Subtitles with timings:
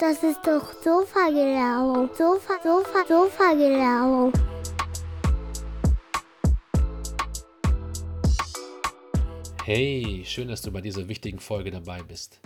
[0.00, 2.08] Das ist doch Sofa-Gelaber.
[2.16, 4.32] Sofa, Sofa, Sofa-Gelaber.
[9.64, 12.38] Hey, schön, dass du bei dieser wichtigen Folge dabei bist.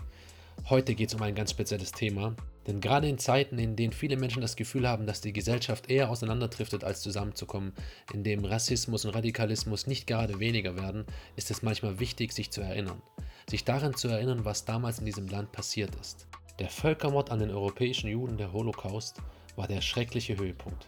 [0.70, 2.34] Heute geht es um ein ganz spezielles Thema,
[2.66, 6.08] denn gerade in Zeiten, in denen viele Menschen das Gefühl haben, dass die Gesellschaft eher
[6.08, 7.74] auseinanderdriftet als zusammenzukommen,
[8.14, 11.04] in dem Rassismus und Radikalismus nicht gerade weniger werden,
[11.36, 13.02] ist es manchmal wichtig, sich zu erinnern.
[13.50, 16.26] Sich daran zu erinnern, was damals in diesem Land passiert ist.
[16.62, 19.20] Der Völkermord an den europäischen Juden, der Holocaust,
[19.56, 20.86] war der schreckliche Höhepunkt.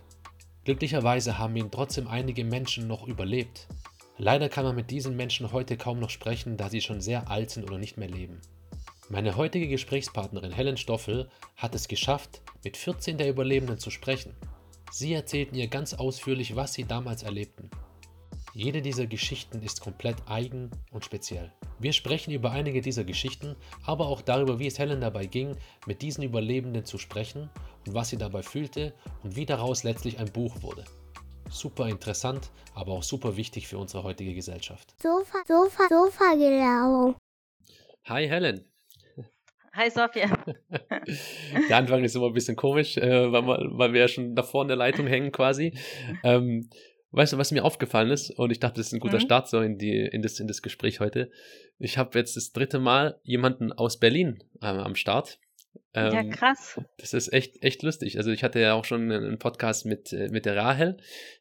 [0.65, 3.67] Glücklicherweise haben ihn trotzdem einige Menschen noch überlebt.
[4.17, 7.51] Leider kann man mit diesen Menschen heute kaum noch sprechen, da sie schon sehr alt
[7.51, 8.41] sind oder nicht mehr leben.
[9.09, 14.33] Meine heutige Gesprächspartnerin Helen Stoffel hat es geschafft, mit 14 der Überlebenden zu sprechen.
[14.93, 17.69] Sie erzählten ihr ganz ausführlich, was sie damals erlebten.
[18.57, 21.53] Jede dieser Geschichten ist komplett eigen und speziell.
[21.81, 25.57] Wir sprechen über einige dieser Geschichten, aber auch darüber, wie es Helen dabei ging,
[25.89, 27.51] mit diesen Überlebenden zu sprechen
[27.85, 30.85] und was sie dabei fühlte und wie daraus letztlich ein Buch wurde.
[31.51, 34.95] Super interessant, aber auch super wichtig für unsere heutige Gesellschaft.
[35.03, 37.19] Sofa, Sofa, Sofa-Gelaber.
[38.05, 38.65] Hi Helen.
[39.73, 40.29] Hi Sophia.
[41.69, 44.63] Der Anfang ist immer ein bisschen komisch, äh, weil, wir, weil wir ja schon davor
[44.63, 45.77] in der Leitung hängen quasi.
[47.17, 48.31] Weißt du, was mir aufgefallen ist?
[48.31, 49.23] Und ich dachte, das ist ein guter Mhm.
[49.23, 51.31] Start so in, die, in, das, in das Gespräch heute.
[51.79, 55.39] Ich habe jetzt das dritte Mal jemanden aus Berlin ähm, am Start.
[55.95, 56.81] ja, Ähm, krass.
[56.99, 58.19] das ist echt, echt lustig.
[58.19, 60.97] Also ich hatte ja auch schon einen Podcast mit, äh, mit der Rahel,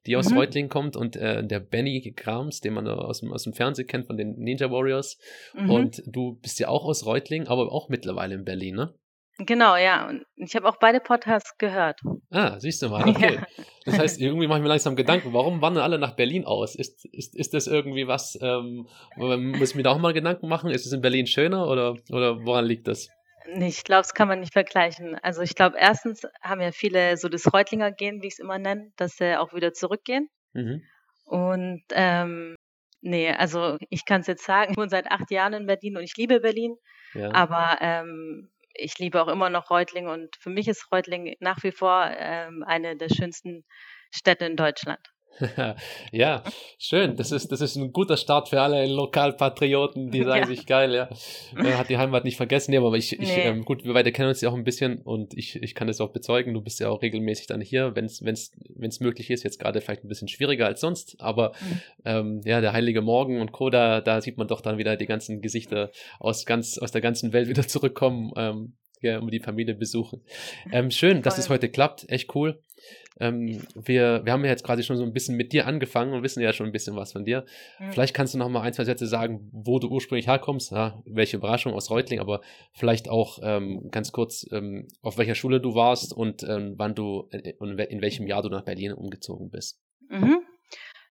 [0.06, 0.38] die aus Mhm.
[0.38, 4.06] Reutlingen kommt und äh, der Benny Grams, den man aus dem, aus dem Fernsehen kennt
[4.08, 5.18] von den Ninja Warriors.
[5.56, 5.70] Mhm.
[5.72, 8.94] Und du bist ja auch aus Reutlingen, aber auch mittlerweile in Berlin, ne?
[9.40, 10.08] Genau, ja.
[10.08, 12.00] Und ich habe auch beide Podcasts gehört.
[12.30, 13.40] Ah, siehst du mal, okay.
[13.86, 16.76] Das heißt, irgendwie mache ich mir langsam Gedanken, warum wandern alle nach Berlin aus?
[16.76, 20.70] Ist, ist, ist das irgendwie was, ähm, muss ich mir da auch mal Gedanken machen?
[20.70, 23.10] Ist es in Berlin schöner oder, oder woran liegt das?
[23.56, 25.18] Nee, Ich glaube, das kann man nicht vergleichen.
[25.22, 28.58] Also ich glaube, erstens haben ja viele so das Reutlinger Gehen, wie ich es immer
[28.60, 30.30] nenne, dass sie auch wieder zurückgehen.
[30.54, 30.82] Mhm.
[31.26, 32.56] Und ähm,
[33.02, 36.04] nee, also ich kann es jetzt sagen, ich wohne seit acht Jahren in Berlin und
[36.04, 36.76] ich liebe Berlin,
[37.16, 37.34] Ja.
[37.34, 41.72] aber ähm, ich liebe auch immer noch Reutlingen und für mich ist Reutlingen nach wie
[41.72, 43.66] vor ähm, eine der schönsten
[44.12, 45.13] Städte in Deutschland.
[46.12, 46.44] ja,
[46.78, 47.16] schön.
[47.16, 50.48] Das ist, das ist ein guter Start für alle Lokalpatrioten, die sagen Ja.
[50.48, 51.10] sich geil, ja.
[51.56, 52.72] Er hat die Heimat nicht vergessen.
[52.72, 53.42] Nee, aber ich, ich Nee.
[53.44, 56.02] ähm, gut, wir beide kennen uns ja auch ein bisschen und ich, ich kann das
[56.02, 56.54] auch bezeugen.
[56.54, 59.44] Du bist ja auch regelmäßig dann hier, wenn es wenn's, wenn's möglich ist.
[59.44, 61.82] Jetzt gerade vielleicht ein bisschen schwieriger als sonst, aber Mhm.
[62.06, 65.06] ähm, ja, der Heilige Morgen und Co., da, da sieht man doch dann wieder die
[65.06, 69.76] ganzen Gesichter aus ganz, aus der ganzen Welt wieder zurückkommen, ähm, ja, um die Familie
[69.76, 70.22] besuchen.
[70.72, 71.56] Ähm, schön, dass es Voll.
[71.58, 72.10] heute klappt.
[72.10, 72.63] Echt cool.
[73.20, 76.24] Ähm, wir, wir haben ja jetzt quasi schon so ein bisschen mit dir angefangen und
[76.24, 77.46] wissen ja schon ein bisschen was von dir.
[77.80, 77.92] Mhm.
[77.92, 80.72] Vielleicht kannst du noch mal ein, zwei Sätze sagen, wo du ursprünglich herkommst.
[80.72, 82.42] Ja, welche Überraschung aus Reutling, aber
[82.74, 87.28] vielleicht auch ähm, ganz kurz, ähm, auf welcher Schule du warst und ähm, wann du
[87.32, 89.80] äh, und in welchem Jahr du nach Berlin umgezogen bist.
[90.10, 90.42] Mhm.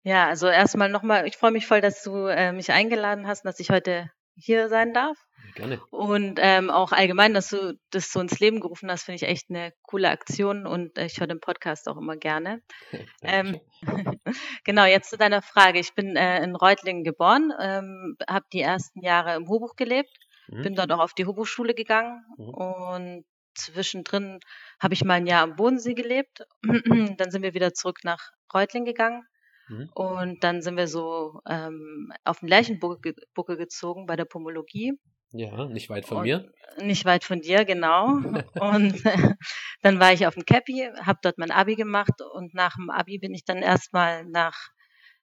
[0.03, 3.49] Ja, also erstmal nochmal, ich freue mich voll, dass du äh, mich eingeladen hast und
[3.49, 5.17] dass ich heute hier sein darf.
[5.55, 5.81] Gerne.
[5.91, 9.51] Und ähm, auch allgemein, dass du das so ins Leben gerufen hast, finde ich echt
[9.51, 12.63] eine coole Aktion und äh, ich höre den Podcast auch immer gerne.
[13.23, 13.61] Ähm,
[14.65, 15.79] genau, jetzt zu deiner Frage.
[15.81, 20.11] Ich bin äh, in Reutlingen geboren, ähm, habe die ersten Jahre im Hochbuch gelebt,
[20.51, 20.63] Mhm.
[20.63, 22.49] bin dort auch auf die Hochbuchschule gegangen Mhm.
[22.49, 23.25] und
[23.55, 24.39] zwischendrin
[24.81, 26.47] habe ich mal ein Jahr am Bodensee gelebt.
[27.19, 29.27] dann sind wir wieder zurück nach Reutlingen gegangen.
[29.69, 29.91] Mhm.
[29.95, 34.93] Und dann sind wir so ähm, auf den Lerchenbuckel Buckel gezogen bei der Pomologie.
[35.33, 36.51] Ja, nicht weit von Und- mir.
[36.81, 38.07] Nicht weit von dir, genau.
[38.61, 39.35] und äh,
[39.83, 43.19] dann war ich auf dem Cappy, habe dort mein Abi gemacht und nach dem Abi
[43.19, 44.57] bin ich dann erstmal nach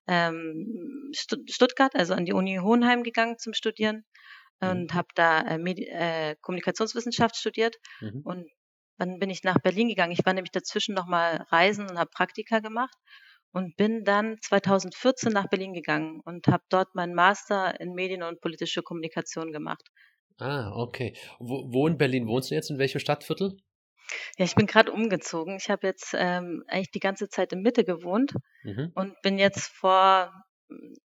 [0.08, 4.06] ähm, Stu Stuttgart, also an die Uni Hohenheim gegangen zum Studieren
[4.62, 4.70] Mhm.
[4.70, 8.22] und habe da äh, Medi äh, Kommunikationswissenschaft studiert Mhm.
[8.24, 8.46] und
[8.98, 10.14] dann bin ich nach Berlin gegangen.
[10.14, 12.96] Ich war nämlich dazwischen nochmal reisen und habe Praktika gemacht
[13.56, 18.42] und bin dann 2014 nach Berlin gegangen und habe dort meinen Master in Medien und
[18.42, 19.84] politische Kommunikation gemacht.
[20.38, 21.16] Ah, okay.
[21.40, 22.70] Wo, wo in Berlin wohnst du jetzt?
[22.70, 23.58] In welchem Stadtviertel?
[24.38, 25.58] Ja, ich bin gerade umgezogen.
[25.58, 28.34] Ich habe jetzt ähm, eigentlich die ganze Zeit in Mitte gewohnt
[28.64, 28.92] Mhm.
[28.96, 30.32] und bin jetzt vor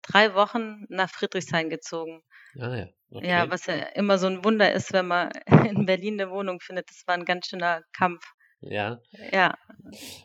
[0.02, 2.22] drei Wochen nach Friedrichshain gezogen.
[2.60, 2.88] Ah ja.
[3.12, 3.28] Okay.
[3.28, 5.32] Ja, was ja immer so ein Wunder ist, wenn man
[5.76, 6.90] in Berlin eine Wohnung findet.
[6.90, 8.24] Das war ein ganz schöner Kampf.
[8.62, 9.00] Ja.
[9.32, 9.58] Ja,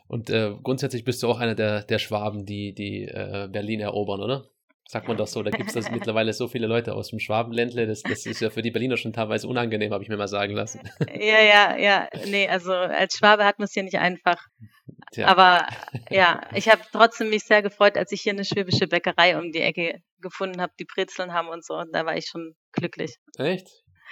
[0.07, 4.21] Und äh, grundsätzlich bist du auch einer der, der Schwaben, die, die äh, Berlin erobern,
[4.21, 4.45] oder?
[4.87, 5.41] Sagt man doch so.
[5.41, 7.87] Da gibt es mittlerweile so viele Leute aus dem Schwabenländle.
[7.87, 10.53] Das, das ist ja für die Berliner schon teilweise unangenehm, habe ich mir mal sagen
[10.53, 10.81] lassen.
[11.11, 12.09] ja, ja, ja.
[12.27, 14.37] Nee, also als Schwabe hat man es hier nicht einfach.
[15.11, 15.27] Tja.
[15.27, 15.65] Aber
[16.11, 19.61] ja, ich habe trotzdem mich sehr gefreut, als ich hier eine schwäbische Bäckerei um die
[19.61, 21.75] Ecke gefunden habe, die Brezeln haben und so.
[21.75, 23.15] Und da war ich schon glücklich.
[23.37, 23.67] Echt?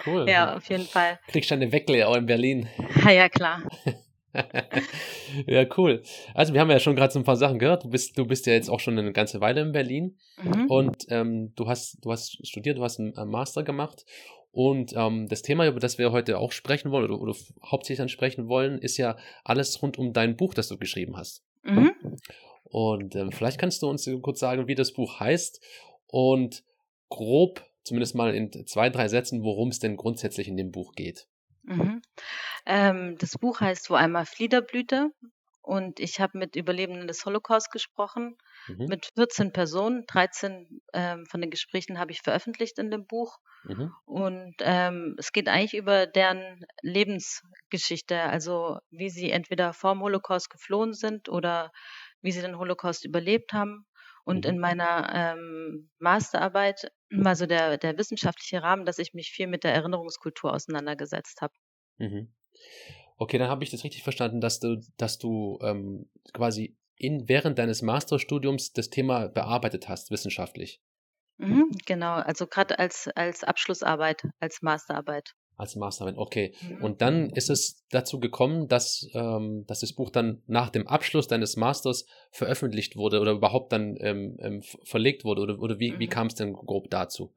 [0.05, 0.27] Cool.
[0.27, 1.19] Ja, auf jeden Fall.
[1.27, 2.67] Kriegst du eine Weckle auch in Berlin?
[3.05, 3.61] Ja, ja, klar.
[5.47, 6.01] ja, cool.
[6.33, 7.83] Also wir haben ja schon gerade so ein paar Sachen gehört.
[7.83, 10.65] Du bist, du bist ja jetzt auch schon eine ganze Weile in Berlin Mhm.
[10.68, 14.06] und ähm, du hast, du hast studiert, du hast einen Master gemacht.
[14.51, 17.35] Und ähm, das Thema, über das wir heute auch sprechen wollen oder, oder
[17.65, 21.44] hauptsächlich dann sprechen wollen, ist ja alles rund um dein Buch, das du geschrieben hast.
[21.63, 21.91] Mhm.
[22.63, 25.59] Und ähm, vielleicht kannst du uns kurz sagen, wie das Buch heißt
[26.07, 26.63] und
[27.09, 31.27] grob, zumindest mal in zwei, drei Sätzen, worum es denn grundsätzlich in dem Buch geht.
[31.63, 32.01] Mhm.
[32.65, 35.12] Ähm, das Buch heißt Wo einmal Fliederblüte
[35.62, 38.38] und ich habe mit Überlebenden des Holocaust gesprochen,
[38.68, 38.88] Mhm.
[38.88, 40.06] mit 14 Personen.
[40.07, 43.38] 13 ähm, von den Gesprächen habe ich veröffentlicht in dem Buch.
[43.63, 43.94] Mhm.
[44.06, 50.94] Und ähm, es geht eigentlich über deren Lebensgeschichte, also wie sie entweder vorm Holocaust geflohen
[50.94, 51.71] sind oder
[52.21, 53.86] wie sie den Holocaust überlebt haben.
[54.25, 54.45] Und Mhm.
[54.45, 59.63] in meiner ähm, Masterarbeit war so der, der wissenschaftliche Rahmen, dass ich mich viel mit
[59.63, 61.54] der Erinnerungskultur auseinandergesetzt habe.
[62.00, 62.33] Mhm.
[63.18, 67.57] Okay, dann habe ich das richtig verstanden, dass du, dass du ähm, quasi in, während
[67.60, 70.81] deines Masterstudiums das Thema bearbeitet hast, wissenschaftlich,
[71.38, 75.36] Mhm, genau, also gerade als, als Abschlussarbeit, als Masterarbeit.
[75.56, 76.18] als Masterarbeit.
[76.18, 76.56] Okay.
[76.62, 76.80] Mhm.
[76.80, 81.27] Und dann ist es dazu gekommen, dass, ähm, dass das Buch dann nach dem Abschluss
[81.27, 85.44] deines Masters veröffentlicht wurde oder überhaupt dann ähm, ähm, ver- verlegt wurde.
[85.44, 86.10] Oder, oder wie, wie Mhm.
[86.10, 87.33] kam es denn grob dazu?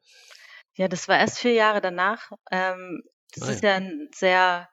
[0.76, 2.31] Ja, das war erst vier Jahre danach.
[2.50, 3.02] Ähm,
[3.34, 4.69] das Ah, ist ja ein sehr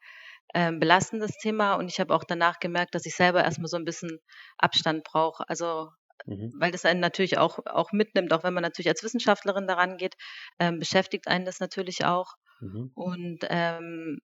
[0.53, 3.85] ähm, belastendes Thema und ich habe auch danach gemerkt, dass ich selber erstmal so ein
[3.85, 4.19] bisschen
[4.57, 5.47] Abstand brauche.
[5.49, 5.89] Also,
[6.25, 6.53] Mhm.
[6.59, 10.15] weil das einen natürlich auch, auch mitnimmt, auch wenn man natürlich als Wissenschaftlerin daran geht,
[10.59, 12.33] ähm, beschäftigt einen das natürlich auch.
[12.61, 12.93] Mhm.
[12.95, 14.19] Und ähm,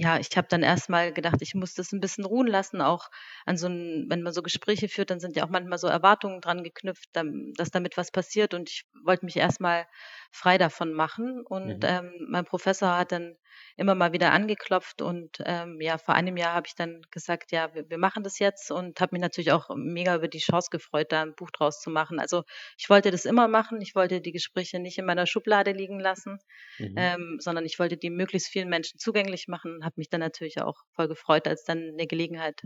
[0.00, 3.08] ja, ich habe dann erstmal gedacht, ich muss das ein bisschen ruhen lassen, auch
[3.46, 6.40] an so ein, wenn man so Gespräche führt, dann sind ja auch manchmal so Erwartungen
[6.40, 7.08] dran geknüpft,
[7.56, 9.86] dass damit was passiert und ich wollte mich erstmal
[10.30, 11.84] frei davon machen und Mhm.
[11.84, 13.36] ähm, mein Professor hat dann
[13.76, 17.74] immer mal wieder angeklopft und ähm, ja, vor einem Jahr habe ich dann gesagt, ja,
[17.74, 21.12] wir, wir machen das jetzt und habe mich natürlich auch mega über die Chance gefreut,
[21.12, 22.20] da ein Buch draus zu machen.
[22.20, 22.44] Also
[22.78, 26.38] ich wollte das immer machen, ich wollte die Gespräche nicht in meiner Schublade liegen lassen,
[26.78, 27.14] Mhm.
[27.16, 29.84] ähm, sondern ich wollte die möglichst vielen Menschen zugänglich machen.
[29.88, 32.60] Habe mich dann natürlich auch voll gefreut, als dann eine Gelegenheit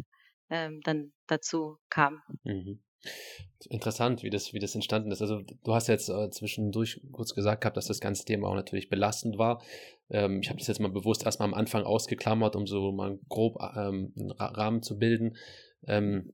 [0.51, 2.21] ähm, dann dazu kam.
[2.43, 2.83] Mhm.
[3.69, 5.23] Interessant, wie das, wie das entstanden ist.
[5.23, 8.89] Also du hast jetzt äh, zwischendurch kurz gesagt gehabt, dass das ganze Thema auch natürlich
[8.89, 9.63] belastend war.
[10.11, 13.57] Ähm, ich habe das jetzt mal bewusst erstmal am Anfang ausgeklammert, um so mal grob
[13.77, 15.37] ähm, einen Ra Rahmen zu bilden.
[15.87, 16.33] Ähm,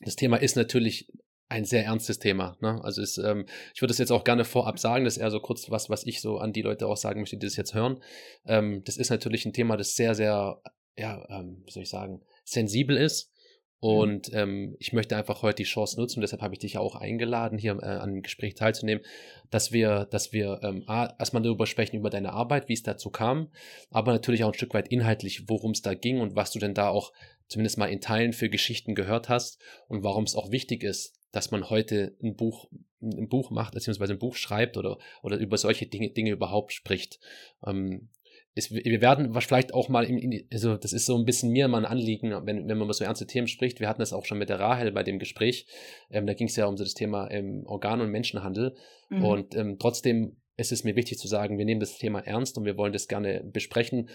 [0.00, 1.12] das Thema ist natürlich
[1.50, 2.56] ein sehr ernstes Thema.
[2.60, 2.80] Ne?
[2.82, 3.44] Also ist, ähm,
[3.74, 6.06] ich würde es jetzt auch gerne vorab sagen, das ist eher so kurz was, was
[6.06, 8.00] ich so an die Leute auch sagen möchte, die das jetzt hören.
[8.46, 10.62] Ähm, das ist natürlich ein Thema, das sehr, sehr,
[10.96, 13.32] ja, ähm, wie soll ich sagen, sensibel ist.
[13.80, 16.80] Und ähm, ich möchte einfach heute die Chance nutzen, und deshalb habe ich dich ja
[16.80, 19.02] auch eingeladen, hier äh, an dem Gespräch teilzunehmen,
[19.50, 23.48] dass wir, dass wir ähm, erstmal darüber sprechen, über deine Arbeit, wie es dazu kam,
[23.90, 26.74] aber natürlich auch ein Stück weit inhaltlich, worum es da ging und was du denn
[26.74, 27.12] da auch
[27.48, 29.58] zumindest mal in Teilen für Geschichten gehört hast
[29.88, 32.68] und warum es auch wichtig ist, dass man heute ein Buch,
[33.00, 37.18] ein Buch macht, beziehungsweise ein Buch schreibt oder, oder über solche Dinge, Dinge überhaupt spricht.
[37.66, 38.08] Ähm,
[38.54, 41.78] ist, wir werden vielleicht auch mal, in, also das ist so ein bisschen mir mal
[41.78, 43.78] ein Anliegen, wenn, wenn man über so ernste Themen spricht.
[43.78, 45.66] Wir hatten das auch schon mit der Rahel bei dem Gespräch.
[46.10, 48.74] Ähm, da ging es ja um so das Thema ähm, Organ- und Menschenhandel.
[49.08, 49.24] Mhm.
[49.24, 52.64] Und ähm, trotzdem ist es mir wichtig zu sagen, wir nehmen das Thema ernst und
[52.64, 54.08] wir wollen das gerne besprechen.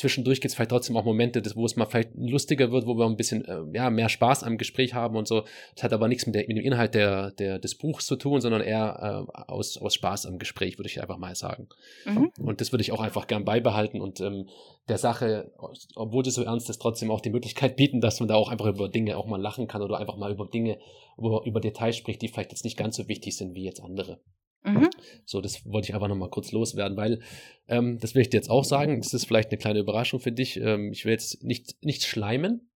[0.00, 3.04] Zwischendurch gibt es vielleicht trotzdem auch Momente, wo es mal vielleicht lustiger wird, wo wir
[3.04, 5.44] ein bisschen äh, ja, mehr Spaß am Gespräch haben und so.
[5.74, 8.40] Das hat aber nichts mit, der, mit dem Inhalt der, der, des Buchs zu tun,
[8.40, 11.68] sondern eher äh, aus, aus Spaß am Gespräch, würde ich einfach mal sagen.
[12.06, 12.32] Mhm.
[12.40, 14.48] Und das würde ich auch einfach gern beibehalten und ähm,
[14.88, 15.52] der Sache,
[15.94, 18.66] obwohl das so ernst ist, trotzdem auch die Möglichkeit bieten, dass man da auch einfach
[18.66, 20.78] über Dinge auch mal lachen kann oder einfach mal über Dinge,
[21.18, 24.18] über, über Details spricht, die vielleicht jetzt nicht ganz so wichtig sind wie jetzt andere.
[24.62, 24.90] Mhm.
[25.24, 27.20] So, das wollte ich einfach nochmal kurz loswerden, weil
[27.68, 29.00] ähm, das will ich dir jetzt auch sagen.
[29.00, 30.58] Das ist vielleicht eine kleine Überraschung für dich.
[30.60, 32.70] Ähm, ich will jetzt nicht, nicht schleimen,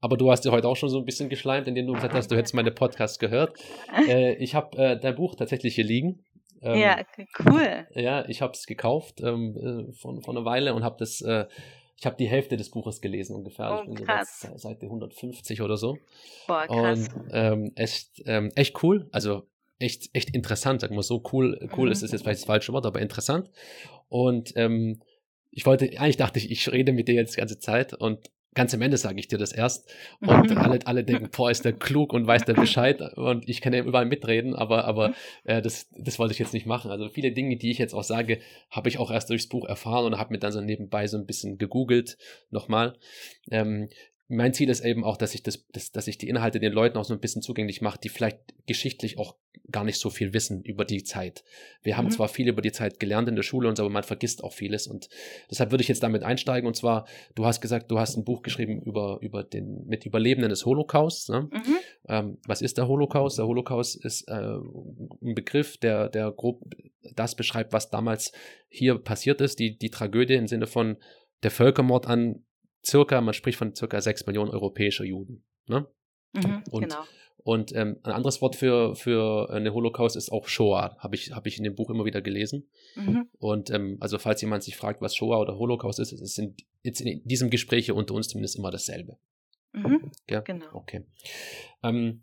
[0.00, 2.30] aber du hast ja heute auch schon so ein bisschen geschleimt, indem du gesagt hast,
[2.30, 3.58] du hättest meine Podcasts gehört.
[4.08, 6.24] Äh, ich habe äh, dein Buch tatsächlich hier liegen.
[6.62, 6.98] Ähm, ja,
[7.40, 7.86] cool.
[7.94, 11.46] ja, ich habe es gekauft ähm, äh, von, von einer Weile und habe das, äh,
[11.96, 13.72] ich habe die Hälfte des Buches gelesen ungefähr.
[13.72, 14.48] Oh, ich bin so krass.
[14.56, 15.98] Seite 150 oder so.
[16.46, 17.08] Boah, krass.
[17.08, 19.08] Und ähm, echt, ähm, echt cool.
[19.12, 19.49] Also
[19.80, 21.22] echt, echt interessant, sagen wir so.
[21.32, 21.92] Cool, cool Mhm.
[21.92, 23.50] ist es jetzt vielleicht das falsche Wort, aber interessant.
[24.08, 25.02] Und ähm,
[25.50, 28.74] ich wollte, eigentlich dachte ich, ich rede mit dir jetzt die ganze Zeit und ganz
[28.74, 29.88] am Ende sage ich dir das erst.
[30.26, 30.58] Und Mhm.
[30.58, 33.82] alle, alle denken, boah, ist der klug und weiß der Bescheid und ich kann ja
[33.82, 36.90] überall mitreden, aber, aber äh, das, das wollte ich jetzt nicht machen.
[36.90, 40.04] Also viele Dinge, die ich jetzt auch sage, habe ich auch erst durchs Buch erfahren
[40.06, 42.18] und habe mir dann so nebenbei so ein bisschen gegoogelt
[42.50, 42.94] nochmal.
[43.52, 43.88] Ähm,
[44.32, 46.96] mein Ziel ist eben auch, dass ich das, das, dass ich die Inhalte den Leuten
[46.96, 49.34] auch so ein bisschen zugänglich mache, die vielleicht geschichtlich auch
[49.72, 51.42] gar nicht so viel wissen über die Zeit.
[51.82, 52.12] Wir haben mhm.
[52.12, 54.52] zwar viel über die Zeit gelernt in der Schule und so, aber man vergisst auch
[54.52, 55.08] vieles und
[55.50, 58.42] deshalb würde ich jetzt damit einsteigen und zwar, du hast gesagt, du hast ein Buch
[58.42, 61.28] geschrieben über, über den, mit Überlebenden des Holocausts.
[61.28, 61.48] Ne?
[61.52, 61.76] Mhm.
[62.08, 63.36] Ähm, was ist der Holocaust?
[63.36, 66.62] Der Holocaust ist äh, ein Begriff, der, der grob
[67.16, 68.30] das beschreibt, was damals
[68.68, 70.98] hier passiert ist, die, die Tragödie im Sinne von
[71.42, 72.44] der Völkermord an
[72.84, 75.44] circa, man spricht von circa sechs Millionen europäischer Juden.
[75.66, 75.86] Ne?
[76.32, 77.04] Mhm, und, genau.
[77.42, 81.46] Und ähm, ein anderes Wort für, für eine Holocaust ist auch Shoah, habe ich, hab
[81.46, 82.68] ich in dem Buch immer wieder gelesen.
[82.96, 83.28] Mhm.
[83.38, 87.00] Und ähm, also falls jemand sich fragt, was Shoah oder Holocaust ist, es sind jetzt
[87.00, 89.16] in diesem Gespräch unter uns zumindest immer dasselbe.
[89.72, 90.40] Mhm, ja?
[90.40, 90.66] Genau.
[90.72, 91.04] Okay.
[91.82, 92.22] Ähm,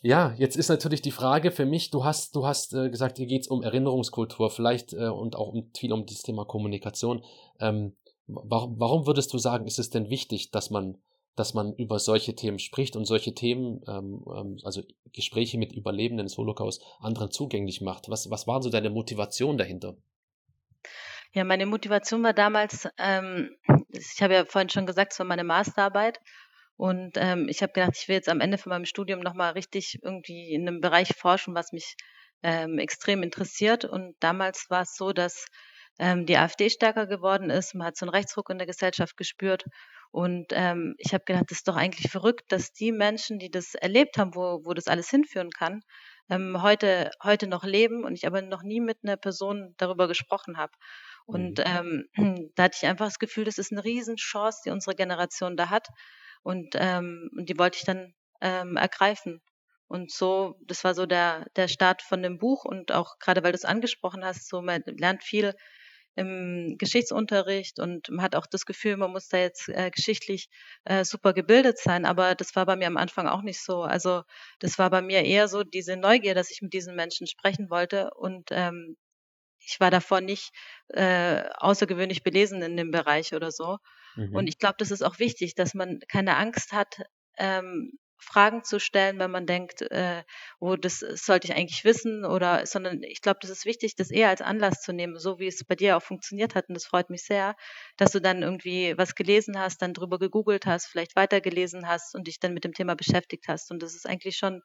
[0.00, 3.26] ja, jetzt ist natürlich die Frage für mich, du hast, du hast äh, gesagt, hier
[3.26, 7.22] geht es um Erinnerungskultur, vielleicht äh, und auch um, viel um das Thema Kommunikation.
[7.60, 7.94] Ähm,
[8.26, 10.98] Warum, warum würdest du sagen, ist es denn wichtig, dass man,
[11.36, 16.26] dass man über solche Themen spricht und solche Themen, ähm, ähm, also Gespräche mit Überlebenden
[16.26, 18.08] des Holocaust, anderen zugänglich macht?
[18.08, 19.96] Was, was war so deine Motivation dahinter?
[21.34, 23.56] Ja, meine Motivation war damals, ähm,
[23.88, 26.18] ich habe ja vorhin schon gesagt, es war meine Masterarbeit.
[26.76, 29.98] Und ähm, ich habe gedacht, ich will jetzt am Ende von meinem Studium nochmal richtig
[30.02, 31.96] irgendwie in einem Bereich forschen, was mich
[32.42, 33.84] ähm, extrem interessiert.
[33.84, 35.46] Und damals war es so, dass
[35.98, 37.74] ähm, die AfD stärker geworden ist.
[37.74, 39.64] Man hat so einen Rechtsruck in der Gesellschaft gespürt.
[40.10, 43.74] Und ähm, ich habe gedacht, das ist doch eigentlich verrückt, dass die Menschen, die das
[43.74, 45.80] erlebt haben, wo, wo das alles hinführen kann,
[46.28, 50.58] ähm, heute, heute noch leben und ich aber noch nie mit einer Person darüber gesprochen
[50.58, 50.72] habe.
[51.26, 52.06] Und mhm.
[52.16, 55.70] ähm, da hatte ich einfach das Gefühl, das ist eine Riesenchance, die unsere Generation da
[55.70, 55.88] hat.
[56.42, 59.40] Und, ähm, und die wollte ich dann ähm, ergreifen.
[59.86, 63.52] Und so, das war so der, der Start von dem Buch und auch gerade weil
[63.52, 65.54] du es angesprochen hast, so man lernt viel
[66.14, 70.48] im Geschichtsunterricht und man hat auch das Gefühl, man muss da jetzt äh, geschichtlich
[70.84, 73.82] äh, super gebildet sein, aber das war bei mir am Anfang auch nicht so.
[73.82, 74.22] Also
[74.58, 78.10] das war bei mir eher so diese Neugier, dass ich mit diesen Menschen sprechen wollte
[78.14, 78.96] und ähm,
[79.64, 80.50] ich war davor nicht
[80.88, 83.78] äh, außergewöhnlich belesen in dem Bereich oder so.
[84.16, 84.34] Mhm.
[84.34, 86.96] Und ich glaube, das ist auch wichtig, dass man keine Angst hat,
[87.38, 87.92] ähm,
[88.22, 90.22] Fragen zu stellen, wenn man denkt, äh,
[90.60, 94.28] oh, das sollte ich eigentlich wissen oder, sondern ich glaube, das ist wichtig, das eher
[94.28, 97.10] als Anlass zu nehmen, so wie es bei dir auch funktioniert hat und das freut
[97.10, 97.56] mich sehr,
[97.96, 102.26] dass du dann irgendwie was gelesen hast, dann drüber gegoogelt hast, vielleicht weitergelesen hast und
[102.26, 104.62] dich dann mit dem Thema beschäftigt hast und das ist eigentlich schon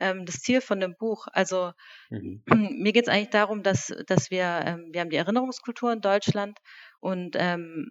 [0.00, 1.26] ähm, das Ziel von dem Buch.
[1.32, 1.72] Also
[2.10, 2.42] mhm.
[2.78, 6.58] mir geht es eigentlich darum, dass, dass wir, ähm, wir haben die Erinnerungskultur in Deutschland
[7.00, 7.90] und ähm,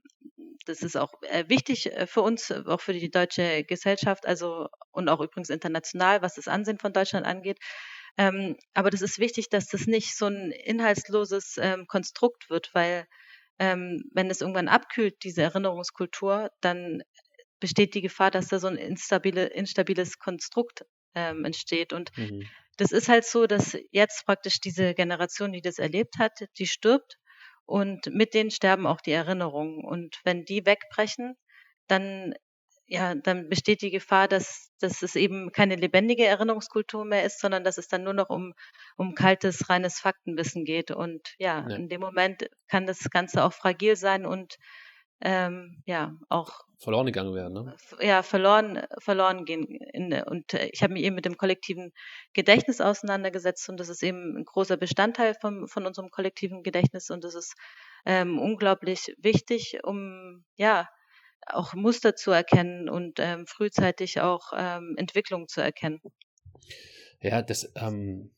[0.66, 5.10] das ist auch äh, wichtig äh, für uns, auch für die deutsche Gesellschaft, also und
[5.10, 7.60] auch übrigens international, was das Ansehen von Deutschland angeht.
[8.18, 13.06] Ähm, aber das ist wichtig, dass das nicht so ein inhaltsloses ähm, Konstrukt wird, weil
[13.60, 17.02] ähm, wenn es irgendwann abkühlt, diese Erinnerungskultur, dann
[17.60, 20.86] besteht die Gefahr, dass da so ein instabile, instabiles Konstrukt
[21.16, 21.94] ähm, entsteht.
[21.94, 22.48] Und mhm.
[22.78, 27.18] das ist halt so, dass jetzt praktisch diese Generation, die das erlebt hat, die stirbt
[27.68, 29.84] und mit denen sterben auch die Erinnerungen.
[29.86, 31.36] Und wenn die wegbrechen,
[31.88, 32.34] dann
[32.88, 37.66] ja, dann besteht die Gefahr, dass, dass es eben keine lebendige Erinnerungskultur mehr ist, sondern
[37.66, 38.54] dass es dann nur noch um,
[38.96, 40.92] um kaltes, reines Faktenwissen geht.
[40.92, 41.76] Und ja, ja.
[41.76, 44.56] in dem Moment kann das Ganze auch fragil sein und
[45.22, 47.76] ähm, ja auch verloren gegangen werden, ne?
[48.00, 49.66] Ja, verloren, verloren gehen.
[49.66, 51.92] In, und äh, ich habe mich eben mit dem kollektiven
[52.34, 57.24] Gedächtnis auseinandergesetzt und das ist eben ein großer Bestandteil von, von unserem kollektiven Gedächtnis und
[57.24, 57.56] das ist
[58.06, 60.88] ähm, unglaublich wichtig, um ja
[61.48, 66.02] auch Muster zu erkennen und ähm, frühzeitig auch ähm, Entwicklung zu erkennen.
[67.22, 68.32] Ja, das ähm,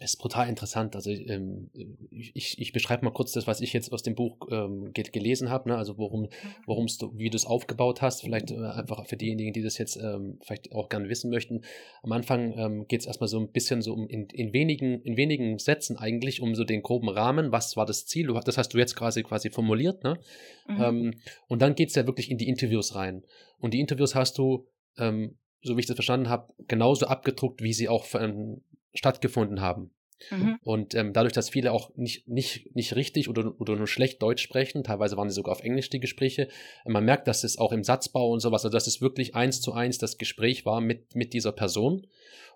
[0.00, 0.96] ist brutal interessant.
[0.96, 1.70] Also ähm,
[2.10, 5.68] ich, ich beschreibe mal kurz das, was ich jetzt aus dem Buch ähm, gelesen habe,
[5.68, 5.76] ne?
[5.76, 6.28] also worum, mhm.
[6.66, 9.96] worum du, wie du es aufgebaut hast, vielleicht äh, einfach für diejenigen, die das jetzt
[9.96, 11.62] ähm, vielleicht auch gerne wissen möchten.
[12.02, 15.16] Am Anfang ähm, geht es erstmal so ein bisschen so um in, in wenigen, in
[15.16, 18.78] wenigen Sätzen eigentlich um so den groben Rahmen, was war das Ziel, das hast du
[18.78, 20.18] jetzt quasi quasi formuliert, ne?
[20.66, 20.82] Mhm.
[20.82, 21.14] Ähm,
[21.48, 23.24] und dann geht es ja wirklich in die Interviews rein.
[23.58, 24.66] Und die Interviews hast du
[24.98, 28.62] ähm, so wie ich das verstanden habe, genauso abgedruckt, wie sie auch ähm,
[28.94, 29.90] stattgefunden haben.
[30.30, 30.58] Mhm.
[30.62, 34.42] Und ähm, dadurch, dass viele auch nicht, nicht, nicht richtig oder, oder nur schlecht Deutsch
[34.42, 36.48] sprechen, teilweise waren sie sogar auf Englisch die Gespräche,
[36.86, 39.72] man merkt, dass es auch im Satzbau und sowas, also dass es wirklich eins zu
[39.72, 42.06] eins das Gespräch war mit, mit dieser Person.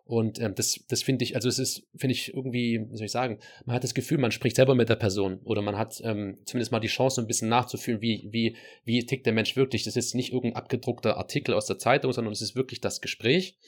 [0.04, 3.12] Und ähm, das, das finde ich, also es ist, finde ich irgendwie, wie soll ich
[3.12, 6.38] sagen, man hat das Gefühl, man spricht selber mit der Person oder man hat ähm,
[6.46, 9.84] zumindest mal die Chance, ein bisschen nachzufühlen, wie, wie, wie tickt der Mensch wirklich.
[9.84, 13.58] Das ist nicht irgendein abgedruckter Artikel aus der Zeitung, sondern es ist wirklich das Gespräch.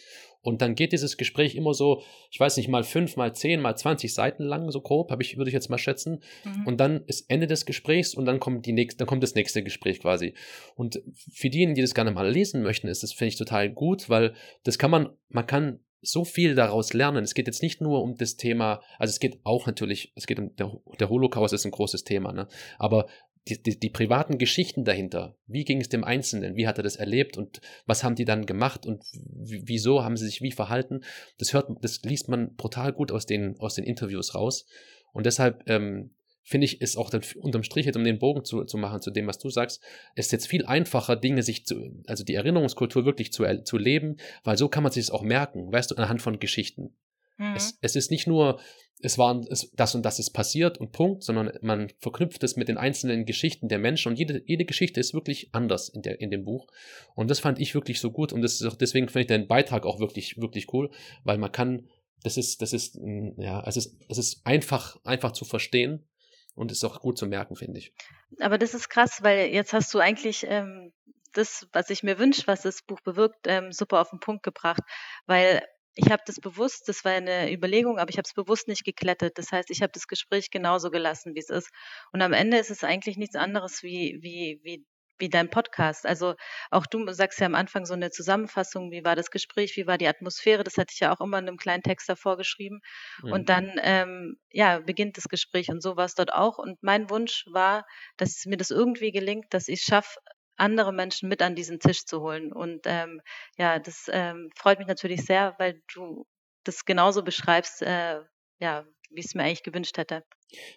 [0.42, 3.76] Und dann geht dieses Gespräch immer so, ich weiß nicht, mal fünf, mal zehn, mal
[3.76, 6.23] zwanzig Seiten lang, so grob, habe ich, würde ich jetzt mal schätzen.
[6.44, 6.66] Mhm.
[6.66, 9.62] Und dann ist Ende des Gesprächs und dann kommt die nächste, dann kommt das nächste
[9.62, 10.35] Gespräch quasi.
[10.76, 14.09] Und für diejenigen, die das gerne mal lesen möchten, ist das, finde ich, total gut,
[14.09, 17.25] weil das kann man, man kann so viel daraus lernen.
[17.25, 20.38] Es geht jetzt nicht nur um das Thema, also es geht auch natürlich, es geht
[20.38, 22.49] um der, der Holocaust ist ein großes Thema, ne?
[22.78, 23.06] Aber
[23.49, 25.37] die, die, die privaten Geschichten dahinter.
[25.47, 26.56] Wie ging es dem Einzelnen?
[26.56, 30.26] Wie hat er das erlebt und was haben die dann gemacht und wieso haben sie
[30.26, 31.00] sich wie verhalten?
[31.38, 34.66] Das hört, das liest man brutal gut aus den, aus den Interviews raus.
[35.12, 36.11] Und deshalb ähm,
[36.42, 39.11] finde ich, ist auch dann unterm Strich, jetzt um den Bogen zu, zu machen zu
[39.11, 39.82] dem, was du sagst,
[40.16, 44.59] ist jetzt viel einfacher, Dinge sich zu, also die Erinnerungskultur wirklich zu, zu leben, weil
[44.59, 46.94] so kann man sich es auch merken, weißt du, anhand von Geschichten.
[47.38, 47.54] Mhm.
[47.56, 48.61] Es, es ist nicht nur,
[49.02, 52.69] es war es, das und das ist passiert und Punkt, sondern man verknüpft es mit
[52.69, 56.30] den einzelnen Geschichten der Menschen und jede, jede Geschichte ist wirklich anders in, der, in
[56.30, 56.66] dem Buch.
[57.14, 59.49] Und das fand ich wirklich so gut und das ist auch, deswegen finde ich deinen
[59.49, 60.90] Beitrag auch wirklich, wirklich cool,
[61.25, 61.88] weil man kann,
[62.23, 62.99] das ist, das ist,
[63.38, 66.07] ja, es ist, es ist einfach, einfach zu verstehen
[66.54, 67.95] und ist auch gut zu merken, finde ich.
[68.40, 70.92] Aber das ist krass, weil jetzt hast du eigentlich ähm,
[71.33, 74.83] das, was ich mir wünsche, was das Buch bewirkt, ähm, super auf den Punkt gebracht,
[75.26, 75.62] weil
[76.04, 79.37] ich habe das bewusst, das war eine Überlegung, aber ich habe es bewusst nicht geklettet.
[79.38, 81.71] Das heißt, ich habe das Gespräch genauso gelassen, wie es ist.
[82.12, 84.85] Und am Ende ist es eigentlich nichts anderes wie, wie, wie,
[85.19, 86.07] wie dein Podcast.
[86.07, 86.35] Also
[86.71, 89.99] auch du sagst ja am Anfang so eine Zusammenfassung, wie war das Gespräch, wie war
[89.99, 92.80] die Atmosphäre, das hatte ich ja auch immer in einem kleinen Text davor geschrieben.
[93.23, 93.33] Mhm.
[93.33, 96.59] Und dann, ähm, ja, beginnt das Gespräch und so war es dort auch.
[96.59, 97.85] Und mein Wunsch war,
[98.16, 100.19] dass mir das irgendwie gelingt, dass ich es schaffe,
[100.60, 102.52] andere Menschen mit an diesen Tisch zu holen.
[102.52, 103.20] Und ähm,
[103.58, 106.26] ja, das ähm, freut mich natürlich sehr, weil du
[106.64, 108.20] das genauso beschreibst, äh,
[108.60, 110.24] ja, wie ich es mir eigentlich gewünscht hätte.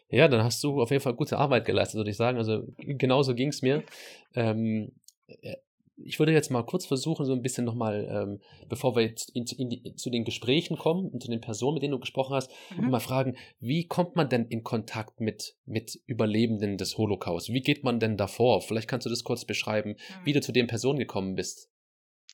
[0.07, 2.37] Ja, dann hast du auf jeden Fall gute Arbeit geleistet, würde ich sagen.
[2.37, 3.83] Also genauso ging es mir.
[4.35, 4.91] Ähm,
[5.27, 5.57] äh,
[6.05, 9.45] ich würde jetzt mal kurz versuchen, so ein bisschen nochmal, ähm, bevor wir jetzt in,
[9.57, 12.51] in die, zu den Gesprächen kommen und zu den Personen, mit denen du gesprochen hast,
[12.75, 12.89] mhm.
[12.89, 17.49] mal fragen, wie kommt man denn in Kontakt mit, mit Überlebenden des Holocaust?
[17.49, 18.61] Wie geht man denn davor?
[18.61, 20.25] Vielleicht kannst du das kurz beschreiben, mhm.
[20.25, 21.69] wie du zu den Personen gekommen bist.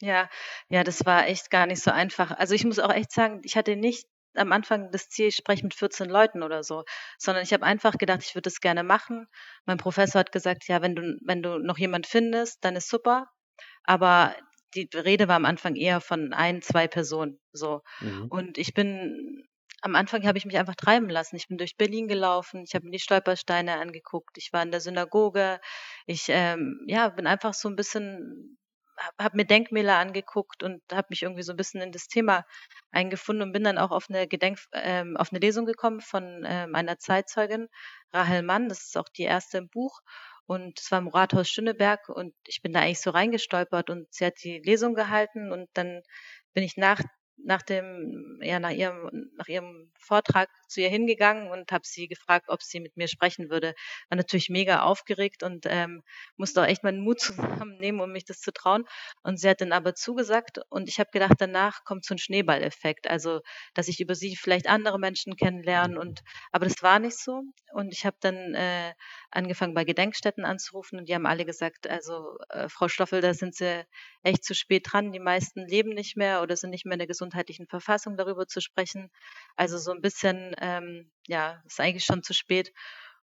[0.01, 0.29] Ja,
[0.69, 2.31] ja, das war echt gar nicht so einfach.
[2.31, 5.63] Also ich muss auch echt sagen, ich hatte nicht am Anfang das Ziel, ich spreche
[5.63, 6.83] mit 14 Leuten oder so,
[7.17, 9.27] sondern ich habe einfach gedacht, ich würde das gerne machen.
[9.65, 13.27] Mein Professor hat gesagt, ja, wenn du, wenn du noch jemand findest, dann ist super.
[13.89, 14.36] Aber
[14.75, 17.39] die Rede war am Anfang eher von ein, zwei Personen.
[17.54, 17.82] So.
[18.02, 18.28] Mhm.
[18.30, 19.47] Und ich bin
[19.82, 21.38] am Anfang habe ich mich einfach treiben lassen.
[21.38, 24.82] Ich bin durch Berlin gelaufen, ich habe mir die Stolpersteine angeguckt, ich war in der
[24.82, 25.60] Synagoge,
[26.06, 28.60] ich ähm, ja, bin einfach so ein bisschen,
[28.99, 32.43] habe hab mir Denkmäler angeguckt und habe mich irgendwie so ein bisschen in das Thema
[32.91, 36.75] eingefunden und bin dann auch auf eine Gedenk, ähm, auf eine Lesung gekommen von ähm,
[36.75, 37.69] einer Zeitzeugin,
[38.13, 40.02] Rahel Mann, das ist auch die erste im Buch.
[40.49, 44.25] Und es war im Rathaus Schöneberg und ich bin da eigentlich so reingestolpert und sie
[44.25, 46.01] hat die Lesung gehalten und dann
[46.55, 47.01] bin ich nach
[47.45, 52.45] nach dem, ja, nach ihrem, nach ihrem Vortrag zu ihr hingegangen und habe sie gefragt,
[52.49, 53.73] ob sie mit mir sprechen würde.
[54.09, 56.03] War natürlich mega aufgeregt und ähm,
[56.38, 57.19] musste auch echt meinen Mut
[57.69, 58.85] zusammennehmen, um mich das zu trauen.
[59.23, 63.07] Und sie hat dann aber zugesagt und ich habe gedacht, danach kommt so ein Schneeballeffekt,
[63.09, 63.41] also
[63.73, 67.43] dass ich über sie vielleicht andere Menschen kennenlerne und aber das war nicht so.
[67.73, 68.93] Und ich habe dann äh,
[69.31, 73.55] angefangen bei Gedenkstätten anzurufen und die haben alle gesagt, also äh, Frau Stoffel, da sind
[73.55, 73.85] sie
[74.23, 75.11] echt zu spät dran.
[75.11, 78.61] Die meisten leben nicht mehr oder sind nicht mehr in der gesundheitlichen Verfassung darüber zu
[78.61, 79.11] sprechen.
[79.55, 82.73] Also so ein bisschen, ähm, ja, ist eigentlich schon zu spät.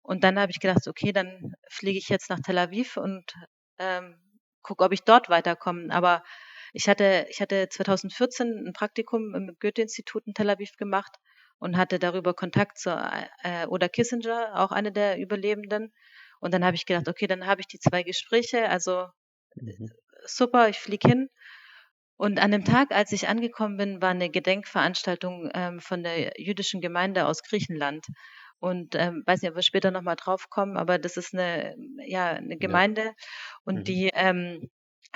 [0.02, 3.34] Und dann habe ich gedacht, okay, dann fliege ich jetzt nach Tel Aviv und
[3.80, 4.20] ähm,
[4.62, 5.92] gucke, ob ich dort weiterkomme.
[5.92, 6.24] Aber
[6.74, 11.18] ich hatte, ich hatte 2014 ein Praktikum im Goethe-Institut in Tel Aviv gemacht
[11.60, 12.90] und hatte darüber Kontakt zu
[13.44, 15.94] äh, Oda Kissinger, auch eine der Überlebenden.
[16.40, 19.08] Und dann habe ich gedacht, okay, dann habe ich die zwei Gespräche, also
[19.56, 19.90] mhm.
[20.26, 21.30] super, ich fliege hin.
[22.18, 26.80] Und an dem Tag, als ich angekommen bin, war eine Gedenkveranstaltung ähm, von der jüdischen
[26.80, 28.06] Gemeinde aus Griechenland.
[28.60, 32.32] Und ähm, weiß nicht, ob wir später nochmal drauf kommen, aber das ist eine, ja,
[32.32, 33.14] eine Gemeinde ja.
[33.66, 33.84] und mhm.
[33.84, 34.70] die ähm,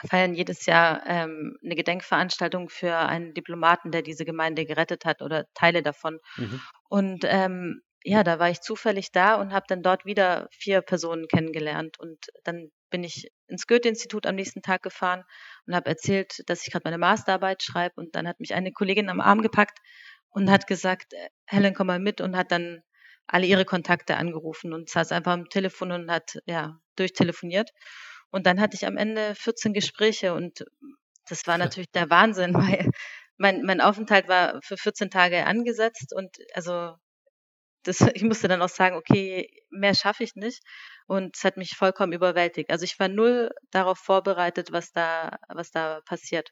[0.08, 5.46] feiern jedes Jahr ähm, eine Gedenkveranstaltung für einen Diplomaten, der diese Gemeinde gerettet hat oder
[5.54, 6.20] Teile davon.
[6.38, 6.62] Mhm.
[6.90, 11.28] Und ähm, ja, da war ich zufällig da und habe dann dort wieder vier Personen
[11.28, 12.00] kennengelernt.
[12.00, 15.24] Und dann bin ich ins Goethe-Institut am nächsten Tag gefahren
[15.66, 17.96] und habe erzählt, dass ich gerade meine Masterarbeit schreibe.
[17.98, 19.80] Und dann hat mich eine Kollegin am Arm gepackt
[20.30, 21.14] und hat gesagt,
[21.46, 22.82] Helen, komm mal mit und hat dann
[23.28, 27.70] alle ihre Kontakte angerufen und saß einfach am Telefon und hat ja durchtelefoniert.
[28.32, 30.66] Und dann hatte ich am Ende 14 Gespräche und
[31.28, 32.54] das war natürlich der Wahnsinn,
[32.88, 32.90] weil
[33.38, 36.96] mein, mein Aufenthalt war für 14 Tage angesetzt und also
[37.84, 40.62] das, ich musste dann auch sagen, okay, mehr schaffe ich nicht.
[41.08, 42.70] Und es hat mich vollkommen überwältigt.
[42.72, 46.52] Also ich war null darauf vorbereitet, was da, was da passiert.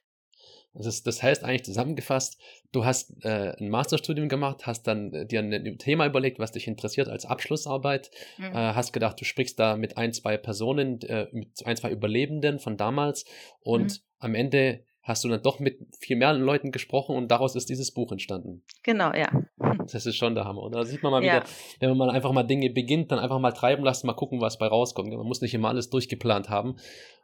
[0.78, 2.40] Das, ist, das heißt eigentlich zusammengefasst,
[2.72, 6.68] du hast äh, ein Masterstudium gemacht, hast dann äh, dir ein Thema überlegt, was dich
[6.68, 8.46] interessiert als Abschlussarbeit, mhm.
[8.46, 12.60] äh, hast gedacht, du sprichst da mit ein, zwei Personen, äh, mit ein, zwei Überlebenden
[12.60, 13.26] von damals
[13.62, 13.98] und mhm.
[14.20, 17.94] am Ende hast du dann doch mit viel mehr Leuten gesprochen und daraus ist dieses
[17.94, 18.64] Buch entstanden.
[18.84, 19.30] Genau, ja.
[19.92, 20.64] Das ist schon der Hammer.
[20.64, 21.36] Und da sieht man mal ja.
[21.36, 21.46] wieder,
[21.80, 24.68] wenn man einfach mal Dinge beginnt, dann einfach mal treiben lassen, mal gucken, was bei
[24.68, 25.12] rauskommt.
[25.12, 26.76] Man muss nicht immer alles durchgeplant haben.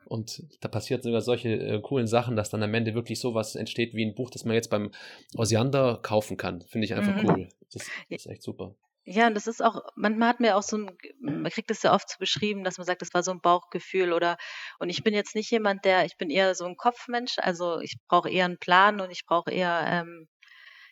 [0.05, 3.93] Und da passiert sogar solche äh, coolen Sachen, dass dann am Ende wirklich sowas entsteht
[3.93, 4.91] wie ein Buch, das man jetzt beim
[5.35, 6.61] Osiander kaufen kann.
[6.61, 7.29] Finde ich einfach mhm.
[7.29, 7.49] cool.
[7.71, 7.89] Das, das
[8.25, 8.75] ist echt super.
[9.05, 11.83] Ja, und das ist auch, manchmal hat man ja auch so ein, man kriegt es
[11.83, 14.37] ja oft so beschrieben, dass man sagt, das war so ein Bauchgefühl oder,
[14.79, 17.97] und ich bin jetzt nicht jemand, der, ich bin eher so ein Kopfmensch, also ich
[18.07, 20.29] brauche eher einen Plan und ich brauche eher, ähm,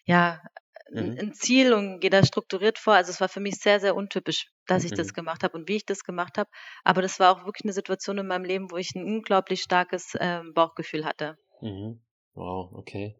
[0.03, 0.41] ja,
[0.91, 1.17] mhm.
[1.19, 2.93] ein Ziel und gehe da strukturiert vor.
[2.93, 4.95] Also es war für mich sehr, sehr untypisch, dass ich mhm.
[4.95, 6.49] das gemacht habe und wie ich das gemacht habe.
[6.83, 10.15] Aber das war auch wirklich eine Situation in meinem Leben, wo ich ein unglaublich starkes
[10.19, 11.37] ähm, Bauchgefühl hatte.
[11.61, 12.01] Mhm.
[12.33, 13.15] Wow, okay.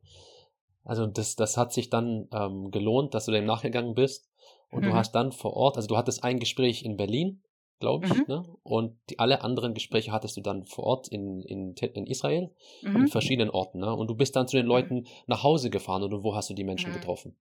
[0.84, 4.30] Also das, das hat sich dann ähm, gelohnt, dass du dem nachgegangen bist.
[4.72, 4.90] Und mhm.
[4.90, 7.44] du hast dann vor Ort, also du hattest ein Gespräch in Berlin,
[7.80, 8.26] glaube ich, mhm.
[8.28, 8.46] ne?
[8.64, 12.96] Und die, alle anderen Gespräche hattest du dann vor Ort in, in, in Israel, mhm.
[12.96, 13.94] in verschiedenen Orten, ne?
[13.94, 14.72] Und du bist dann zu den mhm.
[14.72, 16.96] Leuten nach Hause gefahren oder wo hast du die Menschen mhm.
[16.96, 17.36] getroffen?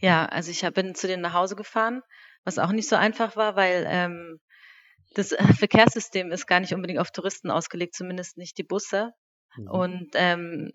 [0.00, 2.02] Ja, also ich bin zu denen nach Hause gefahren,
[2.44, 4.40] was auch nicht so einfach war, weil ähm,
[5.14, 9.12] das Verkehrssystem ist gar nicht unbedingt auf Touristen ausgelegt, zumindest nicht die Busse.
[9.56, 9.70] Mhm.
[9.70, 10.72] Und ähm,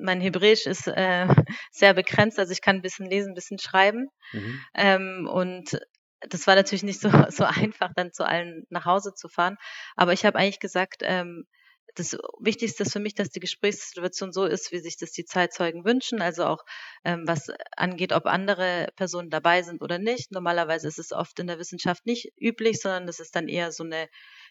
[0.00, 1.26] mein Hebräisch ist äh,
[1.72, 4.08] sehr begrenzt, also ich kann ein bisschen lesen, ein bisschen schreiben.
[4.32, 4.60] Mhm.
[4.74, 5.78] Ähm, und
[6.20, 9.56] das war natürlich nicht so, so einfach, dann zu allen nach Hause zu fahren.
[9.96, 11.46] Aber ich habe eigentlich gesagt, ähm,
[11.94, 15.84] das Wichtigste ist für mich, dass die Gesprächssituation so ist, wie sich das die Zeitzeugen
[15.84, 16.20] wünschen.
[16.20, 16.64] Also auch
[17.04, 20.32] ähm, was angeht, ob andere Personen dabei sind oder nicht.
[20.32, 23.84] Normalerweise ist es oft in der Wissenschaft nicht üblich, sondern das ist dann eher so
[23.84, 24.04] eine,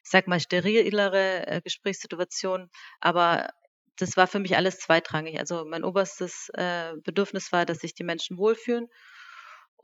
[0.04, 2.70] ich sag mal, sterilere äh, Gesprächssituation.
[3.00, 3.50] Aber
[3.98, 5.40] das war für mich alles zweitrangig.
[5.40, 8.88] Also mein oberstes äh, Bedürfnis war, dass sich die Menschen wohlfühlen.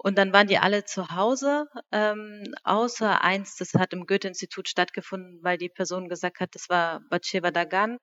[0.02, 5.44] Und dann waren die alle zu Hause, ähm, außer eins, das hat im Goethe-Institut stattgefunden,
[5.44, 7.98] weil die Person gesagt hat, das war Batsheva Dagan,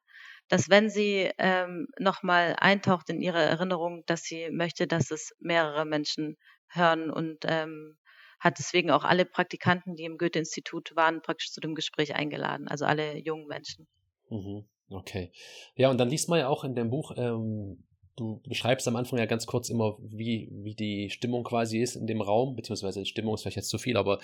[0.48, 5.86] dass wenn sie ähm, nochmal eintaucht in ihre Erinnerung, dass sie möchte, dass es mehrere
[5.86, 6.36] Menschen
[6.68, 7.96] hören und ähm,
[8.40, 12.84] hat deswegen auch alle Praktikanten, die im Goethe-Institut waren, praktisch zu dem Gespräch eingeladen, also
[12.84, 13.88] alle jungen Menschen.
[14.28, 14.66] Mhm.
[14.90, 15.32] Okay.
[15.74, 17.84] Ja, und dann liest man ja auch in dem Buch, ähm,
[18.16, 22.06] du beschreibst am Anfang ja ganz kurz immer, wie, wie die Stimmung quasi ist in
[22.06, 24.18] dem Raum, beziehungsweise Stimmung ist vielleicht jetzt zu viel, aber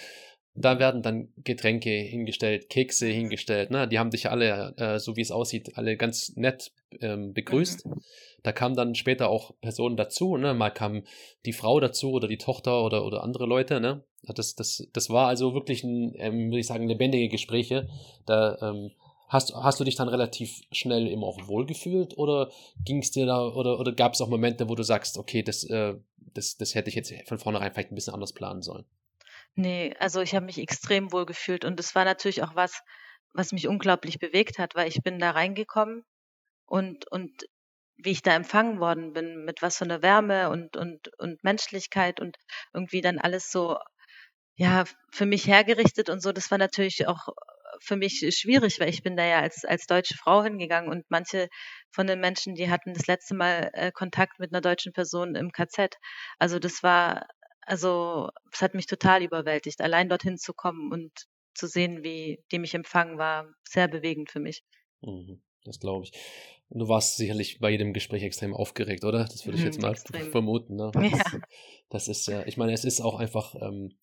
[0.54, 3.88] da werden dann Getränke hingestellt, Kekse hingestellt, ne?
[3.88, 7.86] Die haben dich alle, äh, so wie es aussieht, alle ganz nett ähm, begrüßt.
[7.86, 8.02] Mhm.
[8.42, 10.52] Da kamen dann später auch Personen dazu, ne?
[10.52, 11.04] Mal kam
[11.46, 14.04] die Frau dazu oder die Tochter oder, oder andere Leute, ne?
[14.22, 17.88] Das, das, das war also wirklich ein, ähm, würde ich sagen, lebendige Gespräche.
[18.26, 18.90] Da ähm,
[19.32, 22.50] Hast, hast du dich dann relativ schnell eben auch wohlgefühlt oder
[22.84, 25.64] ging es dir da oder, oder gab es auch Momente, wo du sagst, okay, das,
[25.64, 28.84] äh, das, das hätte ich jetzt von vornherein vielleicht ein bisschen anders planen sollen?
[29.54, 32.82] Nee, also ich habe mich extrem wohl gefühlt und es war natürlich auch was,
[33.32, 36.04] was mich unglaublich bewegt hat, weil ich bin da reingekommen
[36.66, 37.48] und, und
[37.96, 42.20] wie ich da empfangen worden bin, mit was für einer Wärme und, und, und Menschlichkeit
[42.20, 42.36] und
[42.74, 43.78] irgendwie dann alles so,
[44.56, 47.28] ja, für mich hergerichtet und so, das war natürlich auch
[47.80, 51.48] für mich schwierig, weil ich bin da ja als, als deutsche Frau hingegangen und manche
[51.90, 55.52] von den Menschen, die hatten das letzte Mal äh, Kontakt mit einer deutschen Person im
[55.52, 55.96] KZ.
[56.38, 57.26] Also das war,
[57.62, 61.12] also es hat mich total überwältigt, allein dorthin zu kommen und
[61.54, 64.62] zu sehen, wie die mich empfangen, war sehr bewegend für mich.
[65.02, 66.12] Mhm, das glaube ich.
[66.70, 69.24] Du warst sicherlich bei jedem Gespräch extrem aufgeregt, oder?
[69.24, 70.30] Das würde ich jetzt mhm, mal extrem.
[70.30, 70.76] vermuten.
[70.76, 70.90] Ne?
[70.92, 71.40] Das, ja.
[71.90, 73.98] das ist ja, ich meine, es ist auch einfach ähm,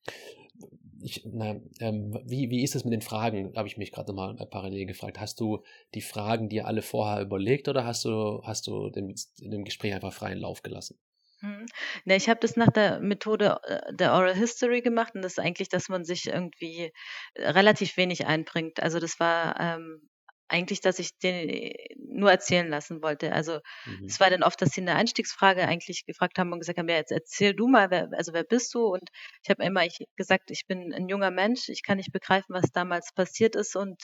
[1.01, 3.53] ich, na, ähm, wie, wie ist es mit den Fragen?
[3.55, 5.19] Habe ich mich gerade mal parallel gefragt.
[5.19, 9.51] Hast du die Fragen dir alle vorher überlegt oder hast du, hast du dem, in
[9.51, 10.99] dem Gespräch einfach freien Lauf gelassen?
[11.41, 11.65] Hm.
[12.05, 15.69] Ich habe das nach der Methode äh, der Oral History gemacht und das ist eigentlich,
[15.69, 16.91] dass man sich irgendwie
[17.33, 18.81] äh, relativ wenig einbringt.
[18.81, 20.09] Also das war ähm,
[20.49, 23.31] eigentlich, dass ich den nur erzählen lassen wollte.
[23.31, 24.05] Also mhm.
[24.05, 26.95] es war dann oft, dass sie eine Einstiegsfrage eigentlich gefragt haben und gesagt haben, ja,
[26.95, 28.85] jetzt erzähl du mal, wer, also wer bist du?
[28.85, 29.09] Und
[29.43, 32.71] ich habe immer ich, gesagt, ich bin ein junger Mensch, ich kann nicht begreifen, was
[32.71, 34.03] damals passiert ist und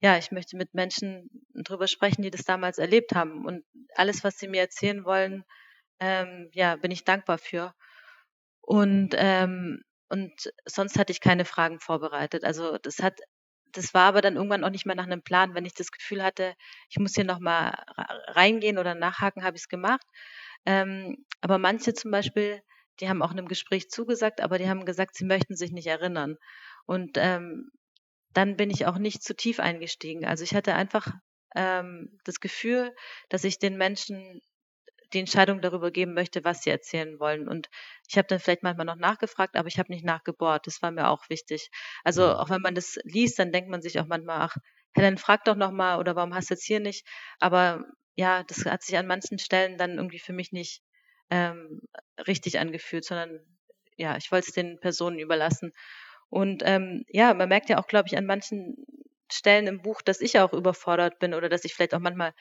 [0.00, 3.46] ja, ich möchte mit Menschen drüber sprechen, die das damals erlebt haben.
[3.46, 5.44] Und alles, was sie mir erzählen wollen,
[6.00, 7.74] ähm, ja, bin ich dankbar für.
[8.60, 12.44] Und ähm, und sonst hatte ich keine Fragen vorbereitet.
[12.44, 13.18] Also das hat
[13.72, 15.54] das war aber dann irgendwann auch nicht mehr nach einem Plan.
[15.54, 16.54] Wenn ich das Gefühl hatte,
[16.88, 17.74] ich muss hier nochmal
[18.28, 20.06] reingehen oder nachhaken, habe ich es gemacht.
[20.64, 22.60] Ähm, aber manche zum Beispiel,
[23.00, 25.86] die haben auch in einem Gespräch zugesagt, aber die haben gesagt, sie möchten sich nicht
[25.86, 26.36] erinnern.
[26.86, 27.70] Und ähm,
[28.32, 30.24] dann bin ich auch nicht zu tief eingestiegen.
[30.24, 31.08] Also ich hatte einfach
[31.54, 32.94] ähm, das Gefühl,
[33.28, 34.42] dass ich den Menschen
[35.16, 37.48] die Entscheidung darüber geben möchte, was sie erzählen wollen.
[37.48, 37.68] Und
[38.08, 40.66] ich habe dann vielleicht manchmal noch nachgefragt, aber ich habe nicht nachgebohrt.
[40.66, 41.70] Das war mir auch wichtig.
[42.04, 44.56] Also auch wenn man das liest, dann denkt man sich auch manchmal, ach,
[44.94, 47.06] Helen, frag doch noch mal oder warum hast du jetzt hier nicht?
[47.38, 50.82] Aber ja, das hat sich an manchen Stellen dann irgendwie für mich nicht
[51.30, 51.80] ähm,
[52.26, 53.40] richtig angefühlt, sondern
[53.96, 55.72] ja, ich wollte es den Personen überlassen.
[56.28, 58.76] Und ähm, ja, man merkt ja auch, glaube ich, an manchen
[59.32, 62.32] Stellen im Buch, dass ich auch überfordert bin oder dass ich vielleicht auch manchmal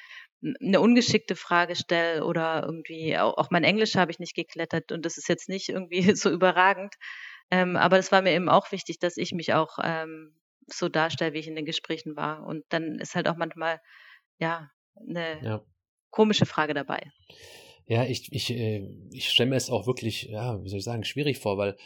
[0.61, 5.05] eine ungeschickte Frage stelle oder irgendwie auch, auch mein Englisch habe ich nicht geklettert und
[5.05, 6.93] das ist jetzt nicht irgendwie so überragend.
[7.51, 10.35] Ähm, aber es war mir eben auch wichtig, dass ich mich auch ähm,
[10.67, 12.45] so darstelle, wie ich in den Gesprächen war.
[12.45, 13.79] Und dann ist halt auch manchmal
[14.39, 15.65] ja eine Ja.
[16.09, 17.11] komische Frage dabei.
[17.87, 21.03] Ja, ich, ich, äh, ich stelle mir es auch wirklich, ja, wie soll ich sagen,
[21.03, 21.77] schwierig vor, weil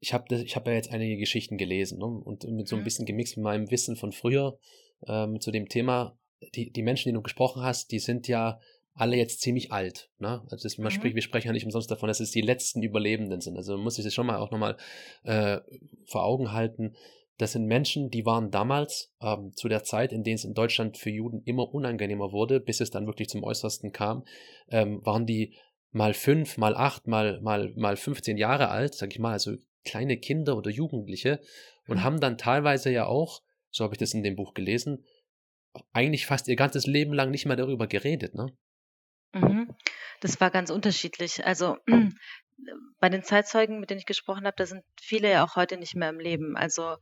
[0.00, 2.06] ich habe ich hab ja jetzt einige Geschichten gelesen ne?
[2.06, 2.84] und mit so ein Mhm.
[2.84, 4.58] bisschen gemixt mit meinem Wissen von früher
[5.06, 6.16] ähm, zu dem Thema.
[6.54, 8.58] Die, die Menschen, die du gesprochen hast, die sind ja
[8.94, 10.10] alle jetzt ziemlich alt.
[10.18, 10.42] Ne?
[10.50, 10.90] Also das, man Mhm.
[10.90, 13.56] spricht, wir sprechen ja nicht umsonst davon, dass es die letzten Überlebenden sind.
[13.56, 14.76] Also man muss sich das schon mal auch nochmal
[15.24, 15.58] äh,
[16.06, 16.94] vor Augen halten.
[17.36, 20.98] Das sind Menschen, die waren damals ähm, zu der Zeit, in der es in Deutschland
[20.98, 24.24] für Juden immer unangenehmer wurde, bis es dann wirklich zum Äußersten kam,
[24.68, 25.54] ähm, waren die
[25.92, 30.18] mal fünf, mal acht, mal, mal, mal 15 Jahre alt, sag ich mal, also kleine
[30.18, 31.40] Kinder oder Jugendliche
[31.86, 32.02] und Mhm.
[32.02, 35.04] haben dann teilweise ja auch, so habe ich das in dem Buch gelesen,
[35.92, 38.46] eigentlich fast ihr ganzes Leben lang nicht mehr darüber geredet, ne?
[39.32, 39.74] Mhm.
[40.20, 41.46] Das war ganz unterschiedlich.
[41.46, 41.76] Also
[43.00, 45.94] bei den Zeitzeugen, mit denen ich gesprochen habe, da sind viele ja auch heute nicht
[45.94, 46.56] mehr im Leben.
[46.56, 46.96] Also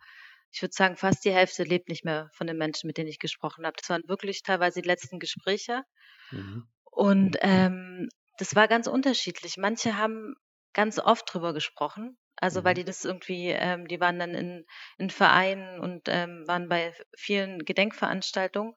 [0.51, 3.19] ich würde sagen, fast die Hälfte lebt nicht mehr von den Menschen, mit denen ich
[3.19, 3.77] gesprochen habe.
[3.79, 5.83] Das waren wirklich teilweise die letzten Gespräche.
[6.31, 6.69] Mhm.
[6.91, 9.57] Und ähm, das war ganz unterschiedlich.
[9.57, 10.35] Manche haben
[10.73, 12.19] ganz oft drüber gesprochen.
[12.41, 12.75] Also weil Mhm.
[12.75, 14.67] die das irgendwie, ähm, die waren dann in,
[14.99, 18.75] in Vereinen und ähm, waren bei vielen Gedenkveranstaltungen.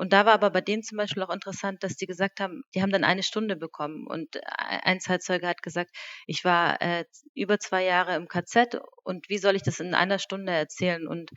[0.00, 2.80] Und da war aber bei denen zum Beispiel auch interessant, dass die gesagt haben, die
[2.80, 4.06] haben dann eine Stunde bekommen.
[4.06, 5.90] Und ein Zeitzeuge hat gesagt,
[6.26, 10.18] ich war äh, über zwei Jahre im KZ und wie soll ich das in einer
[10.18, 11.06] Stunde erzählen?
[11.06, 11.32] Und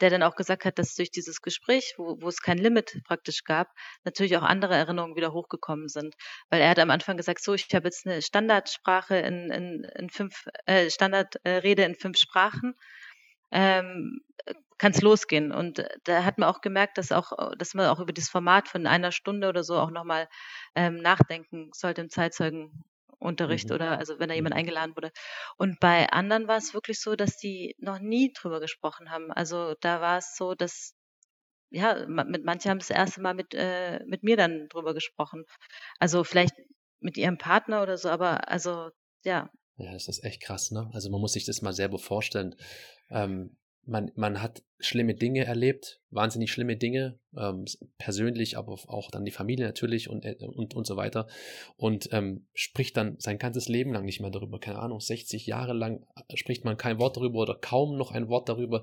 [0.00, 3.44] der dann auch gesagt hat, dass durch dieses Gespräch, wo, wo es kein Limit praktisch
[3.44, 3.68] gab,
[4.04, 6.14] natürlich auch andere Erinnerungen wieder hochgekommen sind.
[6.48, 10.08] Weil er hat am Anfang gesagt, so, ich habe jetzt eine Standardsprache in, in, in
[10.08, 12.76] fünf, äh, Standardrede in fünf Sprachen.
[13.52, 14.20] Ähm,
[14.78, 15.52] kann es losgehen.
[15.52, 18.28] Und äh, da hat man auch gemerkt, dass auch, äh, dass man auch über das
[18.28, 20.28] Format von einer Stunde oder so auch nochmal
[20.74, 23.72] ähm, nachdenken sollte im Zeitzeugenunterricht Mhm.
[23.72, 24.56] oder also wenn da jemand Mhm.
[24.56, 25.10] eingeladen wurde.
[25.56, 29.32] Und bei anderen war es wirklich so, dass die noch nie drüber gesprochen haben.
[29.32, 30.94] Also da war es so, dass
[31.70, 35.44] ja, mit manche haben das erste Mal mit, äh, mit mir dann drüber gesprochen.
[36.00, 36.54] Also vielleicht
[37.00, 38.90] mit ihrem Partner oder so, aber also
[39.24, 39.50] ja.
[39.78, 40.88] Ja, das ist echt krass, ne?
[40.94, 42.56] Also man muss sich das mal selber vorstellen.
[43.10, 47.64] Ähm, man, man hat schlimme Dinge erlebt, wahnsinnig schlimme Dinge, ähm,
[47.98, 51.26] persönlich, aber auch dann die Familie natürlich und, äh, und, und so weiter.
[51.76, 54.58] Und ähm, spricht dann sein ganzes Leben lang nicht mehr darüber.
[54.58, 58.28] Keine Ahnung, 60 Jahre lang äh, spricht man kein Wort darüber oder kaum noch ein
[58.28, 58.82] Wort darüber.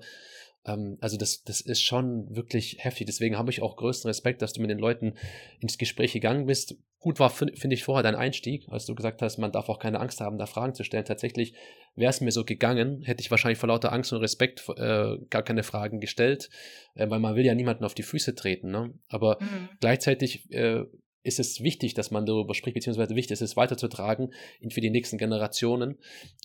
[0.65, 3.05] Ähm, also das, das ist schon wirklich heftig.
[3.07, 5.15] Deswegen habe ich auch größten Respekt, dass du mit den Leuten
[5.59, 6.75] ins Gespräch gegangen bist.
[6.99, 9.79] Gut war, fin- finde ich, vorher dein Einstieg, als du gesagt hast, man darf auch
[9.79, 11.03] keine Angst haben, da Fragen zu stellen.
[11.03, 11.53] Tatsächlich
[11.95, 15.43] wäre es mir so gegangen, hätte ich wahrscheinlich vor lauter Angst und Respekt äh, gar
[15.43, 16.49] keine Fragen gestellt,
[16.95, 18.71] äh, weil man will ja niemanden auf die Füße treten.
[18.71, 18.93] Ne?
[19.09, 19.69] Aber Mhm.
[19.81, 20.85] gleichzeitig äh,
[21.23, 24.33] ist es wichtig, dass man darüber spricht, beziehungsweise wichtig ist es weiterzutragen
[24.69, 25.97] für die nächsten Generationen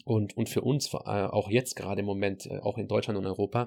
[0.05, 3.27] und, und für uns äh, auch jetzt gerade im Moment, äh, auch in Deutschland und
[3.27, 3.67] Europa.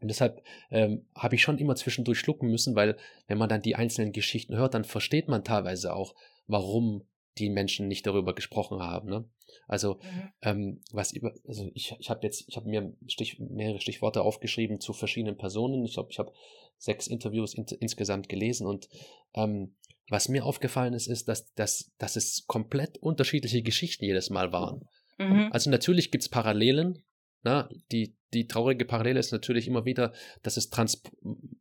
[0.00, 3.76] Und deshalb ähm, habe ich schon immer zwischendurch schlucken müssen, weil wenn man dann die
[3.76, 6.14] einzelnen Geschichten hört, dann versteht man teilweise auch,
[6.46, 7.06] warum
[7.38, 9.08] die Menschen nicht darüber gesprochen haben.
[9.08, 9.24] Ne?
[9.66, 10.32] Also Mhm.
[10.42, 14.80] ähm, was über, also ich, ich habe jetzt, ich habe mir Stich, mehrere Stichworte aufgeschrieben
[14.80, 15.84] zu verschiedenen Personen.
[15.84, 16.32] Ich glaube, ich habe
[16.76, 18.88] sechs Interviews in, insgesamt gelesen und
[19.34, 19.76] ähm,
[20.08, 24.86] was mir aufgefallen ist, ist, dass, dass, dass es komplett unterschiedliche Geschichten jedes Mal waren.
[25.16, 25.48] Mhm.
[25.52, 27.02] Also natürlich gibt es Parallelen.
[27.42, 31.02] Na, die, die traurige Parallele ist natürlich immer wieder, dass es trans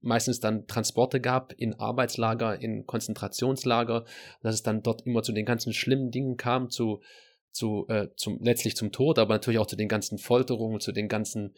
[0.01, 4.05] meistens dann Transporte gab in Arbeitslager, in Konzentrationslager,
[4.41, 7.01] dass es dann dort immer zu den ganzen schlimmen Dingen kam, zu,
[7.51, 11.07] zu, äh, zum, letztlich zum Tod, aber natürlich auch zu den ganzen Folterungen, zu den
[11.07, 11.55] ganzen,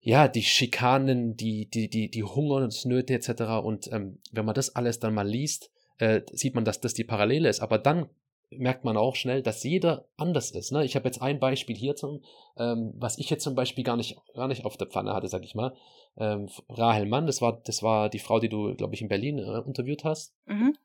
[0.00, 3.42] ja, die Schikanen, die, die, die, die Hungersnöte etc.
[3.62, 7.04] Und ähm, wenn man das alles dann mal liest, äh, sieht man, dass das die
[7.04, 7.60] Parallele ist.
[7.60, 8.08] Aber dann
[8.50, 10.72] merkt man auch schnell, dass jeder anders ist.
[10.72, 10.84] Ne?
[10.84, 12.22] Ich habe jetzt ein Beispiel hier, zum,
[12.56, 15.44] ähm, was ich jetzt zum Beispiel gar nicht, gar nicht auf der Pfanne hatte, sag
[15.44, 15.74] ich mal.
[16.16, 19.38] Ähm, Rahel Mann, das war, das war die Frau, die du, glaube ich, in Berlin
[19.38, 20.34] äh, interviewt hast.
[20.46, 20.76] Mhm.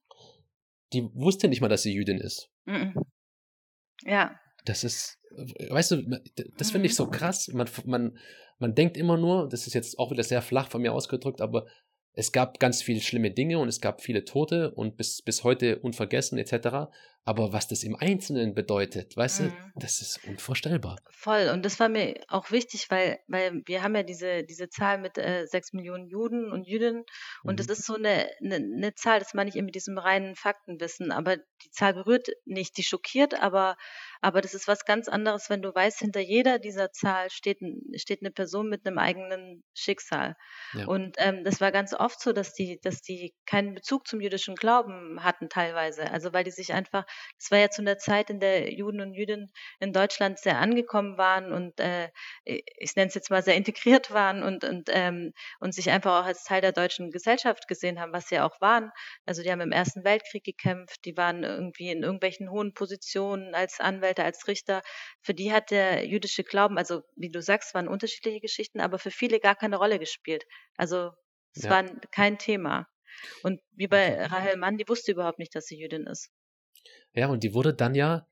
[0.93, 2.49] Die wusste nicht mal, dass sie Jüdin ist.
[2.65, 3.04] Mhm.
[4.04, 4.39] Ja.
[4.65, 6.21] Das ist, äh, weißt du,
[6.58, 7.47] das finde ich so krass.
[7.51, 8.17] Man, man,
[8.60, 11.65] man denkt immer nur, das ist jetzt auch wieder sehr flach von mir ausgedrückt, aber
[12.15, 15.80] es gab ganz viele schlimme Dinge und es gab viele Tote und bis, bis heute
[15.80, 16.89] unvergessen etc.
[17.25, 19.49] Aber was das im Einzelnen bedeutet, weißt Mhm.
[19.73, 20.97] du, das ist unvorstellbar.
[21.09, 21.49] Voll.
[21.51, 25.17] Und das war mir auch wichtig, weil, weil wir haben ja diese, diese Zahl mit
[25.17, 27.03] äh, sechs Millionen Juden und Jüdinnen.
[27.43, 27.71] Und das Mhm.
[27.73, 31.11] ist so eine, eine, eine Zahl, das meine ich eben mit diesem reinen Faktenwissen.
[31.11, 33.75] Aber die Zahl berührt nicht, die schockiert, aber,
[34.21, 37.59] aber das ist was ganz anderes, wenn du weißt, hinter jeder dieser Zahl steht,
[37.95, 40.35] steht eine Person mit einem eigenen Schicksal.
[40.73, 40.85] Ja.
[40.85, 44.55] Und ähm, das war ganz oft so, dass die, dass die keinen Bezug zum jüdischen
[44.55, 46.11] Glauben hatten teilweise.
[46.11, 47.05] Also weil die sich einfach,
[47.38, 51.17] es war ja zu einer Zeit, in der Juden und Jüdinnen in Deutschland sehr angekommen
[51.17, 52.10] waren und äh,
[52.43, 56.25] ich nenne es jetzt mal sehr integriert waren und und ähm, und sich einfach auch
[56.25, 58.91] als Teil der deutschen Gesellschaft gesehen haben, was sie auch waren.
[59.25, 63.80] Also die haben im Ersten Weltkrieg gekämpft, die waren irgendwie in irgendwelchen hohen Positionen als
[63.80, 64.82] Anwälte, als Richter.
[65.21, 69.12] Für die hat der jüdische Glauben, also wie du sagst, waren unterschiedliche Geschichten, aber für
[69.12, 70.45] viele gar keine Rolle gespielt.
[70.78, 71.12] Also
[71.54, 71.69] es Ja.
[71.69, 72.88] war kein Thema.
[73.41, 76.32] Und wie bei Rahel Mann, die wusste überhaupt nicht, dass sie Jüdin ist.
[77.13, 78.27] Ja, und die wurde dann ja,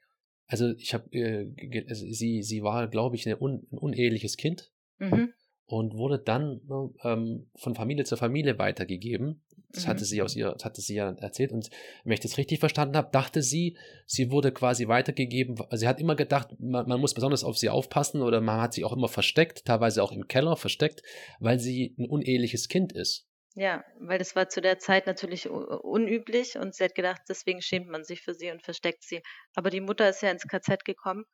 [0.47, 5.33] also ich habe, äh, also sie, sie war, glaube ich, un, ein uneheliches Kind Mhm.
[5.65, 9.41] und wurde dann ne, ähm, von Familie zu Familie weitergegeben.
[9.69, 9.89] Das Mhm.
[9.89, 11.51] hatte sie aus ihr, hatte sie ja erzählt.
[11.51, 11.69] Und
[12.03, 15.55] wenn ich das richtig verstanden habe, dachte sie, sie wurde quasi weitergegeben.
[15.69, 18.73] Also sie hat immer gedacht, man, man muss besonders auf sie aufpassen oder man hat
[18.73, 21.01] sie auch immer versteckt, teilweise auch im Keller versteckt,
[21.39, 23.27] weil sie ein uneheliches Kind ist.
[23.55, 27.61] Ja, weil das war zu der Zeit natürlich u- unüblich und sie hat gedacht, deswegen
[27.61, 29.21] schämt man sich für sie und versteckt sie.
[29.55, 31.25] Aber die Mutter ist ja ins KZ gekommen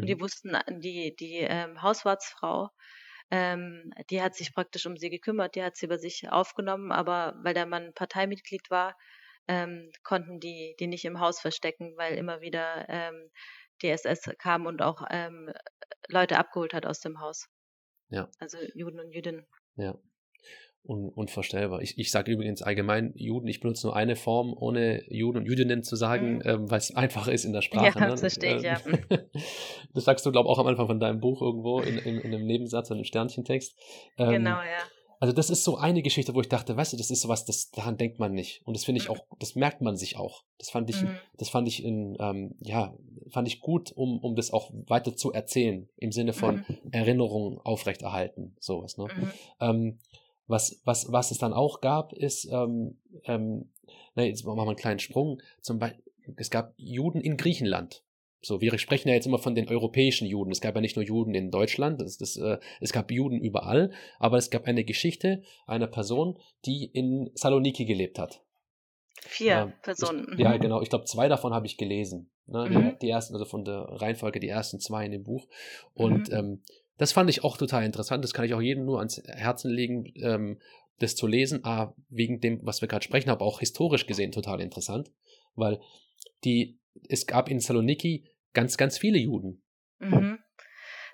[0.00, 0.20] und die Mhm.
[0.20, 2.70] wussten, die, die ähm, Hauswartsfrau,
[3.30, 7.34] ähm, die hat sich praktisch um sie gekümmert, die hat sie über sich aufgenommen, aber
[7.42, 8.96] weil der Mann Parteimitglied war,
[9.48, 13.30] ähm, konnten die die nicht im Haus verstecken, weil immer wieder ähm,
[13.82, 15.52] die SS kam und auch ähm,
[16.08, 17.48] Leute abgeholt hat aus dem Haus.
[18.08, 18.30] Ja.
[18.40, 19.46] Also Juden und Jüdinnen.
[19.76, 19.98] Ja.
[20.86, 21.80] Un unvorstellbar.
[21.80, 25.82] Ich, ich sage übrigens allgemein Juden, ich benutze nur eine Form, ohne Juden und Jüdinnen
[25.82, 26.42] zu sagen, Mhm.
[26.44, 27.98] ähm, weil es einfacher ist in der Sprache.
[27.98, 28.10] Ja, ne?
[28.10, 28.78] das verstehe ich, ja.
[28.86, 28.98] Ähm,
[29.94, 32.34] Das sagst du, glaube ich, auch am Anfang von deinem Buch irgendwo in, in, in
[32.34, 33.74] einem Nebensatz, in einem Sternchentext.
[34.18, 34.78] Ähm, Genau, ja.
[35.20, 37.70] Also das ist so eine Geschichte, wo ich dachte, weißt du, das ist sowas, das
[37.70, 38.60] daran denkt man nicht.
[38.66, 39.14] Und das finde ich Mhm.
[39.14, 40.42] auch, das merkt man sich auch.
[40.58, 41.16] Das fand ich, Mhm.
[41.38, 42.94] das fand ich in, ähm, ja,
[43.30, 46.76] fand ich gut, um, um das auch weiter zu erzählen, im Sinne von Mhm.
[46.92, 48.98] Erinnerungen aufrechterhalten, sowas.
[48.98, 49.04] Ne?
[49.16, 49.28] Mhm.
[49.60, 49.98] Ähm,
[50.46, 53.70] was, was, was es dann auch gab, ist, ähm, ähm,
[54.14, 55.40] na, jetzt machen wir einen kleinen Sprung.
[55.60, 56.02] Zum Beispiel,
[56.36, 58.02] es gab Juden in Griechenland.
[58.40, 60.52] So, wir sprechen ja jetzt immer von den europäischen Juden.
[60.52, 63.90] Es gab ja nicht nur Juden in Deutschland, das, das, äh, es gab Juden überall,
[64.18, 68.42] aber es gab eine Geschichte einer Person, die in Saloniki gelebt hat.
[69.22, 70.28] Vier Ähm, Personen.
[70.34, 70.60] Ich, ja, Mhm.
[70.60, 70.82] genau.
[70.82, 72.30] Ich glaube, zwei davon habe ich gelesen.
[72.46, 72.68] Ne?
[72.68, 72.98] Die, Mhm.
[73.00, 75.48] die ersten, also von der Reihenfolge, die ersten zwei in dem Buch.
[75.94, 76.34] Und Mhm.
[76.36, 76.62] ähm,
[76.96, 78.24] das fand ich auch total interessant.
[78.24, 80.60] Das kann ich auch jedem nur ans Herzen legen, ähm,
[80.98, 81.60] das zu lesen.
[81.64, 85.10] Ah, wegen dem, was wir gerade sprechen, aber auch historisch gesehen total interessant.
[85.54, 85.80] Weil
[86.44, 86.78] die,
[87.08, 89.62] es gab in Saloniki ganz, ganz viele Juden.
[89.98, 90.38] Mhm.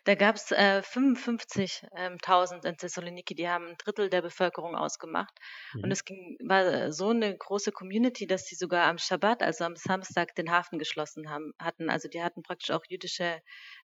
[0.04, 5.34] Da gab es äh, 55.000 in Thessaloniki, die haben ein Drittel der Bevölkerung ausgemacht.
[5.82, 5.92] Und Mhm.
[5.92, 9.76] es ging, war äh, so eine große Community, dass sie sogar am Schabbat, also am
[9.76, 11.90] Samstag, den Hafen geschlossen haben, hatten.
[11.90, 13.40] Also die hatten praktisch auch jüdische,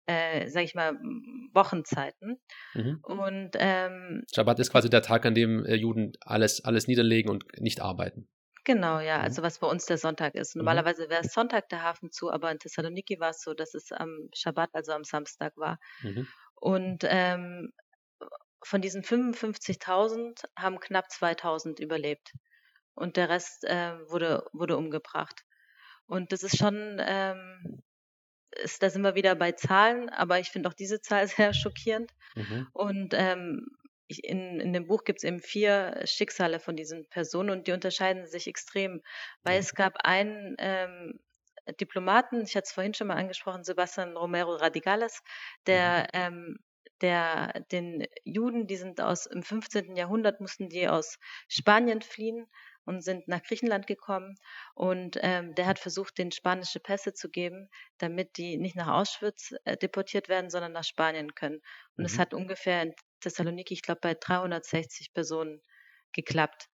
[0.07, 0.93] äh, sag ich mal,
[1.53, 2.39] Wochenzeiten.
[2.73, 2.99] Mhm.
[3.03, 7.45] Und ähm, Schabbat ist quasi der Tag, an dem äh, Juden alles, alles niederlegen und
[7.59, 8.27] nicht arbeiten.
[8.67, 9.23] Genau, ja, Mhm.
[9.23, 10.55] also was bei uns der Sonntag ist.
[10.59, 10.59] Mhm.
[10.59, 13.91] Normalerweise wäre es Sonntag der Hafen zu, aber in Thessaloniki war es so, dass es
[13.91, 15.79] am Schabbat, also am Samstag war.
[16.01, 16.27] Mhm.
[16.55, 17.73] Und ähm,
[18.63, 22.33] von diesen 55.000 haben knapp 2.000 überlebt.
[22.95, 25.43] Und der Rest äh, wurde, wurde umgebracht.
[26.07, 27.83] Und das ist schon, ähm,
[28.51, 32.11] ist, da sind wir wieder bei Zahlen, aber ich finde auch diese Zahl sehr schockierend.
[32.35, 32.67] Mhm.
[32.73, 33.67] Und ähm,
[34.07, 37.71] ich, in, in dem Buch gibt es eben vier Schicksale von diesen Personen und die
[37.73, 39.01] unterscheiden sich extrem,
[39.43, 41.19] weil es gab einen ähm,
[41.79, 45.21] Diplomaten, ich hatte es vorhin schon mal angesprochen, Sebastian Romero Radicales,
[45.65, 46.57] der, ähm,
[47.01, 49.95] der den Juden, die sind aus im 15.
[49.95, 52.47] Jahrhundert, mussten die aus Spanien fliehen
[52.85, 54.35] und sind nach Griechenland gekommen.
[54.73, 59.53] Und ähm, der hat versucht, den spanische Pässe zu geben, damit die nicht nach Auschwitz
[59.65, 61.61] äh, deportiert werden, sondern nach Spanien können.
[61.97, 62.17] Und es Mhm.
[62.17, 65.61] hat ungefähr in Thessaloniki, ich glaube, bei 360 Personen
[66.13, 66.67] geklappt.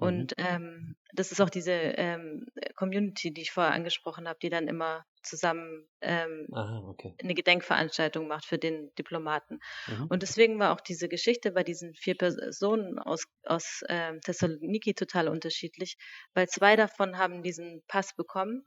[0.00, 0.06] Mhm.
[0.06, 4.68] Und ähm, das ist auch diese ähm, Community, die ich vorher angesprochen habe, die dann
[4.68, 7.14] immer zusammen ähm, Aha, okay.
[7.22, 9.58] eine Gedenkveranstaltung macht für den Diplomaten.
[9.86, 10.06] Mhm.
[10.08, 15.28] Und deswegen war auch diese Geschichte bei diesen vier Personen aus, aus ähm, Thessaloniki total
[15.28, 15.96] unterschiedlich,
[16.34, 18.64] weil zwei davon haben diesen Pass bekommen.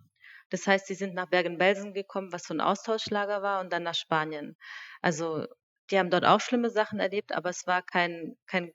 [0.49, 3.95] Das heißt, sie sind nach Bergen-Belsen gekommen, was so ein Austauschlager war, und dann nach
[3.95, 4.55] Spanien.
[5.01, 5.47] Also
[5.91, 8.73] die haben dort auch schlimme Sachen erlebt, aber es war kein, kein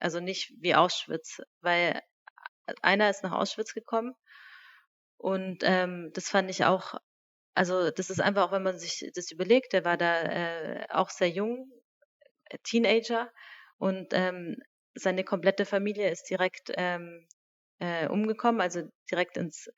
[0.00, 2.00] also nicht wie Auschwitz, weil
[2.82, 4.14] einer ist nach Auschwitz gekommen
[5.18, 6.94] Und ähm, das fand ich auch,
[7.54, 11.10] also das ist einfach auch, wenn man sich das überlegt, der war da äh, auch
[11.10, 11.70] sehr jung,
[12.64, 13.30] Teenager
[13.78, 14.56] und ähm,
[14.94, 17.26] seine komplette Familie ist direkt ähm,
[17.80, 19.70] äh, umgekommen, also direkt ins,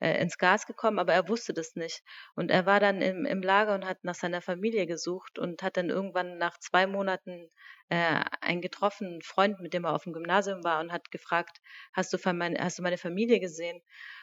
[0.00, 2.02] äh, ins Gas gekommen, aber er wusste das nicht.
[2.34, 5.76] Und er war dann im, im Lager und hat nach seiner Familie gesucht und hat
[5.76, 7.50] dann irgendwann nach zwei Monaten
[7.88, 11.60] äh, einen getroffen, Freund, mit dem er auf dem Gymnasium war und hat gefragt,
[11.92, 13.80] hast du, meine, hast du meine Familie gesehen?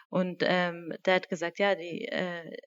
[0.09, 2.57] Und ähm, der hat gesagt, ja, die, äh,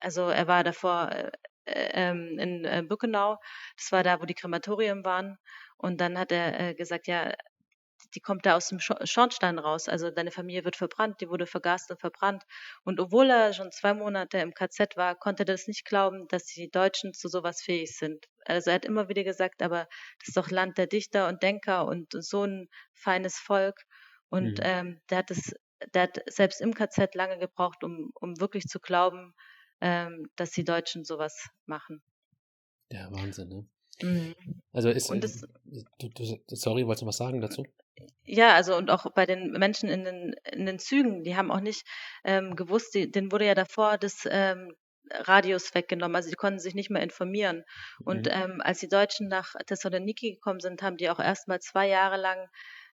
[0.00, 1.30] also er war davor äh
[1.66, 3.38] ähm, in äh, Bückenau,
[3.76, 5.38] das war da, wo die Krematorien waren.
[5.78, 7.32] Und dann hat er äh, gesagt, ja,
[8.14, 9.88] die kommt da aus dem Schornstein raus.
[9.88, 12.44] Also deine Familie wird verbrannt, die wurde vergast und verbrannt.
[12.84, 16.44] Und obwohl er schon zwei Monate im KZ war, konnte er das nicht glauben, dass
[16.46, 18.26] die Deutschen zu sowas fähig sind.
[18.44, 19.88] Also er hat immer wieder gesagt, aber
[20.18, 23.82] das ist doch Land der Dichter und Denker und so ein feines Volk.
[24.28, 24.64] Und mhm.
[24.64, 25.54] ähm, der hat es,
[25.94, 29.34] der hat selbst im KZ lange gebraucht, um, um wirklich zu glauben,
[29.80, 32.02] ähm, dass die Deutschen sowas machen.
[32.90, 33.66] Ja, Wahnsinn, ne?
[34.02, 34.34] Mhm.
[34.72, 35.42] Also ist, und das,
[35.98, 37.64] du, du, sorry, wolltest du was sagen dazu?
[38.24, 41.60] Ja, also und auch bei den Menschen in den, in den Zügen, die haben auch
[41.60, 41.86] nicht
[42.24, 44.74] ähm, gewusst, die, denen wurde ja davor das ähm,
[45.10, 47.64] Radios weggenommen, also die konnten sich nicht mehr informieren.
[48.04, 48.32] Und mhm.
[48.32, 52.16] ähm, als die Deutschen nach Thessaloniki gekommen sind, haben die auch erst mal zwei Jahre
[52.16, 52.48] lang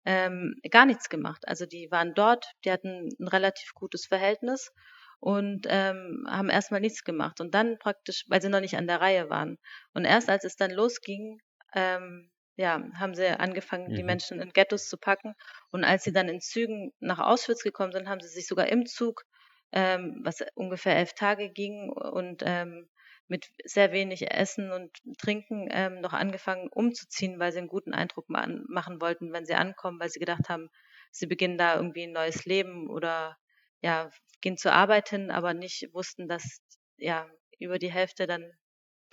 [0.06, 1.48] ähm, gar nichts gemacht.
[1.48, 4.72] Also die waren dort, die hatten ein relativ gutes Verhältnis
[5.20, 7.42] und ähm, haben erstmal nichts gemacht.
[7.42, 9.58] Und dann praktisch, weil sie noch nicht an der Reihe waren.
[9.94, 11.40] Und erst als es dann losging,
[11.74, 13.96] ähm, ja, haben sie angefangen, mhm.
[13.96, 15.34] die Menschen in Ghettos zu packen.
[15.72, 18.86] Und als sie dann in Zügen nach Auschwitz gekommen sind, haben sie sich sogar im
[18.86, 19.24] Zug,
[19.72, 22.90] ähm, was ungefähr elf Tage ging und ähm,
[23.30, 28.26] mit sehr wenig Essen und Trinken ähm, noch angefangen umzuziehen, weil sie einen guten Eindruck
[28.28, 30.70] machen wollten, wenn sie ankommen, weil sie gedacht haben,
[31.12, 33.38] sie beginnen da irgendwie ein neues Leben oder
[33.80, 36.62] ja, gehen zur Arbeit hin, aber nicht wussten, dass
[36.98, 37.26] ja
[37.58, 38.52] über die Hälfte dann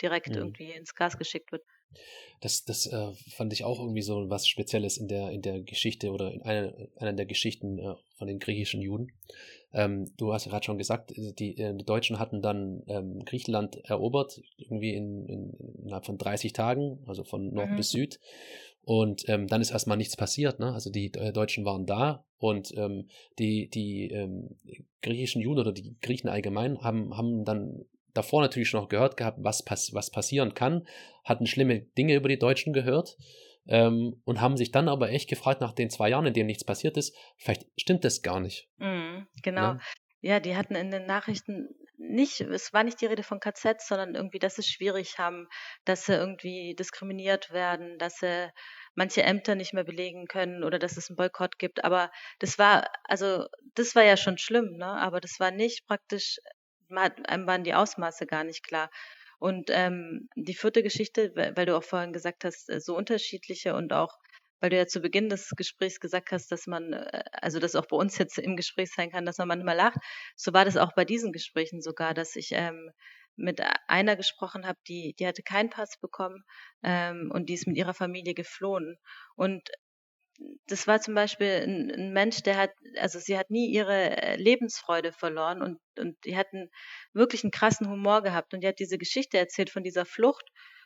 [0.01, 0.35] direkt mhm.
[0.35, 1.63] irgendwie ins Gas geschickt wird.
[2.41, 6.11] Das, das äh, fand ich auch irgendwie so was Spezielles in der, in der Geschichte
[6.11, 9.11] oder in einer, einer der Geschichten äh, von den griechischen Juden.
[9.73, 13.25] Ähm, du hast ja gerade schon gesagt, äh, die, äh, die Deutschen hatten dann ähm,
[13.25, 17.75] Griechenland erobert, irgendwie in, in, innerhalb von 30 Tagen, also von Nord mhm.
[17.75, 18.19] bis Süd.
[18.83, 20.59] Und ähm, dann ist erstmal nichts passiert.
[20.59, 20.73] Ne?
[20.73, 24.55] Also die äh, Deutschen waren da und ähm, die, die ähm,
[25.01, 27.83] griechischen Juden oder die Griechen allgemein haben, haben dann
[28.17, 30.87] davor natürlich schon noch gehört gehabt, was, pass was passieren kann,
[31.23, 33.17] hatten schlimme Dinge über die Deutschen gehört
[33.67, 36.63] ähm, und haben sich dann aber echt gefragt, nach den zwei Jahren, in denen nichts
[36.63, 38.67] passiert ist, vielleicht stimmt das gar nicht.
[38.77, 39.61] Mm, genau.
[39.61, 39.79] Ja?
[40.21, 44.15] ja, die hatten in den Nachrichten nicht, es war nicht die Rede von KZ, sondern
[44.15, 45.47] irgendwie, dass sie es schwierig haben,
[45.83, 48.51] dass sie irgendwie diskriminiert werden, dass sie
[48.93, 51.83] manche Ämter nicht mehr belegen können oder dass es einen Boykott gibt.
[51.83, 53.45] Aber das war, also
[53.75, 54.87] das war ja schon schlimm, ne?
[54.87, 56.37] Aber das war nicht praktisch
[56.89, 58.89] einem waren die Ausmaße gar nicht klar.
[59.39, 63.93] Und ähm, die vierte Geschichte, weil du auch vorhin gesagt hast, äh, so unterschiedliche und
[63.93, 64.13] auch,
[64.59, 67.85] weil du ja zu Beginn des Gesprächs gesagt hast, dass man, äh, also das auch
[67.87, 69.99] bei uns jetzt im Gespräch sein kann, dass man manchmal lacht,
[70.35, 72.91] so war das auch bei diesen Gesprächen sogar, dass ich ähm,
[73.35, 76.43] mit einer gesprochen habe, die, die hatte keinen Pass bekommen
[76.83, 78.97] ähm, und die ist mit ihrer Familie geflohen.
[79.35, 79.69] Und
[80.67, 84.35] das war zum Beispiel ein, ein, Mensch, der hat, also sie hat nie ihre äh,
[84.35, 86.69] Lebensfreude verloren und, und die hatten
[87.13, 90.45] wirklich einen krassen Humor gehabt und die hat diese Geschichte erzählt von dieser Flucht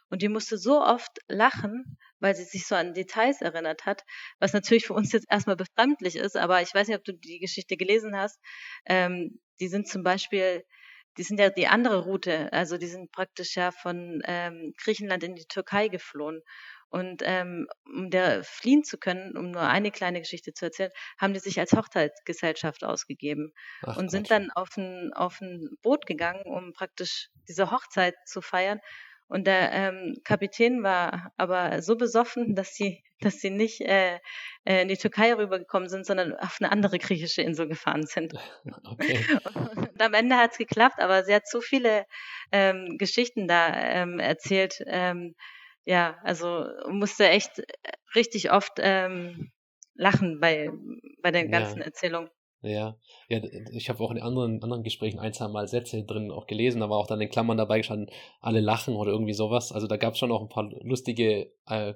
[0.09, 4.03] und die musste so oft lachen, weil sie sich so an Details erinnert hat,
[4.39, 7.39] was natürlich für uns jetzt erstmal befremdlich ist, aber ich weiß nicht, ob du die
[7.39, 8.39] Geschichte gelesen hast.
[8.85, 10.63] Ähm, die sind zum Beispiel,
[11.17, 15.35] die sind ja die andere Route, also die sind praktisch ja von ähm, Griechenland in
[15.35, 16.41] die Türkei geflohen.
[16.91, 21.33] Und ähm, um der fliehen zu können, um nur eine kleine Geschichte zu erzählen, haben
[21.33, 26.43] die sich als Hochzeitsgesellschaft ausgegeben Ach, und sind dann auf ein, auf ein Boot gegangen,
[26.43, 28.81] um praktisch diese Hochzeit zu feiern.
[29.31, 34.19] Und der ähm, Kapitän war aber so besoffen, dass sie, dass sie nicht äh,
[34.65, 38.33] äh, in die Türkei rübergekommen sind, sondern auf eine andere griechische Insel gefahren sind.
[38.83, 39.25] Okay.
[39.55, 42.05] Und am Ende hat es geklappt, aber sie hat so viele
[42.51, 44.83] ähm, Geschichten da ähm, erzählt.
[44.85, 45.35] Ähm,
[45.85, 47.65] ja, also musste echt äh,
[48.15, 49.51] richtig oft ähm,
[49.95, 50.69] lachen bei,
[51.21, 51.85] bei der ganzen ja.
[51.85, 52.29] Erzählung.
[52.63, 52.95] Ja,
[53.27, 56.81] ja, ich habe auch in anderen, anderen Gesprächen ein, zwei Mal Sätze drin auch gelesen,
[56.81, 59.71] da war auch dann in Klammern dabei gestanden, alle lachen oder irgendwie sowas.
[59.71, 61.95] Also da gab es schon auch ein paar lustige äh,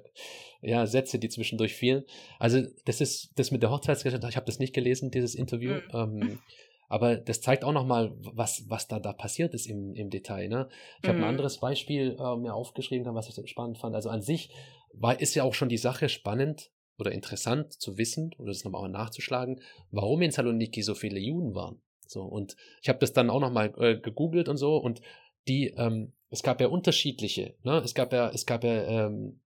[0.62, 2.04] ja, Sätze, die zwischendurch fielen.
[2.40, 5.74] Also das ist das mit der Hochzeitsgesellschaft, ich habe das nicht gelesen, dieses Interview.
[5.74, 5.90] Mhm.
[5.92, 6.38] Ähm,
[6.88, 10.48] aber das zeigt auch nochmal, was, was da, da passiert ist im, im Detail.
[10.48, 10.68] Ne?
[11.02, 11.28] Ich habe ein mhm.
[11.28, 13.94] anderes Beispiel äh, mir aufgeschrieben, was ich spannend fand.
[13.94, 14.50] Also an sich
[14.92, 18.88] war, ist ja auch schon die Sache spannend oder interessant zu wissen oder das nochmal
[18.88, 19.60] nachzuschlagen,
[19.90, 21.80] warum in Saloniki so viele Juden waren.
[22.06, 25.00] So, und ich habe das dann auch nochmal äh, gegoogelt und so und
[25.48, 27.78] die, ähm, es gab ja unterschiedliche, ne?
[27.84, 29.40] Es gab ja, es gab ja, ähm,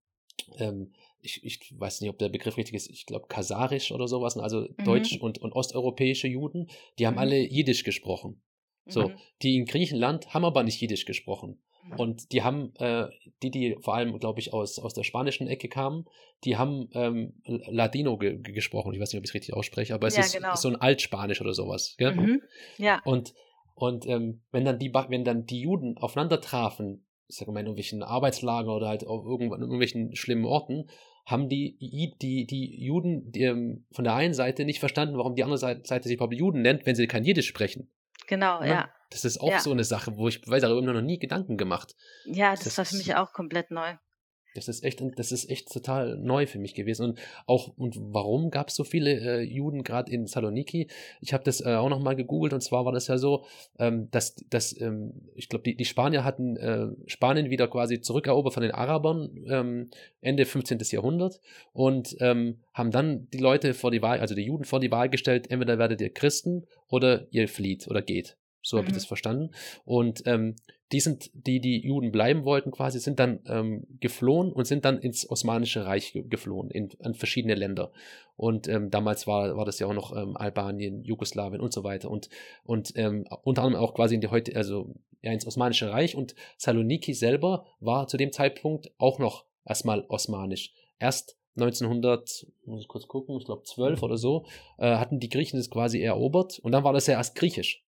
[0.57, 0.93] ähm,
[1.23, 4.43] ich, ich weiß nicht, ob der Begriff richtig ist, ich glaube Kasarisch oder sowas, ne?
[4.43, 4.85] also mhm.
[4.85, 6.69] deutsch und, und osteuropäische Juden,
[6.99, 7.21] die haben mhm.
[7.21, 8.43] alle Jiddisch gesprochen.
[8.87, 9.15] So, mhm.
[9.43, 11.61] die in Griechenland haben aber nicht Jiddisch gesprochen.
[11.85, 12.01] Mhm.
[12.01, 13.09] Und die haben, äh,
[13.43, 16.07] die, die vor allem, glaube ich, aus, aus der spanischen Ecke kamen,
[16.45, 18.93] die haben ähm, Ladino ge gesprochen.
[18.93, 20.55] Ich weiß nicht, ob ich es richtig ausspreche, aber es ja, ist, genau.
[20.55, 21.97] ist, so ein Altspanisch oder sowas.
[21.99, 22.43] Mhm.
[22.79, 23.01] Ja.
[23.05, 23.35] Und,
[23.75, 27.67] und ähm, wenn, dann die, wenn dann die Juden aufeinander trafen, ich sage mal in
[27.67, 30.89] irgendwelchen Arbeitslager oder halt auf irgendwelchen schlimmen Orten,
[31.27, 31.79] haben die,
[32.21, 36.03] die, die Juden die, ähm, von der einen Seite nicht verstanden, warum die andere Seite
[36.03, 37.89] sich überhaupt Juden nennt, wenn sie kein Jiddisch sprechen.
[38.27, 38.69] Genau, ne?
[38.69, 38.91] ja.
[39.11, 39.59] Das ist auch ja.
[39.59, 41.95] so eine Sache, wo ich weiß, darüber noch nie Gedanken gemacht.
[42.25, 43.95] Ja, das, das war für mich auch komplett neu.
[44.55, 47.11] Das ist echt, das ist echt total neu für mich gewesen.
[47.11, 50.89] Und auch, und warum gab es so viele äh, Juden gerade in Saloniki?
[51.21, 53.45] Ich habe das äh, auch nochmal gegoogelt und zwar war das ja so,
[53.79, 58.55] ähm, dass, dass ähm, ich glaube, die, die Spanier hatten äh, Spanien wieder quasi zurückerobert
[58.55, 59.91] von den Arabern ähm,
[60.21, 60.79] Ende 15.
[60.91, 61.41] Jahrhundert
[61.73, 65.09] und ähm, haben dann die Leute vor die Wahl, also die Juden vor die Wahl
[65.09, 68.37] gestellt, entweder werdet ihr Christen oder ihr flieht oder geht.
[68.63, 68.91] So habe mhm.
[68.91, 69.51] ich das verstanden.
[69.85, 70.57] Und ähm,
[70.93, 74.99] die sind, die die Juden bleiben wollten, quasi, sind dann ähm, geflohen und sind dann
[74.99, 77.93] ins Osmanische Reich geflohen, in, in verschiedene Länder.
[78.37, 82.11] Und ähm, damals war, war das ja auch noch ähm, Albanien, Jugoslawien und so weiter.
[82.11, 82.29] Und,
[82.65, 86.17] und ähm, unter anderem auch quasi in die heute, also ja, ins Osmanische Reich.
[86.17, 90.73] Und Saloniki selber war zu dem Zeitpunkt auch noch erstmal osmanisch.
[90.99, 94.47] Erst 1900, muss ich kurz gucken, ich glaube 12 oder so,
[94.79, 97.85] äh, hatten die Griechen das quasi erobert und dann war das ja erst griechisch.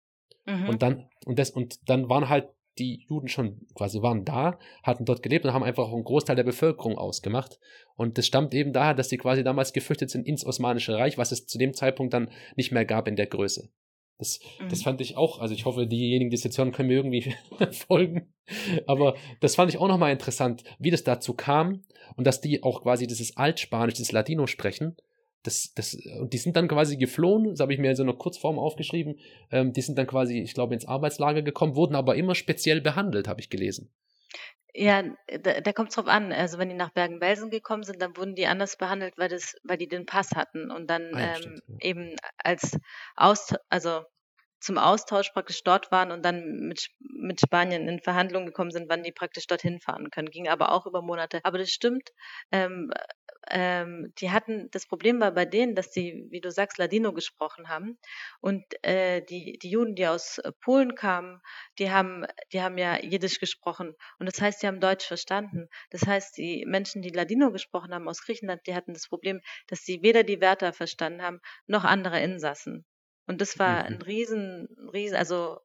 [0.46, 0.70] Mhm.
[0.70, 5.06] Und dann, und das, und dann waren halt die Juden schon quasi waren da, hatten
[5.06, 7.60] dort gelebt und haben einfach auch einen Großteil der Bevölkerung ausgemacht.
[7.96, 11.32] Und das stammt eben daher, dass sie quasi damals geflüchtet sind ins Osmanische Reich, was
[11.32, 13.70] es zu dem Zeitpunkt dann nicht mehr gab in der Größe.
[14.18, 14.70] Das, mhm.
[14.70, 17.34] das fand ich auch, also ich hoffe, diejenigen, die es jetzt hören, können mir irgendwie
[17.72, 18.34] folgen.
[18.88, 21.84] Aber das fand ich auch nochmal interessant, wie das dazu kam
[22.16, 24.96] und dass die auch quasi dieses Altspanisch, dieses Ladino sprechen
[25.44, 28.14] das, das, und die sind dann quasi geflohen, das habe ich mir in so einer
[28.14, 29.20] Kurzform aufgeschrieben,
[29.52, 33.28] ähm, die sind dann quasi, ich glaube, ins Arbeitslager gekommen, wurden aber immer speziell behandelt,
[33.28, 33.92] habe ich gelesen.
[34.74, 36.32] Ja, da, da kommt es drauf an.
[36.32, 39.78] Also wenn die nach Bergen-Belsen gekommen sind, dann wurden die anders behandelt, weil das, weil
[39.78, 41.76] die den Pass hatten und dann ah, ja, ähm, stimmt, ja.
[41.82, 42.80] eben als
[43.16, 44.02] Aus, also
[44.62, 49.03] zum Austausch praktisch dort waren und dann mit, mit Spanien in Verhandlungen gekommen sind, wann
[49.03, 50.30] die praktisch dorthin fahren können.
[50.30, 51.41] Ging aber auch über Monate.
[51.43, 52.12] Aber das stimmt.
[52.51, 52.91] Ähm,
[53.49, 57.70] ähm, die hatten, das Problem war bei denen, dass die, wie du sagst, Ladino gesprochen
[57.70, 57.97] haben.
[58.39, 61.41] Und äh, die, die Juden, die aus äh, Polen kamen,
[61.80, 63.95] die haben, die haben ja Jiddisch gesprochen.
[64.20, 65.70] Und das heißt, die haben Deutsch verstanden.
[65.89, 69.82] Das heißt, die Menschen, die Ladino gesprochen haben aus Griechenland, die hatten das Problem, dass
[69.82, 72.86] sie weder die Wörter verstanden haben, noch andere Insassen.
[73.32, 74.02] Und das war ein mhm.
[74.02, 75.62] riesen, riesen, also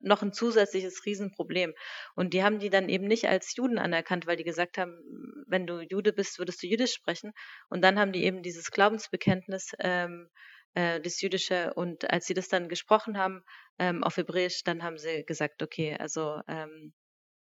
[0.00, 1.72] noch ein zusätzliches Riesenproblem.
[2.16, 4.98] Und die haben die dann eben nicht als Juden anerkannt, weil die gesagt haben,
[5.46, 7.32] wenn du Jude bist, würdest du Jüdisch sprechen.
[7.68, 10.28] Und dann haben die eben dieses Glaubensbekenntnis, ähm,
[10.74, 11.72] äh, das Jüdische.
[11.74, 13.44] Und als sie das dann gesprochen haben
[13.78, 16.92] ähm, auf Hebräisch, dann haben sie gesagt, okay, also ähm,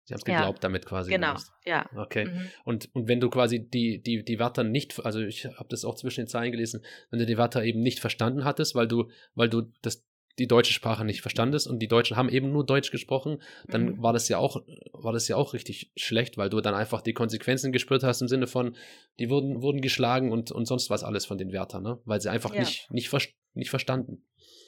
[0.07, 1.11] Sie haben es geglaubt ja, damit quasi.
[1.11, 1.51] Genau, gemacht.
[1.65, 1.91] ja.
[1.97, 2.27] Okay.
[2.27, 2.49] Mhm.
[2.65, 5.97] Und, und wenn du quasi die, die, die Wörter nicht, also ich habe das auch
[5.97, 9.49] zwischen den Zeilen gelesen, wenn du die Wörter eben nicht verstanden hattest, weil du, weil
[9.49, 10.07] du das,
[10.39, 14.03] die deutsche Sprache nicht verstandest und die Deutschen haben eben nur Deutsch gesprochen, dann mhm.
[14.03, 17.13] war das ja auch, war das ja auch richtig schlecht, weil du dann einfach die
[17.13, 18.77] Konsequenzen gespürt hast im Sinne von,
[19.19, 21.99] die wurden, wurden geschlagen und, und sonst was alles von den Wörtern, ne?
[22.05, 22.61] Weil sie einfach ja.
[22.61, 23.13] nicht, nicht,
[23.55, 24.25] nicht verstanden.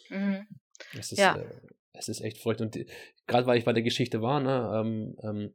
[0.09, 0.49] Mhm.
[0.95, 1.37] Das ist, ja.
[1.37, 1.47] äh,
[1.99, 2.61] es ist echt verrückt.
[2.61, 2.79] Und
[3.27, 5.55] gerade weil ich bei der Geschichte war, ne, ähm, ähm,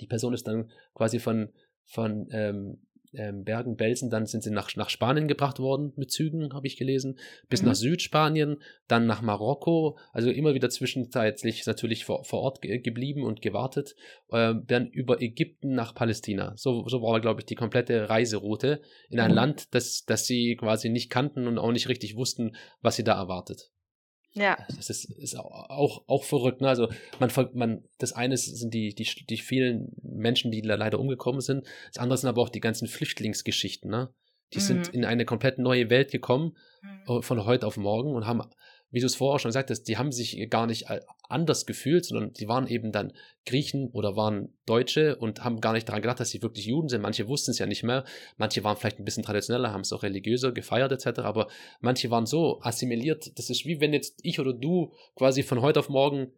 [0.00, 1.50] die Person ist dann quasi von,
[1.84, 2.78] von ähm,
[3.12, 7.18] ähm, Bergen-Belsen, dann sind sie nach, nach Spanien gebracht worden mit Zügen, habe ich gelesen,
[7.48, 7.68] bis mhm.
[7.68, 13.24] nach Südspanien, dann nach Marokko, also immer wieder zwischenzeitlich natürlich vor, vor Ort ge geblieben
[13.24, 13.96] und gewartet,
[14.30, 16.52] äh, dann über Ägypten nach Palästina.
[16.56, 19.36] So, so war, glaube ich, die komplette Reiseroute in ein mhm.
[19.36, 23.14] Land, das, das sie quasi nicht kannten und auch nicht richtig wussten, was sie da
[23.14, 23.70] erwartet.
[24.32, 24.56] Ja.
[24.76, 26.60] Das ist, ist auch, auch verrückt.
[26.60, 26.68] Ne?
[26.68, 31.66] Also man, man, das eine sind die, die, die vielen Menschen, die leider umgekommen sind.
[31.92, 33.90] Das andere sind aber auch die ganzen Flüchtlingsgeschichten.
[33.90, 34.12] Ne?
[34.52, 34.62] Die mhm.
[34.62, 37.18] sind in eine komplett neue Welt gekommen, mhm.
[37.18, 38.42] Äh, von heute auf morgen und haben
[38.90, 40.86] wie du es vorher schon gesagt hast, die haben sich gar nicht
[41.28, 43.12] anders gefühlt, sondern die waren eben dann
[43.46, 47.00] Griechen oder waren Deutsche und haben gar nicht daran gedacht, dass sie wirklich Juden sind.
[47.00, 48.04] Manche wussten es ja nicht mehr.
[48.36, 51.20] Manche waren vielleicht ein bisschen traditioneller, haben es auch religiöser gefeiert etc.
[51.20, 51.48] Aber
[51.80, 53.38] manche waren so assimiliert.
[53.38, 56.32] Das ist wie wenn jetzt ich oder du quasi von heute auf morgen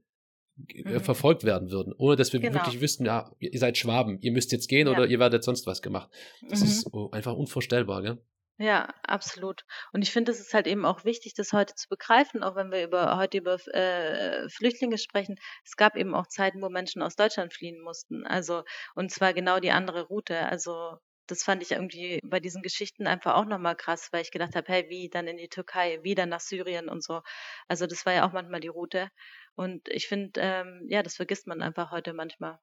[0.69, 1.01] äh, mhm.
[1.01, 2.55] verfolgt werden würden, ohne dass wir genau.
[2.55, 4.93] wirklich wüssten, ja, ihr seid Schwaben, ihr müsst jetzt gehen ja.
[4.93, 6.11] oder ihr werdet sonst was gemacht.
[6.49, 6.67] Das mhm.
[6.67, 8.19] ist einfach unvorstellbar, gell?
[8.59, 9.65] Ja, absolut.
[9.93, 12.71] Und ich finde, es ist halt eben auch wichtig, das heute zu begreifen, auch wenn
[12.71, 15.37] wir über heute über äh, Flüchtlinge sprechen.
[15.65, 18.27] Es gab eben auch Zeiten, wo Menschen aus Deutschland fliehen mussten.
[18.27, 18.63] Also,
[18.95, 20.39] und zwar genau die andere Route.
[20.47, 20.97] Also,
[21.27, 24.71] das fand ich irgendwie bei diesen Geschichten einfach auch nochmal krass, weil ich gedacht habe,
[24.71, 27.23] hey, wie dann in die Türkei, wie dann nach Syrien und so.
[27.69, 29.09] Also, das war ja auch manchmal die Route.
[29.57, 32.59] Und ich finde, ähm, ja, das vergisst man einfach heute manchmal.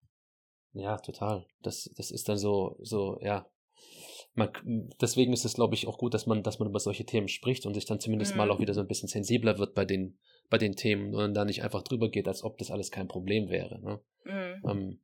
[0.73, 1.45] Ja, total.
[1.61, 3.47] Das, das ist dann so, so, ja,
[4.39, 7.27] man, deswegen ist es, glaube ich, auch gut, dass man, dass man über solche Themen
[7.27, 8.37] spricht und sich dann zumindest mhm.
[8.39, 10.17] mal auch wieder so ein bisschen sensibler wird bei den,
[10.49, 13.49] bei den Themen und da nicht einfach drüber geht, als ob das alles kein Problem
[13.49, 13.79] wäre.
[13.79, 13.99] Ne?
[14.25, 14.69] Mhm.
[14.69, 14.99] Ähm,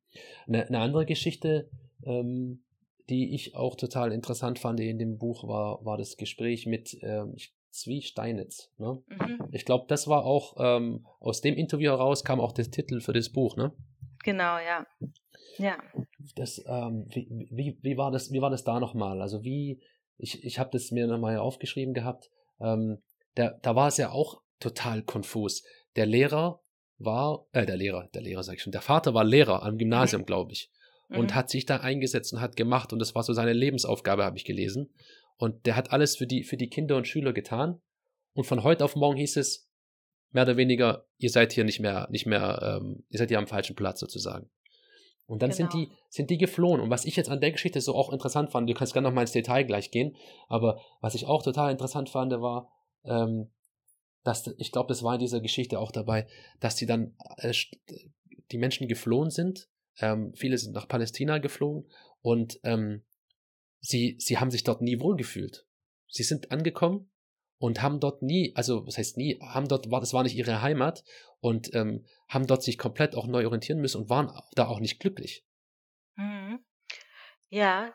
[0.48, 1.70] eine, eine, andere Geschichte,
[2.04, 2.64] ähm,
[3.10, 7.36] die ich auch total interessant fand in dem Buch, war, war das Gespräch mit ähm,
[7.70, 8.72] Zwie Steinitz.
[8.78, 9.04] Ne?
[9.08, 9.50] Mhm.
[9.52, 13.14] Ich glaube, das war auch ähm, aus dem Interview heraus kam auch der Titel für
[13.14, 13.74] das Buch, ne?
[14.24, 14.86] Genau, ja.
[15.58, 15.78] Ja.
[16.36, 19.22] Das, ähm, wie, wie, wie, war das, wie war das da nochmal?
[19.22, 19.82] Also wie,
[20.18, 22.30] ich, ich habe das mir nochmal aufgeschrieben gehabt,
[22.60, 23.00] ähm,
[23.38, 25.64] der, da war es ja auch total konfus.
[25.96, 26.62] Der Lehrer
[26.98, 30.22] war, äh, der Lehrer, der Lehrer sag ich schon, der Vater war Lehrer am Gymnasium,
[30.22, 30.26] mhm.
[30.26, 30.72] glaube ich.
[31.10, 31.36] Und mhm.
[31.36, 34.46] hat sich da eingesetzt und hat gemacht und das war so seine Lebensaufgabe, habe ich
[34.46, 34.94] gelesen.
[35.38, 37.82] Und der hat alles für die, für die Kinder und Schüler getan.
[38.34, 39.70] Und von heute auf morgen hieß es,
[40.32, 43.48] mehr oder weniger, ihr seid hier nicht mehr, nicht mehr, ähm, ihr seid hier am
[43.48, 44.50] falschen Platz sozusagen.
[45.28, 45.58] Und dann genau.
[45.58, 46.80] sind die, sind die geflohen.
[46.80, 49.16] Und was ich jetzt an der Geschichte so auch interessant fand, du kannst gerne noch
[49.16, 50.16] mal ins Detail gleich gehen,
[50.48, 52.70] aber was ich auch total interessant fand, war,
[53.04, 53.50] ähm,
[54.24, 56.28] dass, ich glaube, das war in dieser Geschichte auch dabei,
[56.60, 57.54] dass die dann, äh,
[58.52, 59.68] die Menschen geflohen sind,
[60.00, 61.90] ähm, viele sind nach Palästina geflogen
[62.22, 63.04] und ähm,
[63.80, 65.66] sie, sie haben sich dort nie wohlgefühlt.
[66.08, 67.10] Sie sind angekommen
[67.58, 70.62] und haben dort nie, also was heißt nie, haben dort, war, das war nicht ihre
[70.62, 71.04] Heimat
[71.40, 75.00] und ähm, haben dort sich komplett auch neu orientieren müssen und waren da auch nicht
[75.00, 75.46] glücklich.
[76.16, 76.60] Mhm.
[77.50, 77.94] Ja.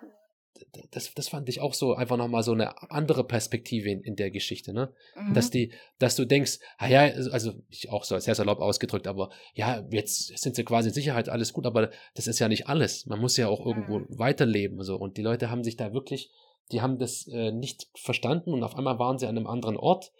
[0.90, 4.30] Das, das fand ich auch so einfach nochmal so eine andere Perspektive in, in der
[4.30, 4.92] Geschichte, ne?
[5.16, 5.32] Mhm.
[5.32, 9.30] Dass die, dass du denkst, ah ja, also ich auch so sehr salopp ausgedrückt, aber
[9.54, 13.06] ja, jetzt sind sie quasi in Sicherheit, alles gut, aber das ist ja nicht alles.
[13.06, 14.06] Man muss ja auch irgendwo mhm.
[14.10, 14.82] weiterleben.
[14.82, 14.96] So.
[14.96, 16.30] Und die Leute haben sich da wirklich
[16.72, 20.12] die haben das äh, nicht verstanden und auf einmal waren sie an einem anderen Ort,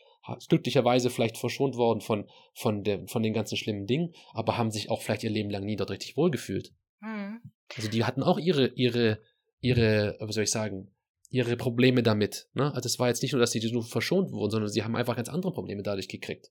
[0.48, 4.90] glücklicherweise vielleicht verschont worden von, von, der, von den ganzen schlimmen Dingen, aber haben sich
[4.90, 6.72] auch vielleicht ihr Leben lang nie dort richtig wohlgefühlt.
[7.00, 7.40] Mhm.
[7.76, 9.20] Also die hatten auch ihre, ihre,
[9.60, 10.90] ihre, wie soll ich sagen,
[11.30, 12.48] ihre Probleme damit.
[12.54, 12.72] Ne?
[12.74, 15.16] Also es war jetzt nicht nur, dass sie nur verschont wurden, sondern sie haben einfach
[15.16, 16.50] ganz andere Probleme dadurch gekriegt.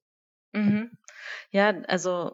[0.54, 0.98] Mhm.
[1.52, 2.32] Ja, also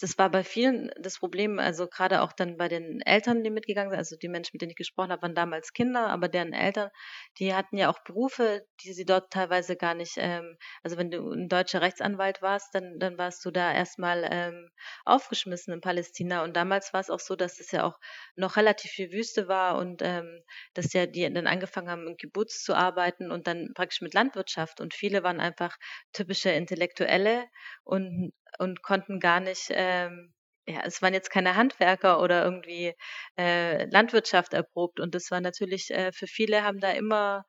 [0.00, 3.90] das war bei vielen das Problem, also gerade auch dann bei den Eltern, die mitgegangen
[3.90, 6.90] sind, also die Menschen, mit denen ich gesprochen habe, waren damals Kinder, aber deren Eltern,
[7.38, 11.30] die hatten ja auch Berufe, die sie dort teilweise gar nicht, ähm, also wenn du
[11.32, 14.70] ein deutscher Rechtsanwalt warst, dann, dann warst du da erstmal ähm,
[15.04, 16.44] aufgeschmissen in Palästina.
[16.44, 17.98] Und damals war es auch so, dass es ja auch
[18.36, 20.42] noch relativ viel Wüste war und ähm,
[20.74, 24.80] dass ja die dann angefangen haben, im Kibbutz zu arbeiten und dann praktisch mit Landwirtschaft.
[24.80, 25.76] Und viele waren einfach
[26.12, 27.46] typische Intellektuelle
[27.84, 30.34] und und konnten gar nicht, ähm,
[30.66, 32.94] ja, es waren jetzt keine Handwerker oder irgendwie
[33.38, 35.00] äh, Landwirtschaft erprobt.
[35.00, 37.44] Und das war natürlich äh, für viele haben da immer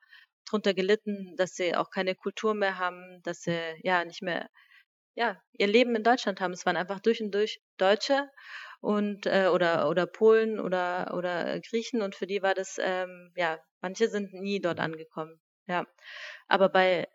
[0.49, 4.49] drunter gelitten, dass sie auch keine Kultur mehr haben, dass sie ja nicht mehr
[5.15, 6.53] ja ihr Leben in Deutschland haben.
[6.53, 8.29] Es waren einfach durch und durch Deutsche
[8.81, 13.59] und äh, oder oder Polen oder oder Griechen und für die war das ähm, ja
[13.81, 15.39] manche sind nie dort angekommen.
[15.67, 15.85] Ja,
[16.47, 17.07] aber bei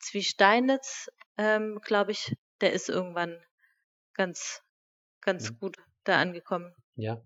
[0.00, 3.40] Zwiesteinitz ähm, glaube ich der ist irgendwann
[4.14, 4.62] ganz,
[5.20, 5.58] ganz mhm.
[5.58, 6.74] gut da angekommen.
[6.96, 7.22] Ja.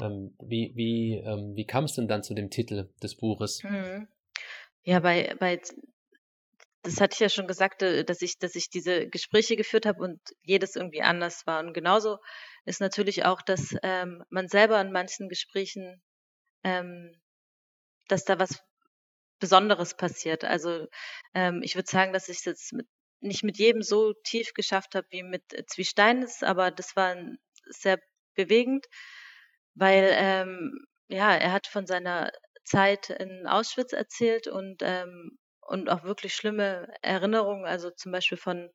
[0.00, 3.62] Ähm, wie wie, ähm, wie kam es denn dann zu dem Titel des Buches?
[3.64, 4.08] Mhm.
[4.82, 5.60] Ja, bei, bei
[6.84, 10.02] das hatte ich ja schon gesagt, äh, dass ich, dass ich diese Gespräche geführt habe
[10.02, 11.60] und jedes irgendwie anders war.
[11.60, 12.18] Und genauso
[12.66, 16.02] ist natürlich auch, dass ähm, man selber in manchen Gesprächen,
[16.62, 17.18] ähm,
[18.08, 18.62] dass da was
[19.40, 20.44] Besonderes passiert.
[20.44, 20.86] Also
[21.34, 22.86] ähm, ich würde sagen, dass ich jetzt mit
[23.24, 27.16] nicht mit jedem so tief geschafft habe wie mit äh, Zwiesteines, aber das war
[27.66, 27.98] sehr
[28.34, 28.86] bewegend,
[29.74, 32.32] weil ähm, ja, er hat von seiner
[32.64, 38.70] Zeit in Auschwitz erzählt und ähm, und auch wirklich schlimme Erinnerungen, also zum Beispiel von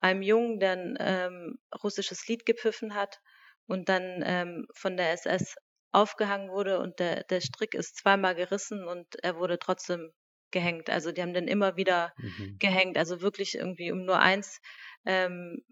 [0.00, 3.20] einem Jungen, der ein ähm, russisches Lied gepfiffen hat
[3.66, 5.54] und dann ähm, von der SS
[5.92, 10.12] aufgehangen wurde und der, der Strick ist zweimal gerissen und er wurde trotzdem
[10.52, 10.90] gehängt.
[10.90, 12.56] Also die haben dann immer wieder mhm.
[12.58, 12.96] gehängt.
[12.96, 14.60] Also wirklich irgendwie, um nur eins
[15.04, 15.62] ähm,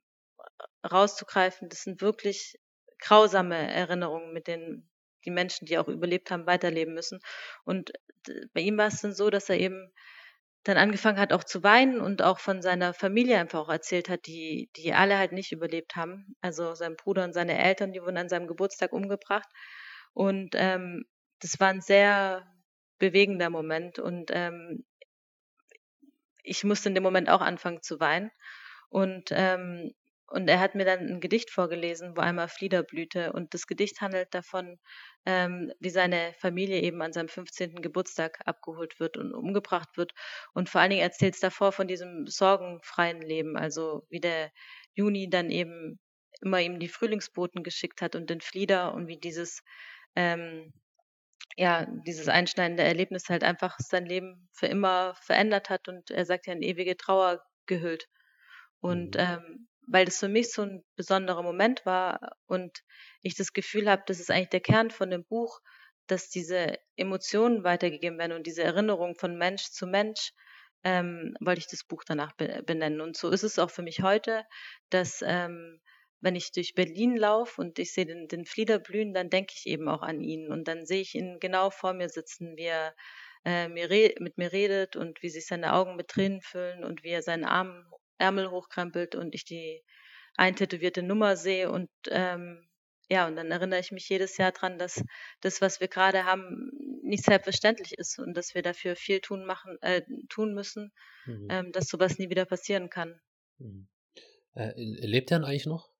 [0.90, 2.58] rauszugreifen, das sind wirklich
[2.98, 4.90] grausame Erinnerungen, mit denen
[5.24, 7.20] die Menschen, die auch überlebt haben, weiterleben müssen.
[7.64, 7.92] Und
[8.52, 9.92] bei ihm war es dann so, dass er eben
[10.64, 14.26] dann angefangen hat auch zu weinen und auch von seiner Familie einfach auch erzählt hat,
[14.26, 16.36] die, die alle halt nicht überlebt haben.
[16.42, 19.48] Also sein Bruder und seine Eltern, die wurden an seinem Geburtstag umgebracht.
[20.12, 21.04] Und ähm,
[21.40, 22.46] das waren sehr
[23.00, 24.84] bewegender Moment und ähm,
[26.44, 28.30] ich musste in dem Moment auch anfangen zu weinen.
[28.88, 29.92] Und, ähm,
[30.26, 33.32] und er hat mir dann ein Gedicht vorgelesen, wo einmal Flieder blühte.
[33.32, 34.78] Und das Gedicht handelt davon,
[35.26, 37.82] ähm, wie seine Familie eben an seinem 15.
[37.82, 40.12] Geburtstag abgeholt wird und umgebracht wird.
[40.54, 44.52] Und vor allen Dingen erzählt es davor von diesem sorgenfreien Leben, also wie der
[44.94, 45.98] Juni dann eben
[46.42, 49.62] immer ihm die Frühlingsboten geschickt hat und den Flieder und wie dieses
[50.16, 50.72] ähm,
[51.56, 56.46] ja, dieses einschneidende Erlebnis halt einfach sein Leben für immer verändert hat und er sagt
[56.46, 58.08] ja in ewige Trauer gehüllt.
[58.80, 59.18] Und Mhm.
[59.18, 62.82] ähm, weil das für mich so ein besonderer Moment war und
[63.22, 65.60] ich das Gefühl habe, das ist eigentlich der Kern von dem Buch,
[66.06, 70.32] dass diese Emotionen weitergegeben werden und diese Erinnerung von Mensch zu Mensch,
[70.84, 73.00] ähm, wollte ich das Buch danach be benennen.
[73.00, 74.44] Und so ist es auch für mich heute,
[74.90, 75.80] dass ähm,
[76.20, 79.66] wenn ich durch Berlin laufe und ich sehe den, den Flieder blühen, dann denke ich
[79.66, 82.94] eben auch an ihn und dann sehe ich ihn genau vor mir sitzen, wie er
[83.44, 83.88] äh, mir
[84.20, 87.44] mit mir redet und wie sich seine Augen mit Tränen füllen und wie er seinen
[87.44, 89.82] Arm, Ärmel hochkrempelt und ich die
[90.36, 92.66] eintätowierte Nummer sehe und ähm,
[93.10, 95.02] ja, und dann erinnere ich mich jedes Jahr dran, dass
[95.40, 96.70] das, was wir gerade haben,
[97.02, 100.92] nicht selbstverständlich ist und dass wir dafür viel tun machen, äh, tun müssen,
[101.26, 101.50] Mhm.
[101.50, 103.20] ähm, dass sowas nie wieder passieren kann.
[103.58, 103.86] Mhm.
[104.54, 105.90] Äh, lebt er eigentlich noch?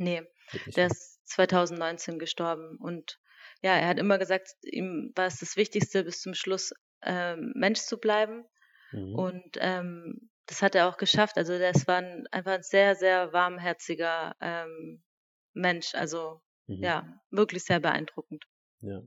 [0.00, 0.22] Nee,
[0.52, 0.86] der mehr.
[0.86, 3.18] ist 2019 gestorben und
[3.62, 6.72] ja, er hat immer gesagt, ihm war es das Wichtigste, bis zum Schluss
[7.02, 8.44] ähm, Mensch zu bleiben
[8.92, 9.14] Mhm.
[9.14, 11.36] und ähm, das hat er auch geschafft.
[11.36, 15.02] Also das war ein, einfach ein sehr, sehr warmherziger ähm,
[15.52, 15.94] Mensch.
[15.94, 16.82] Also Mhm.
[16.82, 18.44] ja, wirklich sehr beeindruckend.
[18.80, 19.02] Ja.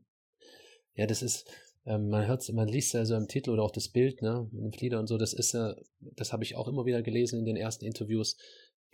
[0.96, 1.50] Ja, das ist,
[1.86, 4.64] ähm, man hört man liest ja so im Titel oder auch das Bild, ne, mit
[4.64, 7.46] dem Flieder und so, das ist ja, das habe ich auch immer wieder gelesen in
[7.46, 8.38] den ersten Interviews,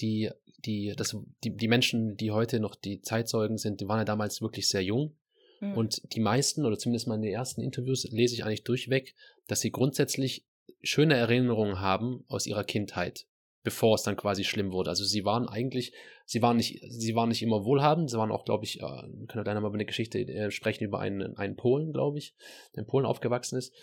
[0.02, 0.30] die,
[0.66, 4.41] die, das, die, die Menschen, die heute noch die Zeitzeugen sind, die waren ja damals
[4.41, 5.16] wirklich sehr jung.
[5.60, 5.74] Mhm.
[5.78, 9.16] Und die meisten, oder zumindest mal in den ersten Interviews, lese ich eigentlich durchweg,
[9.47, 10.45] dass sie grundsätzlich
[10.82, 13.26] schöne Erinnerungen haben aus ihrer Kindheit,
[13.64, 14.89] bevor es dann quasi schlimm wurde.
[14.89, 15.93] Also sie waren eigentlich,
[16.26, 19.28] sie waren nicht, sie waren nicht immer wohlhabend, sie waren auch, glaube ich, äh, wir
[19.28, 22.36] können gleich nochmal über eine Geschichte äh, sprechen über einen, einen Polen, glaube ich,
[22.76, 23.74] der in Polen aufgewachsen ist.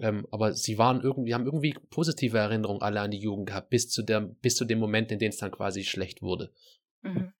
[0.00, 3.88] Ähm, aber sie waren irgendwie, haben irgendwie positive Erinnerungen alle an die Jugend gehabt, bis
[3.90, 6.52] zu der, bis zu dem Moment, in dem es dann quasi schlecht wurde.
[7.02, 7.32] Mhm.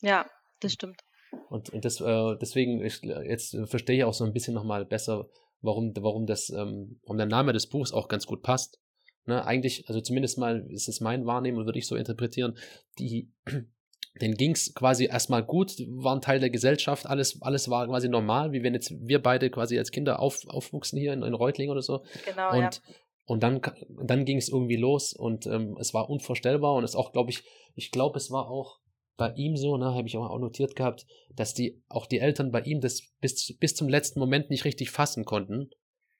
[0.00, 0.26] Ja,
[0.60, 1.02] das stimmt.
[1.48, 5.28] Und, und das, äh, deswegen, ich, jetzt verstehe ich auch so ein bisschen nochmal besser,
[5.60, 8.81] warum, warum das, ähm, warum der Name des Buchs auch ganz gut passt.
[9.24, 12.56] Ne, eigentlich, also zumindest mal ist es mein Wahrnehmen und würde ich so interpretieren,
[12.98, 13.30] die,
[14.20, 18.52] denen ging es quasi erstmal gut, waren Teil der Gesellschaft, alles, alles war quasi normal,
[18.52, 21.82] wie wenn jetzt wir beide quasi als Kinder auf, aufwuchsen hier in, in Reutlingen oder
[21.82, 22.04] so.
[22.24, 22.66] Genau, ja.
[22.66, 22.82] Und,
[23.24, 23.60] und dann,
[24.04, 27.44] dann ging es irgendwie los und ähm, es war unvorstellbar und es auch, glaube ich,
[27.76, 28.80] ich glaube, es war auch
[29.16, 31.06] bei ihm so, ne, habe ich auch, notiert gehabt,
[31.36, 34.90] dass die, auch die Eltern bei ihm das bis, bis zum letzten Moment nicht richtig
[34.90, 35.70] fassen konnten,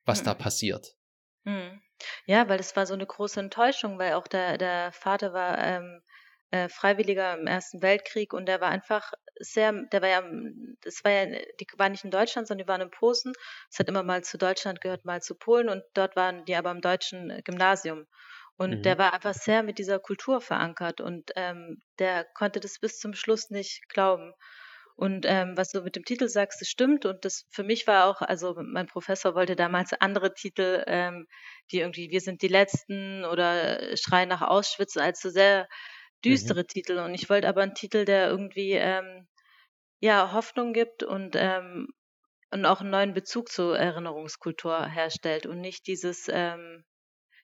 [0.05, 0.38] was da Mhm.
[0.38, 0.94] passiert.
[1.44, 1.80] Mhm.
[2.26, 6.03] Ja, weil das war so eine große Enttäuschung, weil auch der, der Vater war ähm,
[6.50, 10.22] äh, Freiwilliger im Ersten Weltkrieg und der war einfach sehr, der war ja,
[10.82, 11.26] das war ja,
[11.61, 13.32] die waren nicht in Deutschland, sondern die waren in Posen.
[13.70, 16.70] Es hat immer mal zu Deutschland gehört, mal zu Polen und dort waren die aber
[16.70, 18.07] im deutschen Gymnasium.
[18.57, 18.84] Und Mhm.
[18.84, 23.14] der war einfach sehr mit dieser Kultur verankert und ähm, der konnte das bis zum
[23.14, 24.34] Schluss nicht glauben.
[25.03, 27.07] Und ähm, was du mit dem Titel sagst, das stimmt.
[27.07, 31.26] Und das für mich war auch, also mein Professor wollte damals andere Titel, ähm,
[31.72, 35.68] die irgendwie Wir sind die Letzten oder Schrei nach Auschwitz, als so sehr
[36.24, 36.98] düstere Titel.
[36.98, 39.26] Und ich wollte aber einen Titel, der irgendwie ähm,
[39.98, 41.88] ja Hoffnung gibt und ähm,
[42.53, 46.84] und auch einen neuen Bezug zur Erinnerungskultur herstellt und nicht dieses ähm,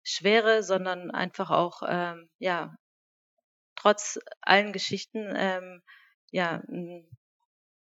[0.04, 2.76] Schwere, sondern einfach auch ähm, ja
[3.74, 5.82] trotz allen Geschichten ähm,
[6.30, 7.17] ja einen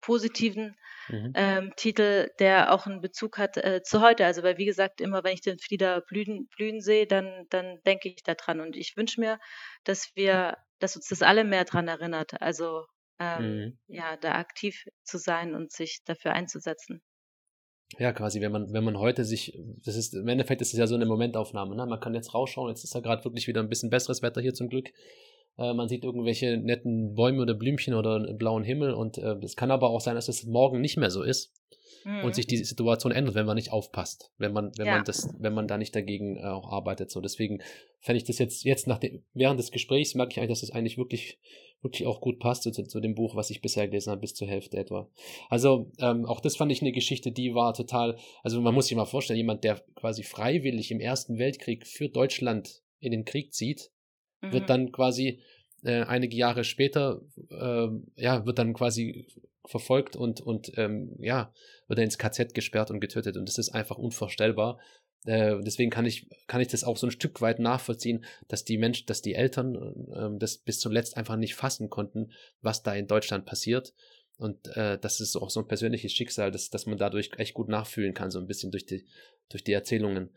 [0.04, 0.76] positiven
[1.10, 1.34] Mhm.
[1.36, 4.26] ähm, Titel, der auch einen Bezug hat äh, zu heute.
[4.26, 8.10] Also weil wie gesagt, immer wenn ich den Flieder blühen, blühen sehe, dann, dann denke
[8.10, 8.62] ich daran.
[8.62, 9.40] Und ich wünsche mir,
[9.84, 12.42] dass wir, dass uns das alle mehr dran erinnert.
[12.42, 12.86] Also
[13.20, 13.78] ähm, Mhm.
[13.88, 17.02] ja, da aktiv zu sein und sich dafür einzusetzen.
[18.00, 19.54] Ja, quasi, wenn man, wenn man heute sich,
[19.86, 21.86] das ist, im Endeffekt ist es ja so eine Momentaufnahme, ne?
[21.86, 24.54] Man kann jetzt rausschauen, jetzt ist ja gerade wirklich wieder ein bisschen besseres Wetter hier
[24.56, 24.92] zum Glück.
[25.58, 29.56] Äh, man sieht irgendwelche netten Bäume oder Blümchen oder einen blauen Himmel und äh, es
[29.56, 31.54] kann aber auch sein, dass es morgen nicht mehr so ist
[32.06, 32.24] Mhm.
[32.26, 34.96] und sich die Situation ändert, wenn man nicht aufpasst, wenn man, wenn Ja.
[34.96, 37.12] man das, wenn man da nicht dagegen äh, auch arbeitet.
[37.12, 37.62] So, deswegen
[38.02, 40.72] fände ich das jetzt, jetzt nach dem, während des Gesprächs merke ich eigentlich, dass das
[40.72, 41.40] eigentlich wirklich,
[41.82, 44.48] wirklich auch gut passt zu, zu dem Buch, was ich bisher gelesen habe, bis zur
[44.48, 45.10] Hälfte etwa.
[45.50, 48.98] Also, ähm, auch das fand ich eine Geschichte, die war total, also man muss sich
[48.98, 53.92] mal vorstellen, jemand, der quasi freiwillig im Ersten Weltkrieg für Deutschland in den Krieg zieht,
[54.50, 54.68] wird Mhm.
[54.68, 55.42] dann quasi
[55.84, 59.28] äh, einige Jahre später, äh, ja, wird dann quasi
[59.66, 61.54] verfolgt und, und ähm, ja,
[61.88, 63.38] wird er ins KZ gesperrt und getötet.
[63.38, 64.80] Und das ist einfach unvorstellbar.
[65.26, 68.78] Äh, deswegen kann ich, kann ich das auch so ein Stück weit nachvollziehen, dass die
[68.78, 69.76] Menschen, dass die Eltern
[70.14, 72.32] äh, das bis zuletzt einfach nicht fassen konnten,
[72.62, 73.94] was da in Deutschland passiert.
[74.38, 77.70] Und äh, das ist auch so ein persönliches Schicksal, dass, dass man dadurch echt gut
[77.70, 79.06] nachfühlen kann, so ein bisschen durch die,
[79.50, 80.32] durch die Erzählungen.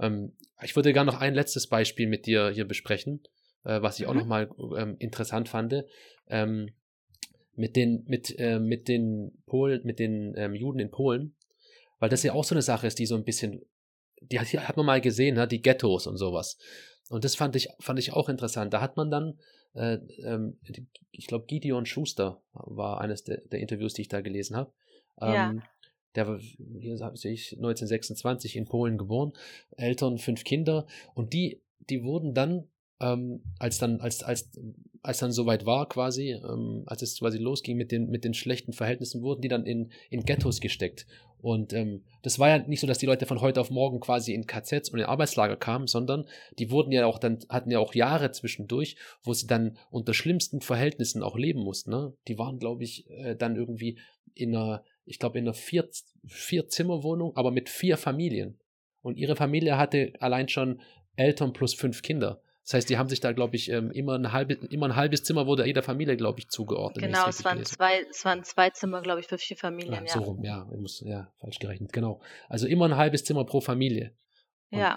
[0.00, 0.32] Ähm,
[0.62, 3.20] ich würde gerne noch ein letztes Beispiel mit dir hier besprechen,
[3.64, 4.10] äh, was ich mhm.
[4.10, 5.84] auch nochmal ähm, interessant fand.
[6.28, 6.70] Ähm,
[7.54, 11.34] mit den, mit, äh, mit den Polen, mit den ähm, Juden in Polen,
[11.98, 13.60] weil das ja auch so eine Sache ist, die so ein bisschen,
[14.22, 15.46] die hat, hat man mal gesehen, ne?
[15.46, 16.56] die Ghettos und sowas.
[17.10, 18.72] Und das fand ich, fand ich auch interessant.
[18.72, 19.38] Da hat man dann
[19.74, 20.58] äh, ähm,
[21.10, 24.72] ich glaube, Gideon Schuster war eines der, der, Interviews, die ich da gelesen habe.
[25.20, 25.62] Ähm, ja.
[26.14, 29.32] Der war, hier sehe ich, 1926 in Polen geboren,
[29.76, 32.68] Eltern, fünf Kinder und die, die wurden dann
[33.02, 34.50] ähm, als dann, als, als,
[35.02, 38.72] als dann soweit war, quasi, ähm, als es quasi losging mit den, mit den schlechten
[38.72, 41.06] Verhältnissen, wurden die dann in, in Ghettos gesteckt.
[41.42, 44.32] Und ähm, das war ja nicht so, dass die Leute von heute auf morgen quasi
[44.32, 46.24] in KZs und in Arbeitslager kamen, sondern
[46.60, 50.60] die wurden ja auch dann, hatten ja auch Jahre zwischendurch, wo sie dann unter schlimmsten
[50.60, 51.90] Verhältnissen auch leben mussten.
[51.90, 52.12] Ne?
[52.28, 53.98] Die waren, glaube ich, äh, dann irgendwie
[54.34, 55.88] in einer, ich glaube, in einer vier,
[56.28, 58.60] vier Zimmerwohnung, aber mit vier Familien.
[59.00, 60.80] Und ihre Familie hatte allein schon
[61.16, 62.40] Eltern plus fünf Kinder.
[62.64, 65.24] Das heißt, die haben sich da, glaube ich, ähm, immer, ein halbe, immer ein halbes
[65.24, 67.04] Zimmer wurde jeder Familie, glaube ich, zugeordnet.
[67.04, 69.94] Genau, es waren, zwei, es waren zwei Zimmer, glaube ich, für vier Familien.
[69.94, 70.12] Ja, ja.
[70.12, 72.20] So rum, ja, ich muss, ja, falsch gerechnet, genau.
[72.48, 74.14] Also immer ein halbes Zimmer pro Familie.
[74.70, 74.94] Und, ja.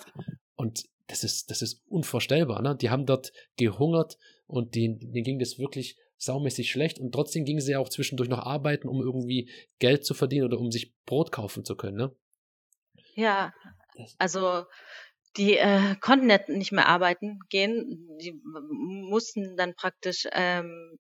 [0.56, 2.76] Und das ist, das ist unvorstellbar, ne?
[2.76, 7.62] Die haben dort gehungert und denen, denen ging das wirklich saumäßig schlecht und trotzdem gingen
[7.62, 9.50] sie ja auch zwischendurch noch arbeiten, um irgendwie
[9.80, 12.16] Geld zu verdienen oder um sich Brot kaufen zu können, ne?
[13.16, 13.54] Ja,
[14.18, 14.66] also
[15.38, 16.28] die äh, konnten
[16.58, 18.18] nicht mehr arbeiten gehen.
[18.22, 20.98] Die mussten dann praktisch ähm,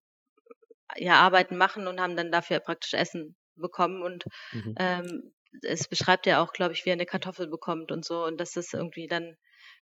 [0.97, 4.01] ja Arbeiten machen und haben dann dafür praktisch Essen bekommen.
[4.01, 4.75] Und mhm.
[4.77, 5.33] ähm,
[5.63, 8.25] es beschreibt ja auch, glaube ich, wie er eine Kartoffel bekommt und so.
[8.25, 9.35] Und das ist irgendwie dann,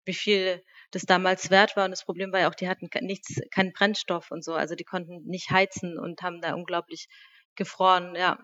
[0.05, 1.85] wie viel das damals wert war.
[1.85, 4.53] Und das Problem war ja auch, die hatten nichts, keinen Brennstoff und so.
[4.53, 7.07] Also die konnten nicht heizen und haben da unglaublich
[7.55, 8.39] gefroren, ja.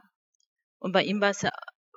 [0.79, 1.51] Und bei ihm war es ja,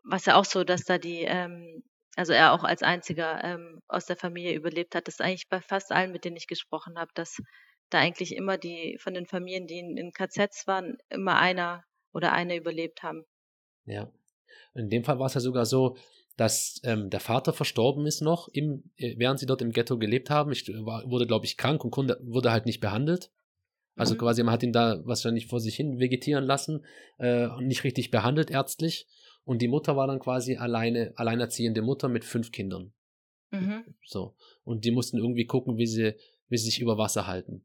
[0.05, 1.85] war es ja auch so, dass da die ähm,
[2.17, 5.07] also er auch als einziger ähm, aus der Familie überlebt hat.
[5.09, 7.41] Das ist eigentlich bei fast allen, mit denen ich gesprochen habe, dass
[7.91, 12.33] da eigentlich immer die von den Familien, die in, in KZs waren, immer einer oder
[12.33, 13.25] eine überlebt haben.
[13.85, 14.11] Ja.
[14.75, 15.97] In dem Fall war es ja sogar so,
[16.37, 20.31] dass ähm, der Vater verstorben ist noch, im, äh, während sie dort im Ghetto gelebt
[20.31, 20.53] haben.
[20.53, 23.31] Ich war, wurde, glaube ich, krank und konnte, wurde halt nicht behandelt.
[23.97, 24.19] Also mhm.
[24.19, 26.85] quasi, man hat ihn da wahrscheinlich vor sich hin vegetieren lassen
[27.19, 29.07] äh, und nicht richtig behandelt ärztlich.
[29.45, 32.93] Und die Mutter war dann quasi alleine, alleinerziehende Mutter mit fünf Kindern.
[33.51, 33.85] Mhm.
[34.05, 34.37] So.
[34.65, 36.15] Und die mussten irgendwie gucken, wie sie,
[36.49, 37.65] wie sie sich über Wasser halten.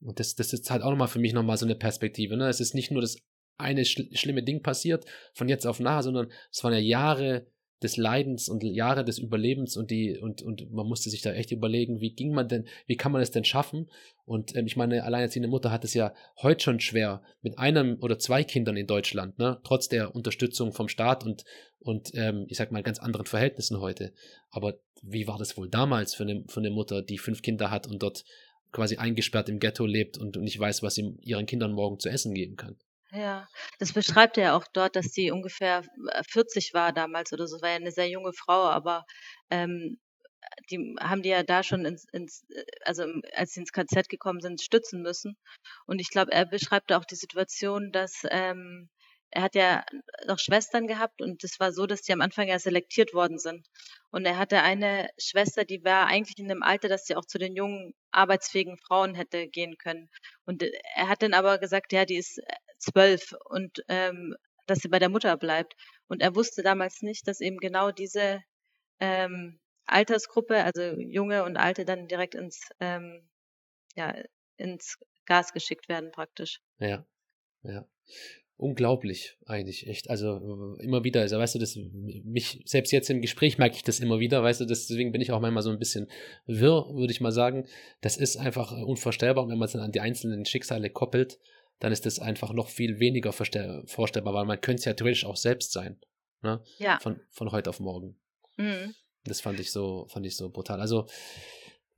[0.00, 2.36] Und das, das ist halt auch nochmal für mich nochmal so eine Perspektive.
[2.36, 2.48] Ne?
[2.48, 3.16] Es ist nicht nur das
[3.56, 7.46] eine schl schlimme Ding passiert von jetzt auf nachher, sondern es waren ja Jahre
[7.82, 11.52] des Leidens und Jahre des Überlebens und die und und man musste sich da echt
[11.52, 13.88] überlegen, wie ging man denn, wie kann man es denn schaffen?
[14.24, 16.12] Und ähm, ich meine, alleinerziehende Mutter hat es ja
[16.42, 20.88] heute schon schwer mit einem oder zwei Kindern in Deutschland, ne, trotz der Unterstützung vom
[20.88, 21.44] Staat und
[21.78, 24.12] und ähm, ich sag mal ganz anderen Verhältnissen heute.
[24.50, 27.86] Aber wie war das wohl damals für eine für eine Mutter, die fünf Kinder hat
[27.86, 28.24] und dort
[28.72, 32.34] quasi eingesperrt im Ghetto lebt und nicht weiß, was sie ihren Kindern morgen zu essen
[32.34, 32.76] geben kann?
[33.12, 33.48] Ja,
[33.78, 35.82] das beschreibt er ja auch dort, dass sie ungefähr
[36.28, 39.04] 40 äh, war damals oder so, war ja eine sehr junge Frau, aber
[39.50, 39.98] ähm,
[40.70, 43.04] die haben die ja da schon ins, ins äh, also
[43.34, 45.36] als sie ins KZ gekommen sind, stützen müssen.
[45.86, 48.90] Und ich glaube, er beschreibt auch die Situation, dass ähm,
[49.30, 49.84] er hat ja
[50.26, 53.66] noch Schwestern gehabt und es war so, dass die am Anfang ja selektiert worden sind.
[54.10, 57.38] Und er hatte eine Schwester, die war eigentlich in dem Alter, dass sie auch zu
[57.38, 60.08] den jungen, arbeitsfähigen Frauen hätte gehen können.
[60.46, 62.40] Und äh, er hat dann aber gesagt, ja, die ist
[62.78, 64.34] zwölf und ähm,
[64.66, 65.74] dass sie bei der Mutter bleibt.
[66.08, 68.40] Und er wusste damals nicht, dass eben genau diese
[69.00, 73.28] ähm, Altersgruppe, also junge und alte, dann direkt ins, ähm,
[73.96, 74.14] ja,
[74.56, 76.60] ins Gas geschickt werden praktisch.
[76.78, 77.06] Ja,
[77.62, 77.86] ja
[78.58, 80.10] unglaublich eigentlich, echt.
[80.10, 84.00] Also immer wieder, also weißt du, das mich, selbst jetzt im Gespräch merke ich das
[84.00, 86.08] immer wieder, weißt du, das, deswegen bin ich auch manchmal so ein bisschen
[86.46, 87.66] wirr, würde ich mal sagen.
[88.00, 91.38] Das ist einfach unvorstellbar und wenn man es dann an die einzelnen Schicksale koppelt,
[91.80, 95.36] dann ist das einfach noch viel weniger vorstellbar, weil man könnte es ja theoretisch auch
[95.36, 95.98] selbst sein.
[96.42, 96.60] Ne?
[96.78, 96.98] Ja.
[97.00, 98.16] Von, von heute auf morgen.
[98.56, 98.94] Mhm.
[99.24, 100.80] Das fand ich so, fand ich so brutal.
[100.80, 101.06] Also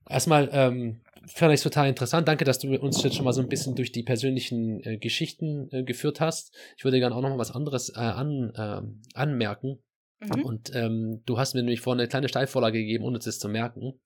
[0.09, 2.29] erstmal ähm, fand ich total interessant.
[2.29, 5.69] Danke, dass du uns jetzt schon mal so ein bisschen durch die persönlichen äh, Geschichten
[5.73, 6.55] äh, geführt hast.
[6.77, 9.79] Ich würde gerne auch noch mal was anderes äh, an, ähm, anmerken.
[10.21, 10.45] Mhm.
[10.45, 13.99] Und ähm, du hast mir nämlich vorhin eine kleine Steilvorlage gegeben, ohne es zu merken.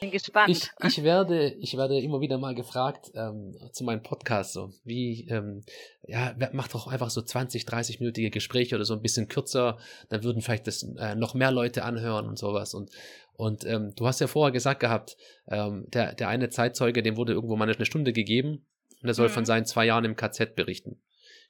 [0.00, 0.50] Bin gespannt.
[0.50, 5.28] Ich, ich, werde, ich werde immer wieder mal gefragt ähm, zu meinem Podcast, so wie,
[5.28, 5.62] ähm,
[6.02, 9.78] ja, mach doch einfach so 20, 30-minütige Gespräche oder so ein bisschen kürzer,
[10.08, 12.74] dann würden vielleicht das äh, noch mehr Leute anhören und sowas.
[12.74, 12.90] Und,
[13.34, 17.34] und ähm, du hast ja vorher gesagt gehabt, ähm, der, der eine Zeitzeuge, dem wurde
[17.34, 18.66] irgendwo mal eine Stunde gegeben
[19.00, 19.32] und er soll mhm.
[19.32, 21.00] von seinen zwei Jahren im KZ berichten.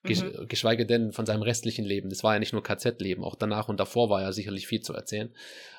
[0.03, 0.47] Mhm.
[0.49, 2.09] Geschweige denn von seinem restlichen Leben.
[2.09, 4.95] Das war ja nicht nur KZ-Leben, auch danach und davor war ja sicherlich viel zu
[4.95, 5.33] erzählen.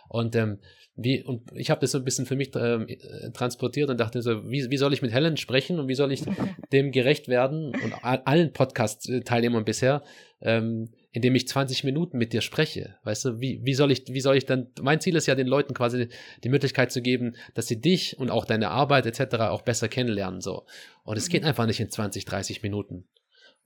[0.09, 0.59] Und ähm,
[1.01, 4.21] wie, und ich habe das so ein bisschen für mich ähm, äh, transportiert und dachte
[4.21, 6.23] so, wie, wie soll ich mit Helen sprechen und wie soll ich
[6.73, 10.03] dem gerecht werden und allen Podcast-Teilnehmern bisher,
[10.41, 12.95] ähm, indem ich 20 Minuten mit dir spreche.
[13.03, 15.47] Weißt du, wie, wie soll ich, wie soll ich dann, mein Ziel ist ja, den
[15.47, 16.09] Leuten quasi
[16.43, 19.35] die Möglichkeit zu geben, dass sie dich und auch deine Arbeit etc.
[19.43, 20.65] auch besser kennenlernen, so.
[21.03, 21.49] Und es geht mhm.
[21.49, 23.05] einfach nicht in 20, 30 Minuten.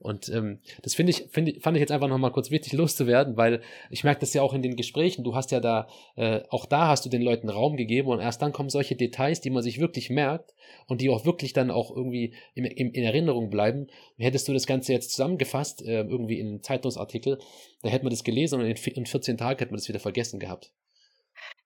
[0.04, 3.62] Und ähm, das finde ich, find, fand ich jetzt einfach nochmal kurz wichtig loszuwerden, weil
[3.90, 5.24] ich merke das ja auch in den Gesprächen.
[5.24, 8.42] Du hast ja da, äh, auch da hast du den Leuten Raum gegeben und erst
[8.42, 10.54] dann kommen solche Details, die man sich wirklich merkt
[10.88, 13.88] und die auch wirklich dann auch irgendwie in, in, in Erinnerung bleiben.
[14.18, 17.40] Hättest du das Ganze jetzt zusammengefasst, äh, irgendwie in einem Zeitungsartikel,
[17.82, 20.40] dann hätte man das gelesen und in, in 14 Tagen hätte man das wieder vergessen
[20.40, 20.74] gehabt.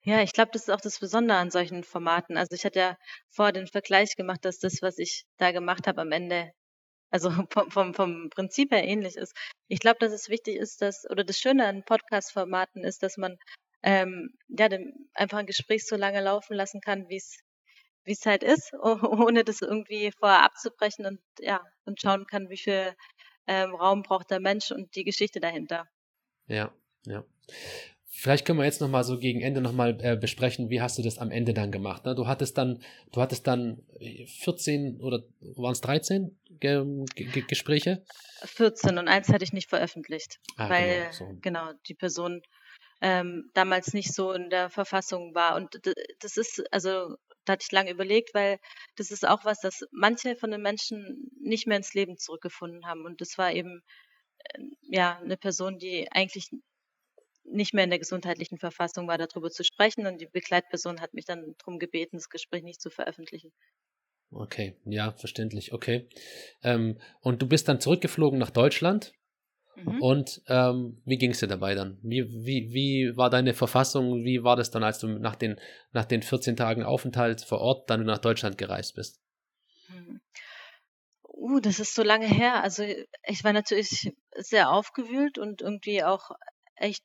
[0.04, 2.38] Ja, ich glaube, das ist auch das Besondere an solchen Formaten.
[2.38, 2.98] Also ich hatte ja
[3.30, 6.52] vor den Vergleich gemacht, dass das, was ich da gemacht habe, am Ende
[7.10, 9.36] also vom, vom, vom Prinzip her ähnlich ist.
[9.68, 13.38] Ich glaube, dass es wichtig ist, dass, oder das Schöne an Podcast-Formaten ist, dass man
[13.84, 17.40] ähm, ja, dem, einfach ein Gespräch so lange laufen lassen kann, wie es
[18.04, 22.58] wie es halt ist, ohne das irgendwie vorher abzubrechen und ja, und schauen kann, wie
[22.58, 22.96] viel
[23.48, 25.88] ähm, Raum braucht der Mensch und die Geschichte dahinter.
[26.48, 26.74] Ja,
[27.06, 27.24] ja.
[28.20, 30.98] Vielleicht können wir jetzt noch mal so gegen Ende noch mal äh, besprechen, wie hast
[30.98, 32.04] du das am Ende dann gemacht?
[32.04, 32.16] Ne?
[32.16, 38.04] Du hattest dann, du hattest dann 14 oder waren es 13 Ge Ge Gespräche?
[38.44, 41.38] 14 und eins hatte ich nicht veröffentlicht, ah, weil genau, so.
[41.42, 42.42] genau, die Person
[43.02, 45.56] ähm, damals nicht so in der Verfassung war.
[45.56, 45.80] Und
[46.20, 47.16] das ist, also
[47.46, 48.58] da hatte ich lange überlegt, weil
[48.96, 53.06] das ist auch was, das manche von den Menschen nicht mehr ins Leben zurückgefunden haben.
[53.06, 53.84] Und das war eben
[54.40, 56.50] äh, ja eine Person, die eigentlich
[57.50, 60.06] nicht mehr in der gesundheitlichen Verfassung war, darüber zu sprechen.
[60.06, 63.52] Und die Begleitperson hat mich dann darum gebeten, das Gespräch nicht zu veröffentlichen.
[64.32, 65.74] Okay, ja, verständlich.
[65.74, 66.10] Okay.
[66.64, 69.14] Ähm, und du bist dann zurückgeflogen nach Deutschland.
[69.76, 70.02] Mhm.
[70.02, 72.00] Und ähm, wie ging es dir dabei dann?
[72.02, 74.24] Wie, wie, wie war deine Verfassung?
[74.26, 75.60] Wie war das dann, als du nach den,
[75.92, 79.22] nach den 14 Tagen Aufenthalt vor Ort dann nach Deutschland gereist bist?
[79.88, 80.20] Mhm.
[81.24, 82.64] Uh, das ist so lange her.
[82.64, 86.32] Also ich war natürlich sehr aufgewühlt und irgendwie auch
[86.76, 87.04] echt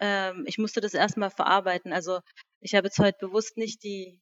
[0.00, 1.92] ähm, ich musste das erstmal verarbeiten.
[1.92, 2.20] Also
[2.60, 4.20] ich habe jetzt heute bewusst nicht die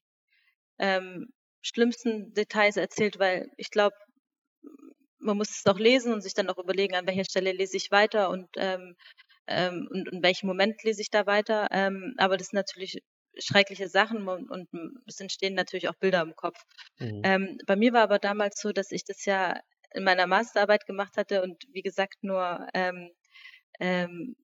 [0.79, 3.97] ähm, schlimmsten Details erzählt, weil ich glaube,
[5.19, 7.91] man muss es auch lesen und sich dann auch überlegen, an welcher Stelle lese ich
[7.91, 8.97] weiter und, ähm,
[9.47, 11.69] ähm, und in welchem Moment lese ich da weiter.
[11.71, 13.03] Ähm, aber das sind natürlich
[13.39, 14.69] schreckliche Sachen und, und
[15.07, 16.61] es entstehen natürlich auch Bilder im Kopf.
[16.99, 17.23] Mhm.
[17.25, 19.59] Ähm, bei mir war aber damals so, dass ich das ja
[19.95, 23.11] in meiner Masterarbeit gemacht hatte und wie gesagt nur ähm,
[23.81, 24.37] ähm,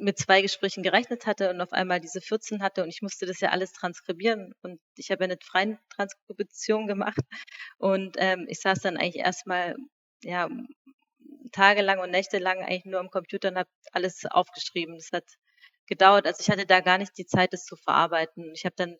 [0.00, 3.40] mit zwei Gesprächen gerechnet hatte und auf einmal diese 14 hatte und ich musste das
[3.40, 7.20] ja alles transkribieren und ich habe ja eine freie Transkription gemacht
[7.78, 9.76] und ähm, ich saß dann eigentlich erstmal
[10.22, 10.48] ja
[11.52, 14.96] tagelang und nächtelang eigentlich nur am Computer und habe alles aufgeschrieben.
[14.96, 15.24] Das hat
[15.86, 18.52] gedauert, also ich hatte da gar nicht die Zeit, das zu verarbeiten.
[18.54, 18.96] Ich habe dann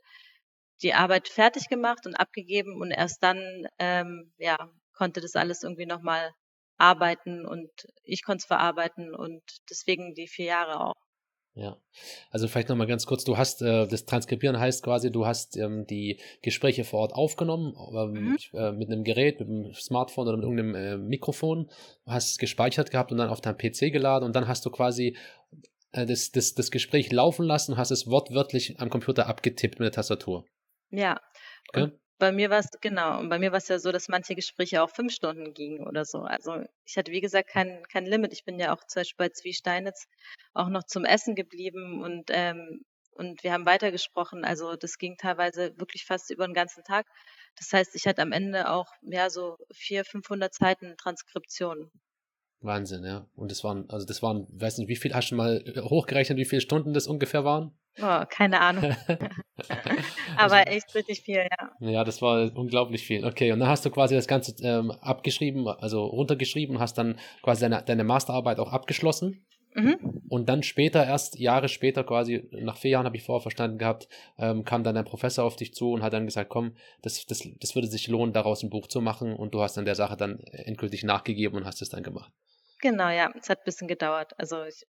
[0.82, 5.86] die Arbeit fertig gemacht und abgegeben und erst dann ähm, ja konnte das alles irgendwie
[5.86, 6.32] nochmal
[6.82, 7.70] arbeiten und
[8.02, 10.96] ich konnte es verarbeiten und deswegen die vier Jahre auch.
[11.54, 11.76] Ja,
[12.30, 15.86] also vielleicht nochmal ganz kurz, du hast, äh, das Transkribieren heißt quasi, du hast ähm,
[15.86, 18.38] die Gespräche vor Ort aufgenommen, ähm, mhm.
[18.54, 21.70] äh, mit einem Gerät, mit einem Smartphone oder mit irgendeinem äh, Mikrofon,
[22.06, 25.14] hast es gespeichert gehabt und dann auf deinem PC geladen und dann hast du quasi
[25.92, 29.84] äh, das, das, das Gespräch laufen lassen und hast es wortwörtlich am Computer abgetippt mit
[29.84, 30.46] der Tastatur.
[30.88, 31.20] Ja,
[31.74, 34.36] und bei mir war es, genau, und bei mir war es ja so, dass manche
[34.36, 36.20] Gespräche auch fünf Stunden gingen oder so.
[36.20, 38.32] Also ich hatte, wie gesagt, kein, kein Limit.
[38.32, 40.06] Ich bin ja auch zum Beispiel bei Zwiesteinitz
[40.54, 42.84] auch noch zum Essen geblieben und, ähm,
[43.16, 44.44] und wir haben weitergesprochen.
[44.44, 47.08] Also das ging teilweise wirklich fast über den ganzen Tag.
[47.56, 51.90] Das heißt, ich hatte am Ende auch, ja, so vier, 500 Seiten Transkription.
[52.60, 53.26] Wahnsinn, ja.
[53.34, 56.44] Und das waren, also das waren, weiß nicht, wie viel, hast du mal hochgerechnet, wie
[56.44, 57.76] viele Stunden das ungefähr waren?
[58.00, 58.84] Oh, keine Ahnung.
[60.36, 61.70] Aber also, echt richtig viel, ja.
[61.80, 63.24] Ja, das war unglaublich viel.
[63.24, 67.62] Okay, und dann hast du quasi das Ganze ähm, abgeschrieben, also runtergeschrieben, hast dann quasi
[67.62, 69.44] deine, deine Masterarbeit auch abgeschlossen.
[69.74, 70.22] Mhm.
[70.28, 74.08] Und dann später, erst Jahre später, quasi nach vier Jahren habe ich vorher verstanden gehabt,
[74.38, 77.48] ähm, kam dann ein Professor auf dich zu und hat dann gesagt, komm, das, das,
[77.58, 79.34] das würde sich lohnen, daraus ein Buch zu machen.
[79.34, 82.32] Und du hast dann der Sache dann endgültig nachgegeben und hast es dann gemacht.
[82.80, 83.30] Genau, ja.
[83.38, 84.32] Es hat ein bisschen gedauert.
[84.38, 84.84] Also ich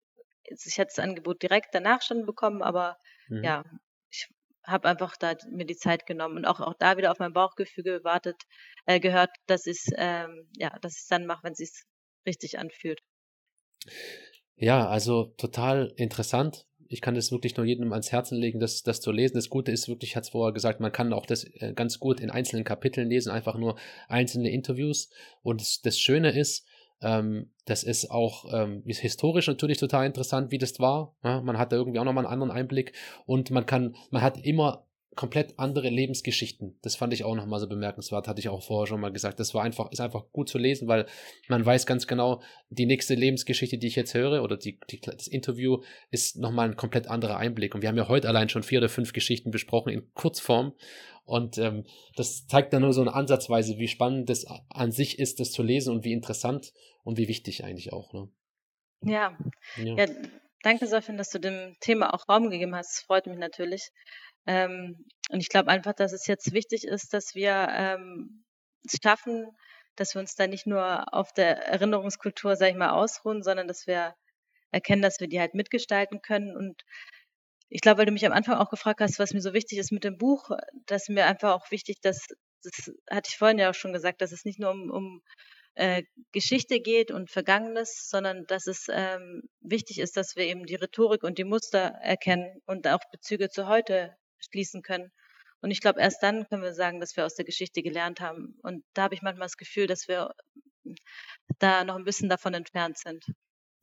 [0.45, 3.43] ich hätte das Angebot direkt danach schon bekommen, aber mhm.
[3.43, 3.63] ja,
[4.09, 4.27] ich
[4.63, 7.83] habe einfach da mir die Zeit genommen und auch, auch da wieder auf mein Bauchgefühl
[7.83, 8.41] gewartet,
[8.85, 11.71] äh, gehört, dass ich ähm, ja, dass ich dann mache, wenn es sich
[12.25, 13.01] richtig anfühlt.
[14.55, 16.65] Ja, also total interessant.
[16.87, 19.35] Ich kann das wirklich nur jedem ans Herzen legen, das, das zu lesen.
[19.35, 22.19] Das Gute ist wirklich, hat es vorher gesagt, man kann auch das äh, ganz gut
[22.19, 23.77] in einzelnen Kapiteln lesen, einfach nur
[24.07, 25.09] einzelne Interviews.
[25.41, 26.67] Und das, das Schöne ist,
[27.65, 31.15] das ist auch ähm, ist historisch natürlich total interessant, wie das war.
[31.23, 32.93] Ja, man hat da irgendwie auch nochmal einen anderen Einblick
[33.25, 34.85] und man kann, man hat immer
[35.15, 36.77] komplett andere Lebensgeschichten.
[36.81, 39.39] Das fand ich auch nochmal so bemerkenswert, hatte ich auch vorher schon mal gesagt.
[39.39, 41.05] Das war einfach, ist einfach gut zu lesen, weil
[41.47, 45.27] man weiß ganz genau, die nächste Lebensgeschichte, die ich jetzt höre, oder die, die, das
[45.27, 47.75] Interview, ist nochmal ein komplett anderer Einblick.
[47.75, 50.73] Und wir haben ja heute allein schon vier oder fünf Geschichten besprochen in Kurzform.
[51.25, 51.85] Und ähm,
[52.15, 55.63] das zeigt dann nur so eine Ansatzweise, wie spannend das an sich ist, das zu
[55.63, 56.73] lesen und wie interessant
[57.03, 58.13] und wie wichtig eigentlich auch.
[58.13, 58.29] Ne?
[59.01, 59.37] Ja.
[59.77, 59.95] ja.
[59.95, 60.05] ja
[60.63, 62.97] danke, Sofien, dass du dem Thema auch Raum gegeben hast.
[62.97, 63.89] Das freut mich natürlich.
[64.45, 68.43] Ähm, und ich glaube einfach, dass es jetzt wichtig ist, dass wir ähm,
[68.85, 69.47] es schaffen,
[69.95, 73.87] dass wir uns da nicht nur auf der Erinnerungskultur, sag ich mal, ausruhen, sondern dass
[73.87, 74.15] wir
[74.71, 76.55] erkennen, dass wir die halt mitgestalten können.
[76.57, 76.83] Und
[77.69, 79.91] ich glaube, weil du mich am Anfang auch gefragt hast, was mir so wichtig ist
[79.91, 80.49] mit dem Buch,
[80.87, 82.25] dass mir einfach auch wichtig, dass,
[82.63, 85.21] das hatte ich vorhin ja auch schon gesagt, dass es nicht nur um, um
[85.75, 90.75] äh, Geschichte geht und Vergangenes, sondern dass es ähm, wichtig ist, dass wir eben die
[90.75, 95.11] Rhetorik und die Muster erkennen und auch Bezüge zu heute schließen können.
[95.61, 98.57] Und ich glaube, erst dann können wir sagen, dass wir aus der Geschichte gelernt haben.
[98.63, 100.33] Und da habe ich manchmal das Gefühl, dass wir
[101.59, 103.23] da noch ein bisschen davon entfernt sind.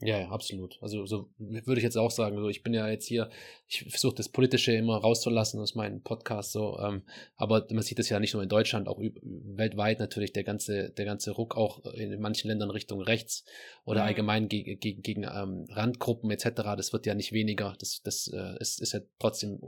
[0.03, 0.79] Ja, ja, absolut.
[0.81, 2.39] Also so würde ich jetzt auch sagen.
[2.39, 3.29] So, ich bin ja jetzt hier,
[3.69, 6.53] ich versuche das Politische immer rauszulassen aus meinem Podcast.
[6.53, 7.03] So, ähm,
[7.37, 11.05] aber man sieht es ja nicht nur in Deutschland, auch weltweit natürlich der ganze, der
[11.05, 13.45] ganze Ruck auch in manchen Ländern Richtung rechts
[13.85, 14.07] oder mhm.
[14.07, 16.47] allgemein gegen, gegen, gegen ähm, Randgruppen etc.
[16.79, 17.77] Das wird ja nicht weniger.
[17.79, 19.61] Das, das äh, ist, ist ja trotzdem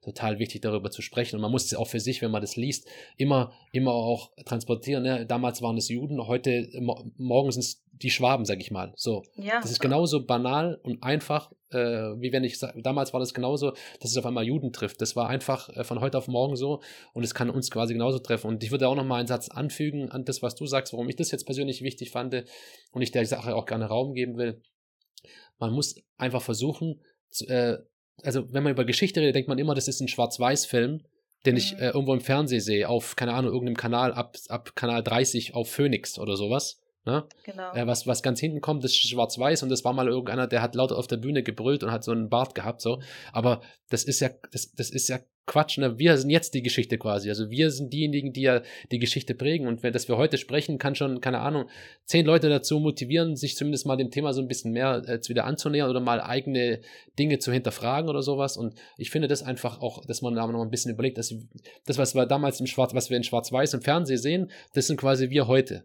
[0.00, 1.36] total wichtig, darüber zu sprechen.
[1.36, 5.02] Und man muss es auch für sich, wenn man das liest, immer, immer auch transportieren.
[5.02, 5.26] Ne?
[5.26, 6.70] Damals waren es Juden, heute,
[7.18, 8.92] morgen sind es die Schwaben, sag ich mal.
[8.96, 9.22] So.
[9.34, 9.60] Ja.
[9.60, 14.10] Das ist genauso banal und einfach, äh, wie wenn ich damals war das genauso, dass
[14.10, 15.00] es auf einmal Juden trifft.
[15.00, 16.82] Das war einfach äh, von heute auf morgen so
[17.14, 18.48] und es kann uns quasi genauso treffen.
[18.48, 21.08] Und ich würde auch noch mal einen Satz anfügen an das, was du sagst, warum
[21.08, 22.34] ich das jetzt persönlich wichtig fand
[22.92, 24.60] und ich der Sache auch gerne Raum geben will.
[25.58, 27.78] Man muss einfach versuchen, zu, äh,
[28.22, 31.02] also wenn man über Geschichte redet, denkt man immer, das ist ein Schwarz-Weiß-Film,
[31.46, 31.58] den mhm.
[31.58, 35.54] ich äh, irgendwo im Fernsehen sehe, auf, keine Ahnung, irgendeinem Kanal, ab, ab Kanal 30
[35.54, 36.80] auf Phoenix oder sowas.
[37.06, 37.24] Ne?
[37.44, 37.72] Genau.
[37.72, 40.74] Äh, was, was ganz hinten kommt, ist schwarz-weiß und das war mal irgendeiner, der hat
[40.74, 43.00] laut auf der Bühne gebrüllt und hat so einen Bart gehabt, so.
[43.32, 45.96] Aber das ist ja, das, das ist ja Quatsch, ne?
[45.96, 47.28] Wir sind jetzt die Geschichte quasi.
[47.28, 49.68] Also wir sind diejenigen, die ja die Geschichte prägen.
[49.68, 51.66] Und wenn das wir heute sprechen, kann schon, keine Ahnung,
[52.04, 55.44] zehn Leute dazu motivieren, sich zumindest mal dem Thema so ein bisschen mehr äh, wieder
[55.44, 56.80] anzunähern oder mal eigene
[57.16, 58.56] Dinge zu hinterfragen oder sowas.
[58.56, 61.32] Und ich finde das einfach auch, dass man da noch ein bisschen überlegt, dass
[61.84, 64.96] das, was wir damals im Schwarz, was wir in Schwarz-Weiß im Fernsehen sehen, das sind
[64.96, 65.84] quasi wir heute.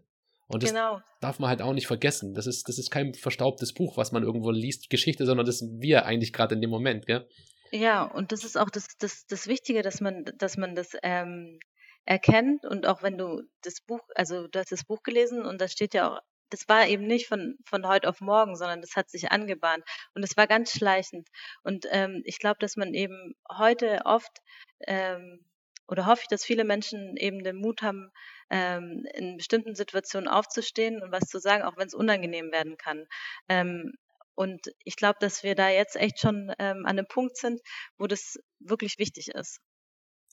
[0.52, 1.00] Und das genau.
[1.20, 2.34] darf man halt auch nicht vergessen.
[2.34, 5.80] Das ist, das ist kein verstaubtes Buch, was man irgendwo liest, Geschichte, sondern das sind
[5.80, 7.26] wir eigentlich gerade in dem Moment, gell?
[7.70, 11.58] Ja, und das ist auch das, das, das Wichtige, dass man, dass man das ähm,
[12.04, 15.68] erkennt und auch wenn du das Buch, also du hast das Buch gelesen und da
[15.68, 19.08] steht ja auch, das war eben nicht von, von heute auf morgen, sondern das hat
[19.08, 19.84] sich angebahnt
[20.14, 21.28] und es war ganz schleichend.
[21.62, 24.42] Und ähm, ich glaube, dass man eben heute oft
[24.86, 25.46] ähm,
[25.88, 28.10] oder hoffe ich, dass viele Menschen eben den Mut haben,
[28.52, 33.06] ähm, in bestimmten Situationen aufzustehen und was zu sagen, auch wenn es unangenehm werden kann.
[33.48, 33.94] Ähm,
[34.34, 37.60] und ich glaube, dass wir da jetzt echt schon ähm, an einem Punkt sind,
[37.98, 39.58] wo das wirklich wichtig ist.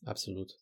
[0.06, 0.58] Absolut.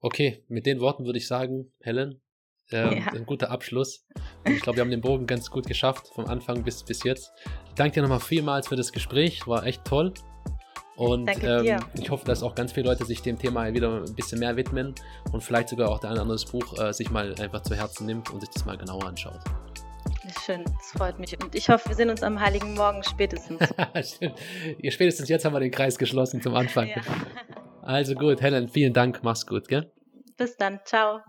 [0.00, 2.22] Okay, mit den Worten würde ich sagen, Helen,
[2.70, 3.12] ähm, ja.
[3.12, 4.06] ein guter Abschluss.
[4.46, 7.32] Und ich glaube, wir haben den Bogen ganz gut geschafft, vom Anfang bis, bis jetzt.
[7.68, 10.14] Ich danke dir nochmal vielmals für das Gespräch, war echt toll.
[10.98, 14.40] Und ähm, ich hoffe, dass auch ganz viele Leute sich dem Thema wieder ein bisschen
[14.40, 14.96] mehr widmen
[15.32, 18.04] und vielleicht sogar auch der ein oder andere Buch äh, sich mal einfach zu Herzen
[18.04, 19.38] nimmt und sich das mal genauer anschaut.
[20.44, 21.40] Schön, das freut mich.
[21.40, 23.60] Und ich hoffe, wir sehen uns am Heiligen Morgen spätestens.
[24.88, 26.88] Spätestens jetzt haben wir den Kreis geschlossen zum Anfang.
[26.88, 27.02] Ja.
[27.82, 29.20] Also gut, Helen, vielen Dank.
[29.22, 29.92] Mach's gut, gell?
[30.36, 30.80] Bis dann.
[30.84, 31.20] Ciao.